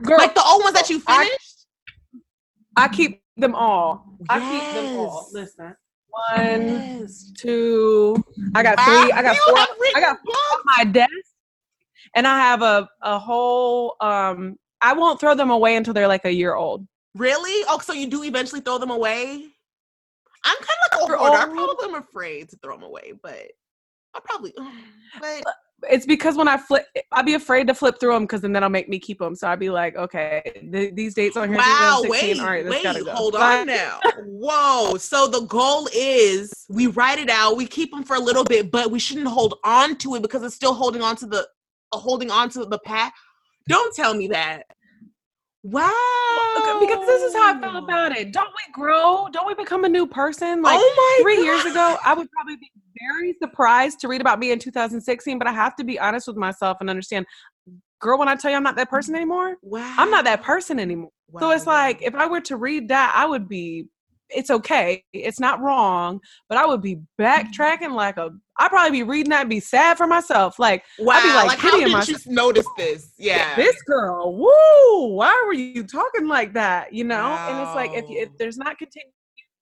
like 0.04 0.34
the 0.34 0.42
old 0.44 0.62
ones 0.62 0.74
that 0.74 0.88
you 0.90 1.02
I- 1.06 1.24
finished, 1.24 1.66
I 2.76 2.88
keep 2.88 3.22
them 3.36 3.54
all. 3.54 4.16
I 4.28 4.38
keep 4.40 4.74
them 4.74 4.98
all. 4.98 5.28
Listen. 5.32 5.74
One, 6.08 6.68
Yes. 6.68 7.32
two, 7.38 8.22
I 8.54 8.62
got 8.62 8.78
three, 8.80 9.12
I 9.12 9.22
got 9.22 9.36
four 9.36 9.56
I 9.96 10.00
got 10.00 10.18
four 10.24 10.34
on 10.52 10.60
my 10.76 10.84
desk. 10.84 11.10
And 12.14 12.26
I 12.26 12.38
have 12.38 12.60
a, 12.60 12.86
a 13.00 13.18
whole 13.18 13.96
um 14.00 14.56
I 14.82 14.92
won't 14.92 15.18
throw 15.20 15.34
them 15.34 15.50
away 15.50 15.76
until 15.76 15.94
they're 15.94 16.08
like 16.08 16.24
a 16.26 16.32
year 16.32 16.54
old. 16.54 16.86
Really? 17.14 17.64
Oh, 17.68 17.78
so 17.78 17.92
you 17.94 18.08
do 18.08 18.24
eventually 18.24 18.60
throw 18.60 18.76
them 18.78 18.90
away? 18.90 19.46
I'm 20.44 20.56
kind 20.56 20.62
of 20.62 21.00
like 21.00 21.00
a 21.12 21.16
hoarder. 21.16 21.36
I 21.36 21.44
probably 21.46 21.88
am 21.88 21.94
afraid 22.02 22.48
to 22.50 22.56
throw 22.56 22.74
them 22.74 22.82
away, 22.84 23.12
but 23.22 23.52
I 24.14 24.20
probably. 24.24 24.54
But 25.20 25.54
it's 25.90 26.06
because 26.06 26.36
when 26.36 26.48
I 26.48 26.56
flip, 26.56 26.86
I'd 27.10 27.26
be 27.26 27.34
afraid 27.34 27.66
to 27.66 27.74
flip 27.74 27.98
through 27.98 28.12
them 28.12 28.22
because 28.24 28.40
then 28.40 28.52
that'll 28.52 28.68
make 28.68 28.88
me 28.88 28.98
keep 28.98 29.18
them. 29.18 29.34
So 29.34 29.48
I'd 29.48 29.58
be 29.58 29.70
like, 29.70 29.96
okay, 29.96 30.42
th- 30.72 30.94
these 30.94 31.14
dates 31.14 31.36
on 31.36 31.48
here. 31.48 31.58
Wow, 31.58 32.02
wait, 32.04 32.38
All 32.38 32.46
right, 32.46 32.66
wait, 32.66 32.82
go. 32.82 33.10
hold 33.12 33.34
on 33.34 33.66
now. 33.66 34.00
Whoa, 34.24 34.96
so 34.96 35.26
the 35.26 35.40
goal 35.42 35.88
is 35.94 36.52
we 36.68 36.86
write 36.88 37.18
it 37.18 37.30
out, 37.30 37.56
we 37.56 37.66
keep 37.66 37.90
them 37.90 38.04
for 38.04 38.16
a 38.16 38.20
little 38.20 38.44
bit, 38.44 38.70
but 38.70 38.90
we 38.90 38.98
shouldn't 38.98 39.26
hold 39.26 39.58
on 39.64 39.96
to 39.98 40.14
it 40.14 40.22
because 40.22 40.42
it's 40.42 40.54
still 40.54 40.74
holding 40.74 41.02
on 41.02 41.16
to 41.16 41.26
the 41.26 41.46
uh, 41.92 41.98
holding 41.98 42.30
on 42.30 42.48
to 42.50 42.64
the 42.64 42.78
past. 42.80 43.12
Don't 43.68 43.94
tell 43.94 44.14
me 44.14 44.28
that. 44.28 44.64
Wow. 45.64 45.92
Because 46.80 47.06
this 47.06 47.22
is 47.22 47.34
how 47.34 47.54
I 47.54 47.60
feel 47.60 47.76
about 47.76 48.16
it. 48.16 48.32
Don't 48.32 48.48
we 48.48 48.72
grow? 48.72 49.28
Don't 49.32 49.46
we 49.46 49.54
become 49.54 49.84
a 49.84 49.88
new 49.88 50.06
person? 50.06 50.60
Like 50.60 50.78
oh 50.80 51.18
three 51.22 51.36
God. 51.36 51.44
years 51.44 51.64
ago, 51.64 51.96
I 52.04 52.14
would 52.14 52.28
probably 52.32 52.56
be 52.56 52.70
very 53.10 53.34
surprised 53.40 54.00
to 54.00 54.08
read 54.08 54.20
about 54.20 54.38
me 54.38 54.50
in 54.52 54.58
2016, 54.58 55.38
but 55.38 55.46
I 55.46 55.52
have 55.52 55.76
to 55.76 55.84
be 55.84 55.98
honest 55.98 56.26
with 56.26 56.36
myself 56.36 56.78
and 56.80 56.90
understand, 56.90 57.26
girl, 58.00 58.18
when 58.18 58.28
I 58.28 58.36
tell 58.36 58.50
you 58.50 58.56
I'm 58.56 58.62
not 58.62 58.76
that 58.76 58.90
person 58.90 59.14
anymore, 59.14 59.56
wow. 59.62 59.94
I'm 59.98 60.10
not 60.10 60.24
that 60.24 60.42
person 60.42 60.78
anymore. 60.78 61.10
Wow. 61.30 61.40
So 61.40 61.50
it's 61.50 61.66
like 61.66 62.02
if 62.02 62.14
I 62.14 62.26
were 62.26 62.40
to 62.42 62.56
read 62.56 62.88
that, 62.88 63.12
I 63.16 63.26
would 63.26 63.48
be 63.48 63.86
it's 64.34 64.50
okay. 64.50 65.04
It's 65.12 65.40
not 65.40 65.60
wrong, 65.60 66.20
but 66.48 66.58
I 66.58 66.66
would 66.66 66.82
be 66.82 66.98
backtracking 67.20 67.92
like 67.94 68.16
a. 68.16 68.30
I'd 68.58 68.68
probably 68.68 68.90
be 68.90 69.02
reading 69.02 69.30
that 69.30 69.42
and 69.42 69.50
be 69.50 69.60
sad 69.60 69.96
for 69.96 70.06
myself. 70.06 70.58
Like, 70.58 70.84
wow, 70.98 71.14
I'd 71.16 71.22
be 71.22 71.34
like, 71.34 71.46
like 71.48 71.58
how 71.58 71.78
did 71.78 71.92
myself. 71.92 72.26
you 72.26 72.32
notice 72.32 72.66
this? 72.76 73.12
Yeah, 73.18 73.54
this 73.56 73.80
girl. 73.82 74.36
Woo! 74.36 75.14
Why 75.14 75.42
were 75.46 75.52
you 75.52 75.84
talking 75.84 76.28
like 76.28 76.54
that? 76.54 76.92
You 76.92 77.04
know, 77.04 77.22
wow. 77.22 77.48
and 77.50 77.66
it's 77.66 77.74
like 77.74 77.92
if 77.92 78.04
if 78.08 78.36
there's 78.38 78.56
not 78.56 78.78
continued 78.78 79.12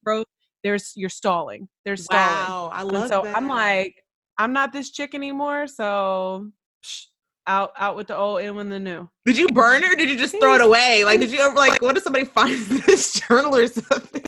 growth, 0.05 0.27
there's 0.63 0.93
you're 0.97 1.09
stalling. 1.09 1.69
There's 1.85 2.05
stalling. 2.05 2.27
Wow, 2.27 2.71
I 2.73 2.83
love. 2.83 3.03
And 3.03 3.11
so 3.11 3.23
that. 3.23 3.37
I'm 3.37 3.49
like, 3.49 4.03
I'm 4.39 4.53
not 4.53 4.73
this 4.73 4.91
chick 4.91 5.15
anymore. 5.15 5.67
So. 5.67 6.51
Psh, 6.85 7.07
out 7.47 7.73
out 7.77 7.97
with 7.97 8.07
the 8.07 8.17
old 8.17 8.41
in 8.43 8.55
with 8.55 8.69
the 8.69 8.79
new. 8.79 9.09
Did 9.25 9.37
you 9.37 9.49
burn 9.49 9.83
it 9.83 9.93
or 9.93 9.97
did 9.97 10.09
you 10.09 10.17
just 10.17 10.39
throw 10.39 10.55
it 10.55 10.61
away? 10.69 11.05
Like, 11.05 11.21
did 11.21 11.31
you 11.31 11.41
ever 11.41 11.57
like 11.57 11.83
what 11.83 11.97
if 11.97 12.03
somebody 12.03 12.25
finds 12.25 12.69
this 12.87 13.13
journal 13.15 13.57
or 13.57 13.67
something? 13.67 14.23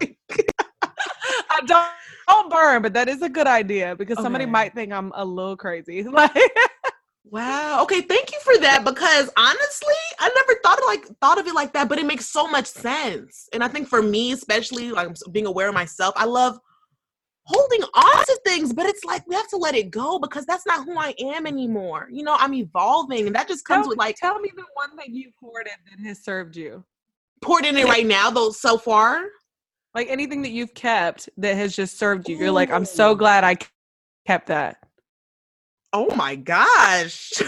like, 0.00 0.18
I 0.82 1.60
don't 1.66 1.88
don't 2.28 2.50
burn, 2.50 2.82
but 2.82 2.92
that 2.94 3.08
is 3.08 3.22
a 3.22 3.28
good 3.28 3.46
idea 3.46 3.96
because 3.96 4.18
okay. 4.18 4.24
somebody 4.24 4.46
might 4.46 4.74
think 4.74 4.92
I'm 4.92 5.12
a 5.14 5.24
little 5.24 5.56
crazy. 5.56 6.02
Like 6.04 6.32
Wow. 7.32 7.82
Okay, 7.84 8.02
thank 8.02 8.30
you 8.30 8.38
for 8.40 8.58
that 8.58 8.84
because 8.84 9.30
honestly, 9.38 9.94
I 10.22 10.30
never 10.34 10.60
thought 10.62 10.78
of 10.78 10.84
like 10.86 11.04
thought 11.20 11.38
of 11.38 11.48
it 11.48 11.54
like 11.54 11.72
that, 11.72 11.88
but 11.88 11.98
it 11.98 12.06
makes 12.06 12.26
so 12.26 12.46
much 12.46 12.66
sense. 12.66 13.48
And 13.52 13.64
I 13.64 13.68
think 13.68 13.88
for 13.88 14.00
me, 14.00 14.30
especially 14.30 14.92
like 14.92 15.08
being 15.32 15.46
aware 15.46 15.68
of 15.68 15.74
myself, 15.74 16.14
I 16.16 16.26
love 16.26 16.60
holding 17.44 17.82
on 17.82 18.24
to 18.24 18.40
things, 18.46 18.72
but 18.72 18.86
it's 18.86 19.04
like 19.04 19.26
we 19.26 19.34
have 19.34 19.48
to 19.48 19.56
let 19.56 19.74
it 19.74 19.90
go 19.90 20.20
because 20.20 20.46
that's 20.46 20.64
not 20.64 20.84
who 20.84 20.96
I 20.96 21.12
am 21.18 21.44
anymore. 21.44 22.06
You 22.10 22.22
know, 22.22 22.36
I'm 22.38 22.54
evolving, 22.54 23.26
and 23.26 23.34
that 23.34 23.48
just 23.48 23.64
comes 23.64 23.82
tell, 23.84 23.88
with 23.88 23.98
like. 23.98 24.16
Tell 24.16 24.38
me 24.38 24.52
the 24.54 24.62
one 24.74 24.96
thing 24.96 25.12
you 25.12 25.32
poured 25.40 25.66
in 25.66 25.72
that 25.90 26.08
has 26.08 26.22
served 26.22 26.54
you. 26.54 26.84
Poured 27.40 27.64
in 27.64 27.76
it 27.76 27.86
right 27.86 28.06
now, 28.06 28.30
though. 28.30 28.52
So 28.52 28.78
far, 28.78 29.24
like 29.92 30.08
anything 30.08 30.42
that 30.42 30.52
you've 30.52 30.74
kept 30.74 31.28
that 31.38 31.56
has 31.56 31.74
just 31.74 31.98
served 31.98 32.28
you. 32.28 32.36
You're 32.36 32.52
like, 32.52 32.70
I'm 32.70 32.84
so 32.84 33.16
glad 33.16 33.42
I 33.42 33.56
kept 34.24 34.46
that. 34.46 34.76
Oh 35.92 36.14
my 36.16 36.36
gosh. 36.36 37.32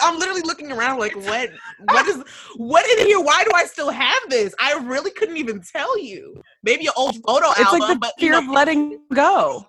I'm 0.00 0.18
literally 0.18 0.42
looking 0.42 0.72
around 0.72 0.98
like 0.98 1.14
what 1.14 1.50
what 1.90 2.06
is 2.06 2.22
what 2.56 2.88
in 2.98 3.06
here? 3.06 3.20
Why 3.20 3.44
do 3.44 3.50
I 3.54 3.64
still 3.64 3.90
have 3.90 4.20
this? 4.28 4.54
I 4.58 4.74
really 4.74 5.10
couldn't 5.10 5.36
even 5.36 5.60
tell 5.60 5.98
you. 5.98 6.42
Maybe 6.62 6.86
an 6.86 6.92
old 6.96 7.16
photo 7.26 7.50
it's 7.50 7.60
album, 7.60 7.80
like 7.80 7.94
the 7.94 7.98
but 7.98 8.12
fear 8.18 8.34
you 8.34 8.40
know, 8.40 8.46
of 8.46 8.54
letting 8.54 9.00
go. 9.12 9.66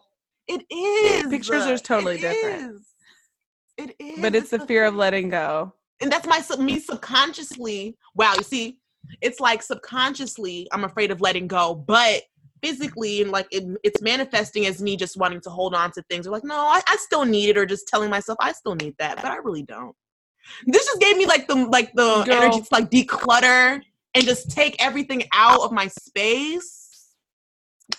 It 0.48 0.66
is. 0.72 1.28
Pictures 1.30 1.66
are 1.66 1.78
totally 1.78 2.16
it 2.16 2.22
different. 2.22 2.76
Is. 2.76 2.88
It 3.78 3.96
is. 4.00 4.20
But 4.22 4.36
it's, 4.36 4.52
it's 4.54 4.62
the 4.62 4.68
fear 4.68 4.86
of 4.86 4.96
letting 4.96 5.30
go. 5.30 5.74
And 6.00 6.12
that's 6.12 6.28
my 6.28 6.42
me 6.58 6.80
subconsciously. 6.80 7.98
Wow, 8.16 8.34
you 8.38 8.44
see, 8.44 8.80
it's 9.22 9.40
like 9.40 9.62
subconsciously 9.62 10.68
I'm 10.72 10.84
afraid 10.84 11.12
of 11.12 11.22
letting 11.22 11.48
go, 11.48 11.76
but 11.76 12.24
physically 12.64 13.22
and 13.22 13.32
like 13.32 13.48
it, 13.52 13.64
it's 13.84 14.02
manifesting 14.02 14.66
as 14.66 14.82
me 14.82 14.96
just 14.96 15.18
wanting 15.18 15.42
to 15.42 15.50
hold 15.50 15.74
on 15.74 15.92
to 15.92 16.02
things 16.04 16.28
or 16.28 16.32
like 16.32 16.44
no 16.44 16.56
I, 16.56 16.82
I 16.88 16.96
still 16.98 17.26
need 17.26 17.50
it 17.50 17.58
or 17.58 17.66
just 17.66 17.88
telling 17.88 18.10
myself 18.10 18.38
i 18.42 18.52
still 18.52 18.76
need 18.76 18.96
that 19.00 19.18
but 19.18 19.26
i 19.26 19.38
really 19.38 19.64
don't 19.64 19.96
this 20.66 20.86
just 20.86 21.00
gave 21.00 21.18
me 21.18 21.26
like 21.26 21.48
the 21.48 21.56
like 21.56 21.94
the 21.94 22.24
Girl. 22.24 22.42
energy 22.42 22.62
to 22.62 22.68
like 22.72 22.90
declutter 22.90 23.82
and 24.16 24.26
just 24.26 24.50
take 24.52 24.76
everything 24.80 25.24
out 25.34 25.62
of 25.62 25.72
my 25.72 25.88
space 25.88 26.88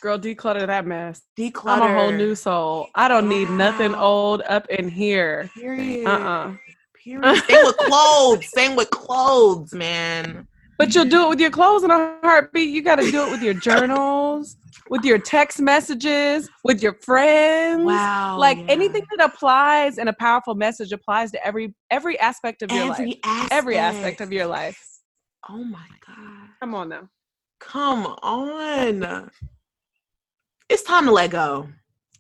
Girl, 0.00 0.18
declutter 0.18 0.66
that 0.66 0.86
mess. 0.86 1.22
Declutter. 1.36 1.80
I'm 1.80 1.82
a 1.82 1.94
whole 1.94 2.12
new 2.12 2.34
soul. 2.34 2.88
I 2.94 3.08
don't 3.08 3.24
wow. 3.24 3.36
need 3.36 3.50
nothing 3.50 3.94
old 3.94 4.42
up 4.42 4.66
in 4.68 4.88
here. 4.88 5.50
Period. 5.54 6.06
Uh-uh. 6.06 6.54
Period. 7.02 7.42
Same 7.48 7.64
with 7.64 7.76
clothes. 7.78 8.50
Same 8.50 8.76
with 8.76 8.90
clothes, 8.90 9.72
man. 9.72 10.46
But 10.78 10.94
you'll 10.94 11.06
do 11.06 11.26
it 11.26 11.28
with 11.28 11.40
your 11.40 11.50
clothes 11.50 11.82
in 11.82 11.90
a 11.90 12.16
heartbeat. 12.22 12.70
You 12.70 12.82
got 12.82 12.96
to 12.96 13.10
do 13.10 13.26
it 13.26 13.30
with 13.32 13.42
your 13.42 13.54
journals, 13.68 14.56
with 14.88 15.04
your 15.04 15.18
text 15.18 15.60
messages, 15.60 16.48
with 16.64 16.82
your 16.82 16.94
friends. 17.02 17.84
Wow. 17.84 18.38
Like 18.38 18.58
yeah. 18.58 18.66
anything 18.68 19.04
that 19.16 19.24
applies 19.28 19.98
and 19.98 20.08
a 20.08 20.12
powerful 20.12 20.54
message 20.54 20.92
applies 20.92 21.32
to 21.32 21.44
every 21.44 21.74
every 21.90 22.18
aspect 22.20 22.62
of 22.62 22.70
your 22.70 22.92
every 22.92 23.06
life. 23.06 23.16
Aspect. 23.24 23.52
Every 23.52 23.76
aspect 23.76 24.20
of 24.20 24.32
your 24.32 24.46
life. 24.46 24.80
Oh 25.48 25.64
my 25.64 25.86
god. 26.06 26.48
Come 26.60 26.74
on 26.74 26.88
now. 26.90 27.08
Come 27.60 28.06
on. 28.06 29.30
It's 30.68 30.82
time 30.84 31.06
to 31.06 31.12
let 31.12 31.30
go 31.30 31.68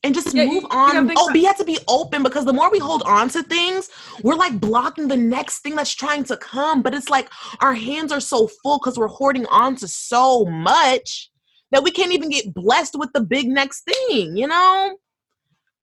and 0.04 0.14
just 0.14 0.34
yeah, 0.34 0.44
move 0.44 0.62
you, 0.62 0.68
on. 0.70 1.08
You 1.08 1.14
oh, 1.16 1.30
we 1.32 1.44
have 1.44 1.58
to 1.58 1.64
be 1.64 1.78
open 1.88 2.22
because 2.22 2.44
the 2.44 2.52
more 2.52 2.70
we 2.70 2.78
hold 2.78 3.02
on 3.02 3.28
to 3.30 3.42
things, 3.42 3.90
we're 4.22 4.34
like 4.34 4.60
blocking 4.60 5.08
the 5.08 5.16
next 5.16 5.60
thing 5.60 5.74
that's 5.76 5.94
trying 5.94 6.24
to 6.24 6.36
come. 6.36 6.82
But 6.82 6.94
it's 6.94 7.08
like 7.08 7.28
our 7.60 7.74
hands 7.74 8.12
are 8.12 8.20
so 8.20 8.48
full 8.62 8.78
because 8.78 8.98
we're 8.98 9.08
hoarding 9.08 9.46
on 9.46 9.76
to 9.76 9.88
so 9.88 10.44
much 10.44 11.30
that 11.70 11.82
we 11.82 11.90
can't 11.90 12.12
even 12.12 12.30
get 12.30 12.54
blessed 12.54 12.98
with 12.98 13.10
the 13.12 13.20
big 13.20 13.48
next 13.48 13.82
thing, 13.82 14.36
you 14.36 14.46
know? 14.46 14.96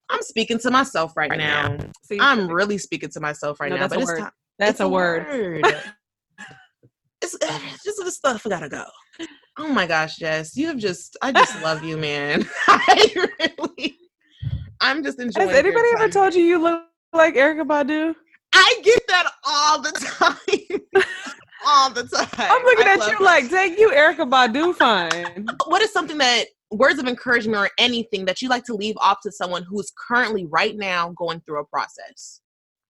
I'm 0.09 0.21
speaking 0.21 0.59
to 0.59 0.71
myself 0.71 1.15
right, 1.15 1.29
right 1.29 1.39
now. 1.39 1.69
now. 1.69 1.85
See, 2.03 2.17
I'm 2.19 2.47
really 2.47 2.77
speaking 2.77 3.09
to 3.09 3.19
myself 3.19 3.59
right 3.59 3.69
no, 3.69 3.75
now. 3.75 3.87
That's 3.87 3.95
but 3.95 4.03
a 4.03 4.21
word. 4.21 4.31
that's 4.59 4.79
a, 4.79 4.85
a 4.85 4.89
word. 4.89 5.27
word. 5.27 5.65
it's 7.21 7.35
uh, 7.35 7.59
just 7.83 8.03
the 8.03 8.11
stuff 8.11 8.45
we 8.45 8.49
gotta 8.49 8.69
go. 8.69 8.85
Oh 9.57 9.69
my 9.69 9.87
gosh, 9.87 10.17
Jess, 10.17 10.55
you 10.55 10.67
have 10.67 10.77
just 10.77 11.17
I 11.21 11.31
just 11.31 11.59
love 11.61 11.83
you, 11.83 11.97
man. 11.97 12.47
I 12.67 13.29
really 13.39 13.97
I'm 14.81 15.03
just 15.03 15.19
enjoying. 15.19 15.49
Has 15.49 15.57
anybody 15.57 15.89
ever 15.93 16.09
told 16.09 16.33
you 16.33 16.43
you 16.43 16.61
look 16.61 16.83
like 17.13 17.35
Erykah 17.35 17.67
Badu? 17.67 18.15
I 18.53 18.79
get 18.83 19.01
that 19.07 19.31
all 19.45 19.81
the 19.81 19.91
time. 19.91 21.03
all 21.65 21.89
the 21.89 22.03
time. 22.03 22.27
I'm 22.51 22.63
looking 22.63 22.87
I 22.87 22.93
at 22.93 23.11
you 23.11 23.25
like, 23.25 23.49
take 23.49 23.79
you, 23.79 23.91
Erykah 23.91 24.29
Badu, 24.29 24.75
fine. 24.75 25.47
What 25.65 25.81
is 25.81 25.91
something 25.91 26.17
that 26.19 26.45
words 26.71 26.99
of 26.99 27.07
encouragement 27.07 27.57
or 27.57 27.69
anything 27.77 28.25
that 28.25 28.41
you 28.41 28.49
like 28.49 28.63
to 28.65 28.73
leave 28.73 28.95
off 28.97 29.19
to 29.23 29.31
someone 29.31 29.63
who's 29.63 29.91
currently 30.07 30.45
right 30.45 30.75
now 30.75 31.13
going 31.17 31.41
through 31.41 31.61
a 31.61 31.65
process? 31.65 32.41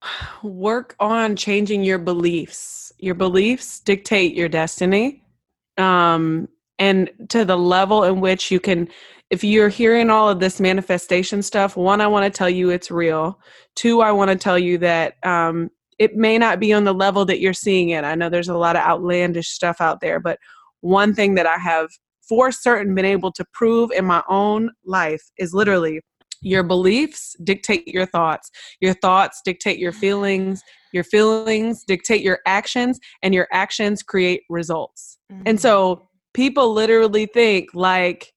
Work 0.43 0.95
on 1.00 1.36
changing 1.36 1.84
your 1.84 2.00
beliefs. 2.00 2.91
Your 3.00 3.15
beliefs 3.15 3.80
dictate 3.80 4.36
your 4.36 4.50
destiny. 4.50 5.24
Um, 5.78 6.48
and 6.80 7.10
to 7.30 7.46
the 7.46 7.58
level 7.58 8.04
in 8.04 8.22
which 8.22 8.52
you 8.52 8.60
can 8.60 8.90
if 9.32 9.44
you're 9.44 9.70
hearing 9.70 10.10
all 10.10 10.30
of 10.30 10.40
this 10.40 10.60
manifestation 10.60 11.42
stuff, 11.42 11.76
one, 11.76 12.00
I 12.00 12.08
want 12.08 12.32
to 12.32 12.38
tell 12.38 12.50
you 12.50 12.70
it's 12.70 12.92
real. 12.92 13.40
Two, 13.76 14.02
I 14.02 14.12
want 14.12 14.30
to 14.30 14.38
tell 14.38 14.60
you 14.60 14.78
that 14.80 15.16
um, 15.24 15.72
it 15.98 16.16
may 16.16 16.38
not 16.38 16.60
be 16.60 16.74
on 16.74 16.84
the 16.84 16.94
level 16.94 17.26
that 17.26 17.40
you're 17.40 17.54
seeing 17.54 17.90
it. 17.90 18.04
I 18.04 18.16
know 18.16 18.30
there's 18.30 18.50
a 18.50 18.58
lot 18.58 18.76
of 18.76 18.84
outlandish 18.84 19.50
stuff 19.50 19.82
out 19.82 20.00
there, 20.00 20.20
but 20.20 20.38
one 20.82 21.14
thing 21.16 21.36
that 21.36 21.48
I 21.48 21.58
have 21.58 21.90
for 22.28 22.52
certain 22.52 22.94
been 22.94 23.06
able 23.06 23.32
to 23.32 23.46
prove 23.54 23.92
in 23.92 24.06
my 24.06 24.22
own 24.30 24.70
life 24.86 25.24
is 25.38 25.54
literally 25.54 26.02
your 26.42 26.64
beliefs 26.64 27.36
dictate 27.43 27.88
your 27.88 28.06
thoughts. 28.06 28.52
Your 28.80 28.93
thoughts 28.93 29.41
dictate 29.43 29.80
your 29.80 29.91
feelings. 29.91 30.62
Your 30.91 31.04
feelings 31.04 31.84
dictate 31.84 32.22
your 32.22 32.39
actions, 32.45 32.99
and 33.22 33.34
your 33.34 33.47
actions 33.52 34.04
create 34.04 34.43
results. 34.49 35.18
Mm-hmm. 35.32 35.43
And 35.47 35.60
so 35.60 36.08
people 36.36 36.74
literally 36.74 37.26
think 37.26 37.70
like 37.74 38.34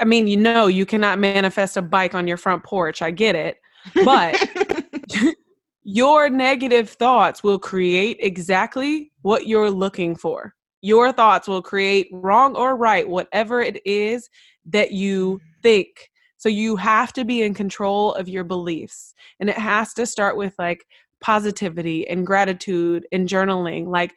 I 0.00 0.04
mean, 0.04 0.26
you 0.26 0.36
know, 0.36 0.66
you 0.66 0.86
cannot 0.86 1.20
manifest 1.20 1.76
a 1.76 1.82
bike 1.82 2.14
on 2.14 2.26
your 2.26 2.36
front 2.36 2.64
porch. 2.64 3.00
I 3.00 3.12
get 3.12 3.36
it. 3.36 3.58
But 4.04 4.36
your 5.84 6.28
negative 6.28 6.90
thoughts 6.90 7.44
will 7.44 7.60
create 7.60 8.16
exactly 8.18 9.12
what 9.22 9.46
you're 9.46 9.70
looking 9.70 10.16
for. 10.16 10.54
Your 10.80 11.12
thoughts 11.12 11.46
will 11.46 11.62
create 11.62 12.08
wrong 12.12 12.56
or 12.56 12.76
right, 12.76 13.08
whatever 13.08 13.60
it 13.60 13.80
is 13.86 14.28
that 14.66 14.90
you 14.90 15.40
think. 15.62 16.10
So 16.38 16.48
you 16.48 16.74
have 16.74 17.12
to 17.12 17.24
be 17.24 17.42
in 17.42 17.54
control 17.54 18.14
of 18.14 18.28
your 18.28 18.42
beliefs. 18.42 19.14
And 19.38 19.48
it 19.48 19.58
has 19.58 19.94
to 19.94 20.06
start 20.06 20.36
with 20.36 20.54
like 20.58 20.84
positivity 21.20 22.06
and 22.08 22.26
gratitude 22.26 23.06
and 23.12 23.28
journaling. 23.28 23.86
Like, 23.86 24.14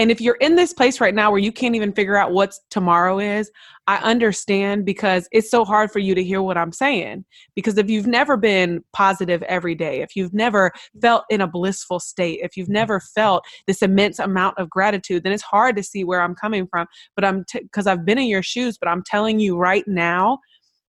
and 0.00 0.10
if 0.10 0.18
you're 0.18 0.36
in 0.36 0.56
this 0.56 0.72
place 0.72 0.98
right 0.98 1.14
now 1.14 1.30
where 1.30 1.40
you 1.40 1.52
can't 1.52 1.76
even 1.76 1.92
figure 1.92 2.16
out 2.16 2.32
what 2.32 2.54
tomorrow 2.70 3.18
is, 3.18 3.50
I 3.86 3.98
understand 3.98 4.86
because 4.86 5.28
it's 5.30 5.50
so 5.50 5.62
hard 5.62 5.92
for 5.92 5.98
you 5.98 6.14
to 6.14 6.24
hear 6.24 6.40
what 6.40 6.56
I'm 6.56 6.72
saying. 6.72 7.26
Because 7.54 7.76
if 7.76 7.90
you've 7.90 8.06
never 8.06 8.38
been 8.38 8.82
positive 8.94 9.42
every 9.42 9.74
day, 9.74 10.00
if 10.00 10.16
you've 10.16 10.32
never 10.32 10.72
felt 11.02 11.24
in 11.28 11.42
a 11.42 11.46
blissful 11.46 12.00
state, 12.00 12.40
if 12.42 12.56
you've 12.56 12.70
never 12.70 12.98
felt 12.98 13.44
this 13.66 13.82
immense 13.82 14.18
amount 14.18 14.56
of 14.56 14.70
gratitude, 14.70 15.22
then 15.22 15.34
it's 15.34 15.42
hard 15.42 15.76
to 15.76 15.82
see 15.82 16.02
where 16.02 16.22
I'm 16.22 16.34
coming 16.34 16.66
from. 16.66 16.86
But 17.14 17.26
I'm 17.26 17.44
because 17.52 17.84
t- 17.84 17.90
I've 17.90 18.06
been 18.06 18.16
in 18.16 18.28
your 18.28 18.42
shoes, 18.42 18.78
but 18.78 18.88
I'm 18.88 19.02
telling 19.02 19.38
you 19.38 19.58
right 19.58 19.86
now, 19.86 20.38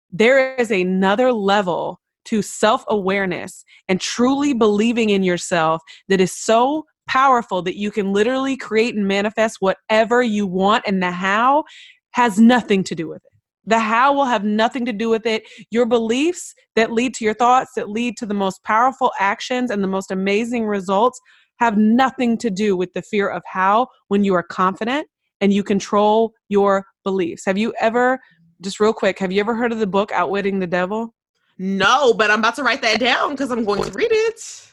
there 0.09 0.55
is 0.55 0.71
another 0.71 1.33
level 1.33 1.99
to 2.25 2.41
self 2.41 2.85
awareness 2.87 3.65
and 3.89 3.99
truly 3.99 4.53
believing 4.53 5.09
in 5.09 5.21
yourself 5.21 5.81
that 6.07 6.21
is 6.21 6.31
so 6.31 6.85
powerful 7.11 7.61
that 7.63 7.77
you 7.77 7.91
can 7.91 8.13
literally 8.13 8.55
create 8.55 8.95
and 8.95 9.07
manifest 9.07 9.57
whatever 9.59 10.23
you 10.23 10.47
want, 10.47 10.83
and 10.87 11.03
the 11.03 11.11
how 11.11 11.63
has 12.11 12.39
nothing 12.39 12.83
to 12.85 12.95
do 12.95 13.07
with 13.07 13.21
it. 13.25 13.31
The 13.65 13.79
how 13.79 14.13
will 14.13 14.25
have 14.25 14.43
nothing 14.43 14.85
to 14.85 14.93
do 14.93 15.09
with 15.09 15.25
it. 15.25 15.43
Your 15.69 15.85
beliefs 15.85 16.53
that 16.75 16.91
lead 16.91 17.13
to 17.15 17.25
your 17.25 17.33
thoughts, 17.33 17.71
that 17.75 17.89
lead 17.89 18.17
to 18.17 18.25
the 18.25 18.33
most 18.33 18.63
powerful 18.63 19.11
actions 19.19 19.69
and 19.69 19.83
the 19.83 19.87
most 19.87 20.09
amazing 20.09 20.65
results, 20.65 21.19
have 21.59 21.77
nothing 21.77 22.37
to 22.39 22.49
do 22.49 22.75
with 22.77 22.93
the 22.93 23.01
fear 23.01 23.29
of 23.29 23.43
how 23.45 23.87
when 24.07 24.23
you 24.23 24.33
are 24.33 24.43
confident 24.43 25.07
and 25.41 25.53
you 25.53 25.63
control 25.63 26.33
your 26.49 26.85
beliefs. 27.03 27.45
Have 27.45 27.57
you 27.57 27.73
ever, 27.79 28.19
just 28.61 28.79
real 28.79 28.93
quick, 28.93 29.19
have 29.19 29.31
you 29.31 29.39
ever 29.41 29.53
heard 29.53 29.71
of 29.71 29.79
the 29.79 29.87
book 29.87 30.11
Outwitting 30.11 30.59
the 30.59 30.67
Devil? 30.67 31.13
No, 31.57 32.13
but 32.13 32.31
I'm 32.31 32.39
about 32.39 32.55
to 32.55 32.63
write 32.63 32.81
that 32.81 32.99
down 32.99 33.31
because 33.31 33.51
I'm 33.51 33.65
going 33.65 33.83
to 33.83 33.91
read 33.91 34.11
it. 34.11 34.70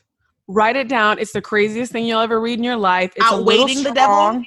Write 0.49 0.77
it 0.77 0.89
down. 0.89 1.19
It's 1.19 1.33
the 1.33 1.43
craziest 1.43 1.93
thing 1.93 2.07
you'll 2.07 2.21
ever 2.21 2.41
read 2.41 2.59
in 2.59 2.65
your 2.65 2.77
life. 2.77 3.13
It's 3.17 3.25
Outwitting 3.25 3.83
the 3.83 3.93
devil. 3.93 4.43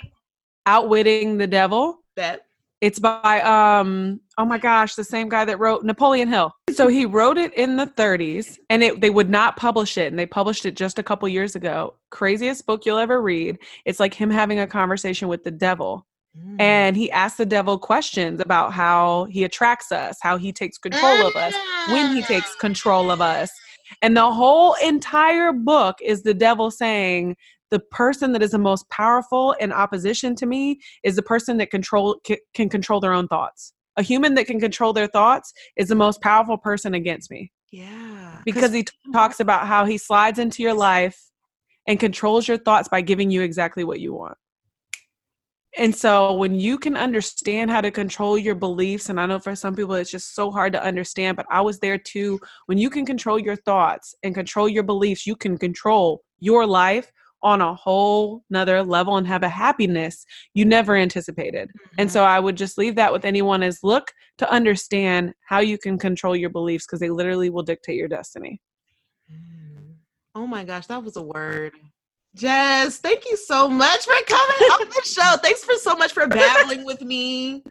Outwitting 0.66 1.38
the 1.38 1.48
devil. 1.48 2.00
That 2.16 2.42
it's 2.82 2.98
by 2.98 3.42
um 3.42 4.20
oh 4.40 4.46
my 4.46 4.58
gosh, 4.58 4.96
the 4.96 5.04
same 5.04 5.30
guy 5.30 5.46
that 5.46 5.60
wrote 5.60 5.86
Napoleon 5.86 6.28
Hill. 6.28 6.52
So 6.74 6.88
he 6.88 7.06
wrote 7.06 7.38
it 7.38 7.54
in 7.54 7.76
the 7.76 7.86
30s 7.86 8.58
and 8.70 8.84
it 8.84 9.00
they 9.00 9.12
would 9.12 9.30
not 9.30 9.56
publish 9.56 9.98
it 9.98 10.08
and 10.08 10.18
they 10.18 10.26
published 10.26 10.66
it 10.66 10.76
just 10.76 10.98
a 10.98 11.04
couple 11.04 11.30
years 11.30 11.56
ago. 11.56 11.94
Craziest 12.10 12.66
book 12.66 12.86
you'll 12.86 12.98
ever 12.98 13.22
read. 13.22 13.60
It's 13.86 14.00
like 14.00 14.16
him 14.16 14.32
having 14.32 14.60
a 14.60 14.68
conversation 14.68 15.28
with 15.28 15.44
the 15.44 15.52
devil. 15.52 16.08
Mm. 16.38 16.62
And 16.62 16.98
he 16.98 17.12
asks 17.12 17.38
the 17.38 17.46
devil 17.46 17.78
questions 17.78 18.40
about 18.40 18.74
how 18.74 19.26
he 19.26 19.44
attracts 19.44 19.92
us, 19.92 20.18
how 20.22 20.38
he 20.38 20.52
takes 20.52 20.78
control 20.78 21.28
of 21.28 21.36
us, 21.36 21.54
when 21.90 22.16
he 22.16 22.22
takes 22.24 22.56
control 22.56 23.12
of 23.12 23.22
us. 23.22 23.52
And 24.02 24.16
the 24.16 24.32
whole 24.32 24.76
entire 24.84 25.52
book 25.52 25.98
is 26.02 26.24
the 26.24 26.34
devil 26.34 26.72
saying, 26.72 27.36
the 27.72 27.80
person 27.80 28.34
that 28.34 28.44
is 28.44 28.52
the 28.52 28.60
most 28.60 28.88
powerful 28.90 29.54
in 29.54 29.72
opposition 29.72 30.36
to 30.36 30.46
me 30.46 30.80
is 31.04 31.16
the 31.16 31.22
person 31.22 31.58
that 31.58 31.72
control 31.72 32.22
can 32.54 32.70
control 32.70 33.00
their 33.00 33.14
own 33.14 33.28
thoughts. 33.28 33.74
A 33.98 34.04
human 34.04 34.36
that 34.36 34.46
can 34.46 34.60
control 34.60 34.94
their 34.94 35.08
thoughts 35.08 35.54
is 35.78 35.88
the 35.88 35.96
most 35.96 36.22
powerful 36.22 36.58
person 36.58 36.94
against 36.94 37.32
me. 37.32 37.52
Yeah. 37.72 38.42
Because 38.46 38.74
he 38.74 38.84
t- 38.84 38.94
talks 39.14 39.40
about 39.40 39.68
how 39.68 39.86
he 39.86 39.98
slides 39.98 40.38
into 40.38 40.62
your 40.62 40.74
life 40.74 41.18
and 41.88 42.00
controls 42.00 42.48
your 42.48 42.58
thoughts 42.58 42.90
by 42.90 43.02
giving 43.02 43.32
you 43.32 43.42
exactly 43.42 43.84
what 43.84 44.00
you 44.00 44.14
want. 44.14 44.38
And 45.78 45.96
so 45.96 46.34
when 46.34 46.56
you 46.56 46.78
can 46.78 46.98
understand 46.98 47.72
how 47.72 47.82
to 47.82 47.92
control 47.92 48.38
your 48.38 48.56
beliefs, 48.56 49.10
and 49.10 49.20
I 49.20 49.26
know 49.26 49.40
for 49.40 49.56
some 49.56 49.76
people 49.76 49.96
it's 49.96 50.12
just 50.12 50.36
so 50.36 50.52
hard 50.52 50.74
to 50.74 50.84
understand, 50.84 51.38
but 51.38 51.46
I 51.50 51.62
was 51.62 51.80
there 51.80 51.98
too. 51.98 52.40
When 52.66 52.78
you 52.78 52.90
can 52.90 53.06
control 53.06 53.40
your 53.40 53.56
thoughts 53.56 54.14
and 54.24 54.36
control 54.36 54.68
your 54.68 54.84
beliefs, 54.84 55.26
you 55.26 55.36
can 55.36 55.58
control 55.58 56.24
your 56.40 56.66
life 56.66 57.12
on 57.44 57.62
a 57.62 57.74
whole 57.74 58.44
nother 58.50 58.84
level 58.84 59.18
and 59.18 59.26
have 59.26 59.44
a 59.44 59.50
happiness 59.50 60.26
you 60.54 60.66
never 60.66 60.96
anticipated. 60.96 61.70
Mm-hmm. 61.70 61.96
And 62.02 62.12
so 62.12 62.24
I 62.24 62.40
would 62.40 62.56
just 62.56 62.78
leave 62.78 62.96
that 62.96 63.12
with 63.12 63.26
anyone 63.26 63.64
as 63.64 63.80
look 63.84 64.12
to 64.38 64.52
understand 64.52 65.34
how 65.48 65.60
you 65.60 65.78
can 65.78 65.98
control 65.98 66.36
your 66.36 66.50
beliefs 66.50 66.86
because 66.86 67.00
they 67.00 67.10
literally 67.10 67.50
will 67.50 67.64
dictate 67.64 67.96
your 67.96 68.08
destiny. 68.08 68.62
Mm. 69.32 69.96
Oh 70.36 70.48
my 70.48 70.64
gosh, 70.64 70.88
that 70.88 71.04
was 71.04 71.18
a 71.18 71.22
word. 71.22 71.74
Jess, 72.36 72.98
thank 72.98 73.30
you 73.30 73.36
so 73.36 73.68
much 73.68 74.06
for 74.06 74.14
coming 74.28 74.70
on 74.72 74.90
the 74.90 75.02
show. 75.04 75.36
Thanks 75.44 75.64
for 75.64 75.74
so 75.76 75.96
much 75.96 76.14
for 76.14 76.28
babbling 76.28 76.86
with 76.86 77.02
me. 77.02 77.64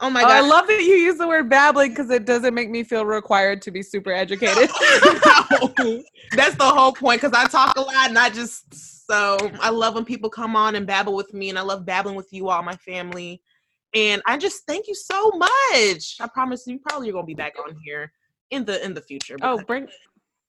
Oh 0.00 0.10
my 0.10 0.22
god! 0.22 0.30
Oh, 0.30 0.34
I 0.34 0.40
love 0.40 0.66
that 0.66 0.82
you 0.82 0.94
use 0.94 1.18
the 1.18 1.28
word 1.28 1.48
babbling 1.48 1.90
because 1.90 2.10
it 2.10 2.24
doesn't 2.24 2.54
make 2.54 2.70
me 2.70 2.82
feel 2.82 3.04
required 3.04 3.62
to 3.62 3.70
be 3.70 3.82
super 3.82 4.10
educated. 4.10 4.70
no, 5.04 6.02
that's 6.34 6.56
the 6.56 6.64
whole 6.64 6.92
point. 6.92 7.20
Because 7.20 7.38
I 7.38 7.46
talk 7.46 7.76
a 7.76 7.82
lot, 7.82 8.08
and 8.08 8.18
I 8.18 8.30
just 8.30 9.06
so. 9.06 9.36
I 9.60 9.70
love 9.70 9.94
when 9.94 10.04
people 10.04 10.30
come 10.30 10.56
on 10.56 10.74
and 10.74 10.86
babble 10.86 11.14
with 11.14 11.32
me, 11.34 11.50
and 11.50 11.58
I 11.58 11.62
love 11.62 11.84
babbling 11.84 12.16
with 12.16 12.32
you 12.32 12.48
all, 12.48 12.62
my 12.62 12.76
family. 12.76 13.42
And 13.94 14.22
I 14.26 14.38
just 14.38 14.66
thank 14.66 14.88
you 14.88 14.94
so 14.94 15.30
much. 15.32 16.16
I 16.18 16.26
promise 16.32 16.66
you, 16.66 16.78
probably 16.78 17.08
you're 17.08 17.14
gonna 17.14 17.26
be 17.26 17.34
back 17.34 17.54
on 17.64 17.76
here 17.84 18.10
in 18.50 18.64
the 18.64 18.82
in 18.84 18.94
the 18.94 19.02
future. 19.02 19.36
Oh, 19.42 19.62
bring 19.66 19.86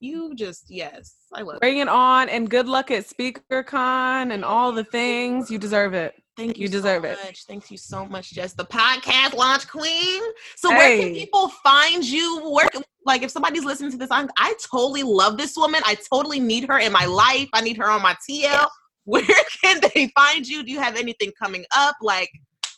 you 0.04 0.36
just 0.36 0.66
yes, 0.70 1.16
I 1.34 1.42
love. 1.42 1.60
Bring 1.60 1.78
it 1.78 1.88
on, 1.88 2.30
and 2.30 2.50
good 2.50 2.68
luck 2.68 2.92
at 2.92 3.06
SpeakerCon 3.06 4.34
and 4.34 4.44
all 4.44 4.72
the 4.72 4.84
things. 4.84 5.50
You 5.50 5.58
deserve 5.58 5.94
it. 5.94 6.16
Thank 6.36 6.58
you, 6.58 6.64
you 6.64 6.70
deserve 6.70 7.04
so 7.04 7.10
it. 7.10 7.18
Much. 7.24 7.46
Thank 7.46 7.70
you 7.70 7.78
so 7.78 8.06
much, 8.06 8.32
Jess, 8.32 8.54
the 8.54 8.66
podcast 8.66 9.36
launch 9.36 9.68
queen. 9.68 10.22
So 10.56 10.72
hey. 10.72 10.76
where 10.76 11.00
can 11.00 11.14
people 11.14 11.50
find 11.64 12.04
you? 12.04 12.50
Where 12.50 12.68
can, 12.70 12.82
like 13.06 13.22
if 13.22 13.32
somebody's 13.32 13.64
listening 13.64 13.92
to 13.92 13.98
this, 13.98 14.10
I'm, 14.12 14.30
I 14.38 14.56
totally 14.72 15.04
love 15.04 15.38
this 15.38 15.56
woman. 15.56 15.82
I 15.86 15.96
totally 16.12 16.40
need 16.40 16.68
her 16.68 16.80
in 16.80 16.92
my 16.92 17.06
life. 17.06 17.50
I 17.54 17.62
need 17.62 17.78
her 17.78 17.90
on 17.90 18.02
my 18.02 18.16
TL. 18.28 18.68
Where 19.06 19.24
can 19.62 19.82
they 19.94 20.12
find 20.16 20.48
you? 20.48 20.64
Do 20.64 20.72
you 20.72 20.80
have 20.80 20.96
anything 20.96 21.32
coming 21.38 21.66
up? 21.76 21.96
Like, 22.02 22.32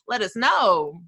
let 0.07 0.21
us 0.21 0.35
know. 0.35 1.01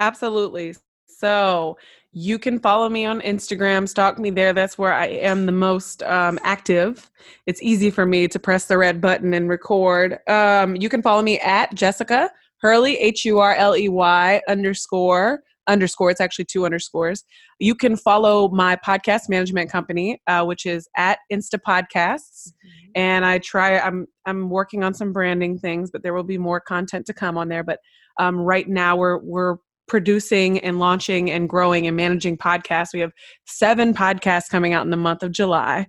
Absolutely. 0.00 0.76
So 1.06 1.76
you 2.14 2.38
can 2.38 2.60
follow 2.60 2.88
me 2.88 3.04
on 3.04 3.20
Instagram, 3.22 3.88
stalk 3.88 4.20
me 4.20 4.30
there. 4.30 4.52
That's 4.52 4.78
where 4.78 4.92
I 4.92 5.06
am 5.06 5.46
the 5.46 5.52
most 5.52 6.02
um, 6.04 6.38
active. 6.44 7.10
It's 7.46 7.60
easy 7.60 7.90
for 7.90 8.06
me 8.06 8.28
to 8.28 8.38
press 8.38 8.66
the 8.66 8.78
red 8.78 9.00
button 9.00 9.34
and 9.34 9.48
record. 9.48 10.18
Um, 10.28 10.76
you 10.76 10.88
can 10.88 11.02
follow 11.02 11.22
me 11.22 11.40
at 11.40 11.74
Jessica 11.74 12.30
Hurley, 12.58 12.96
H 12.98 13.24
U 13.24 13.40
R 13.40 13.54
L 13.56 13.76
E 13.76 13.88
Y 13.88 14.40
underscore 14.48 15.42
underscore. 15.66 16.10
It's 16.10 16.20
actually 16.20 16.44
two 16.44 16.64
underscores. 16.64 17.24
You 17.58 17.74
can 17.74 17.96
follow 17.96 18.48
my 18.48 18.76
podcast 18.76 19.28
management 19.28 19.70
company, 19.70 20.20
uh, 20.26 20.44
which 20.44 20.66
is 20.66 20.88
at 20.96 21.18
Insta 21.32 21.58
Podcasts. 21.58 22.48
Mm-hmm. 22.48 22.90
And 22.94 23.24
I 23.24 23.38
try. 23.38 23.78
I'm 23.78 24.06
I'm 24.24 24.50
working 24.50 24.84
on 24.84 24.94
some 24.94 25.12
branding 25.12 25.58
things, 25.58 25.90
but 25.90 26.04
there 26.04 26.14
will 26.14 26.22
be 26.22 26.38
more 26.38 26.60
content 26.60 27.06
to 27.06 27.12
come 27.12 27.36
on 27.36 27.48
there. 27.48 27.64
But 27.64 27.80
um, 28.20 28.38
right 28.38 28.68
now, 28.68 28.96
we're 28.96 29.18
we're 29.18 29.56
producing 29.86 30.58
and 30.60 30.78
launching 30.78 31.30
and 31.30 31.48
growing 31.48 31.86
and 31.86 31.96
managing 31.96 32.36
podcasts. 32.36 32.92
We 32.92 33.00
have 33.00 33.12
seven 33.46 33.94
podcasts 33.94 34.48
coming 34.48 34.72
out 34.72 34.84
in 34.84 34.90
the 34.90 34.96
month 34.96 35.22
of 35.22 35.30
July. 35.32 35.86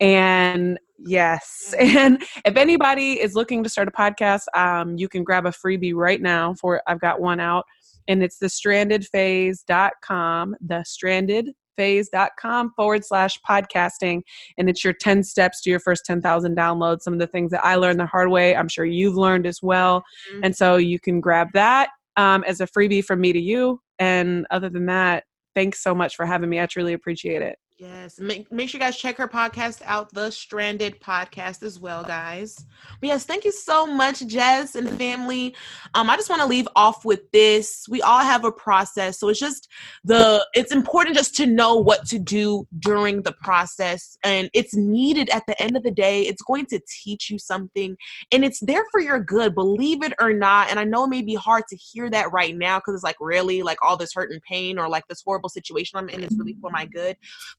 And 0.00 0.78
yes, 0.98 1.74
and 1.78 2.22
if 2.44 2.56
anybody 2.56 3.20
is 3.20 3.34
looking 3.34 3.62
to 3.64 3.70
start 3.70 3.88
a 3.88 3.92
podcast, 3.92 4.42
um, 4.54 4.96
you 4.96 5.08
can 5.08 5.24
grab 5.24 5.46
a 5.46 5.50
freebie 5.50 5.94
right 5.94 6.20
now 6.20 6.54
for 6.54 6.82
I've 6.86 7.00
got 7.00 7.20
one 7.20 7.40
out 7.40 7.64
and 8.08 8.22
it's 8.22 8.38
the 8.38 8.46
strandedphase.com, 8.46 10.56
the 10.60 10.84
stranded 10.84 11.50
phase.com 11.76 12.72
forward 12.74 13.04
slash 13.04 13.38
podcasting. 13.48 14.22
And 14.56 14.68
it's 14.70 14.82
your 14.82 14.94
10 14.94 15.22
steps 15.22 15.60
to 15.62 15.70
your 15.70 15.80
first 15.80 16.06
10,000 16.06 16.56
downloads. 16.56 17.02
Some 17.02 17.12
of 17.12 17.18
the 17.18 17.26
things 17.26 17.50
that 17.50 17.62
I 17.64 17.74
learned 17.76 18.00
the 18.00 18.06
hard 18.06 18.30
way, 18.30 18.56
I'm 18.56 18.68
sure 18.68 18.86
you've 18.86 19.16
learned 19.16 19.46
as 19.46 19.62
well. 19.62 20.02
Mm-hmm. 20.32 20.44
And 20.44 20.56
so 20.56 20.76
you 20.76 20.98
can 20.98 21.20
grab 21.20 21.48
that 21.52 21.90
um, 22.16 22.44
as 22.44 22.60
a 22.60 22.66
freebie 22.66 23.04
from 23.04 23.20
me 23.20 23.32
to 23.32 23.40
you. 23.40 23.80
And 23.98 24.46
other 24.50 24.68
than 24.68 24.86
that, 24.86 25.24
thanks 25.54 25.82
so 25.82 25.94
much 25.94 26.16
for 26.16 26.26
having 26.26 26.50
me. 26.50 26.60
I 26.60 26.66
truly 26.66 26.92
appreciate 26.92 27.42
it. 27.42 27.58
Yes. 27.78 28.18
Make, 28.18 28.50
make 28.50 28.70
sure 28.70 28.78
you 28.78 28.86
guys 28.86 28.96
check 28.96 29.18
her 29.18 29.28
podcast 29.28 29.82
out, 29.84 30.10
The 30.14 30.30
Stranded 30.30 30.98
Podcast, 30.98 31.62
as 31.62 31.78
well, 31.78 32.02
guys. 32.04 32.64
But 33.02 33.08
yes, 33.08 33.24
thank 33.24 33.44
you 33.44 33.52
so 33.52 33.86
much, 33.86 34.26
Jess 34.26 34.76
and 34.76 34.88
family. 34.88 35.54
Um, 35.92 36.08
I 36.08 36.16
just 36.16 36.30
want 36.30 36.40
to 36.40 36.48
leave 36.48 36.66
off 36.74 37.04
with 37.04 37.30
this. 37.32 37.84
We 37.90 38.00
all 38.00 38.20
have 38.20 38.46
a 38.46 38.52
process. 38.52 39.20
So 39.20 39.28
it's 39.28 39.38
just 39.38 39.68
the 40.04 40.46
it's 40.54 40.72
important 40.72 41.16
just 41.16 41.36
to 41.36 41.46
know 41.46 41.76
what 41.76 42.06
to 42.06 42.18
do 42.18 42.66
during 42.78 43.20
the 43.20 43.32
process. 43.32 44.16
And 44.24 44.48
it's 44.54 44.74
needed 44.74 45.28
at 45.28 45.42
the 45.46 45.60
end 45.62 45.76
of 45.76 45.82
the 45.82 45.90
day. 45.90 46.22
It's 46.22 46.42
going 46.42 46.64
to 46.66 46.80
teach 47.04 47.28
you 47.28 47.38
something 47.38 47.94
and 48.32 48.42
it's 48.42 48.60
there 48.60 48.86
for 48.90 49.00
your 49.00 49.20
good, 49.20 49.54
believe 49.54 50.02
it 50.02 50.14
or 50.18 50.32
not. 50.32 50.70
And 50.70 50.80
I 50.80 50.84
know 50.84 51.04
it 51.04 51.08
may 51.08 51.20
be 51.20 51.34
hard 51.34 51.64
to 51.68 51.76
hear 51.76 52.08
that 52.08 52.32
right 52.32 52.56
now 52.56 52.78
because 52.78 52.94
it's 52.94 53.04
like 53.04 53.16
really 53.20 53.62
like 53.62 53.78
all 53.82 53.98
this 53.98 54.14
hurt 54.14 54.30
and 54.30 54.40
pain 54.40 54.78
or 54.78 54.88
like 54.88 55.06
this 55.08 55.22
horrible 55.22 55.50
situation 55.50 55.98
I'm 55.98 56.08
in 56.08 56.24
is 56.24 56.34
really 56.38 56.56
for 56.58 56.70
my 56.70 56.86
good 56.86 57.16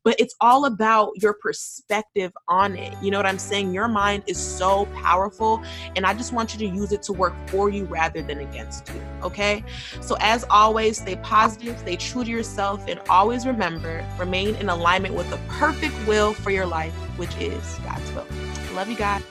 but 0.07 0.17
it's 0.21 0.35
all 0.39 0.63
about 0.63 1.11
your 1.21 1.33
perspective 1.33 2.31
on 2.47 2.77
it. 2.77 2.93
You 3.03 3.11
know 3.11 3.19
what 3.19 3.25
I'm 3.25 3.37
saying? 3.37 3.73
Your 3.73 3.89
mind 3.89 4.23
is 4.25 4.37
so 4.37 4.85
powerful, 5.03 5.61
and 5.97 6.05
I 6.05 6.13
just 6.13 6.31
want 6.31 6.53
you 6.53 6.59
to 6.59 6.73
use 6.73 6.93
it 6.93 7.03
to 7.03 7.11
work 7.11 7.33
for 7.47 7.69
you 7.69 7.83
rather 7.83 8.21
than 8.21 8.37
against 8.37 8.87
you. 8.87 9.01
Okay? 9.21 9.65
So, 9.99 10.15
as 10.21 10.45
always, 10.49 10.99
stay 10.99 11.17
positive, 11.17 11.77
stay 11.79 11.97
true 11.97 12.23
to 12.23 12.31
yourself, 12.31 12.85
and 12.87 13.01
always 13.09 13.45
remember 13.45 14.07
remain 14.17 14.55
in 14.55 14.69
alignment 14.69 15.13
with 15.13 15.29
the 15.29 15.39
perfect 15.49 15.93
will 16.07 16.31
for 16.31 16.51
your 16.51 16.65
life, 16.65 16.93
which 17.17 17.35
is 17.35 17.77
God's 17.83 18.09
will. 18.13 18.27
Love 18.75 18.89
you 18.89 18.95
guys. 18.95 19.21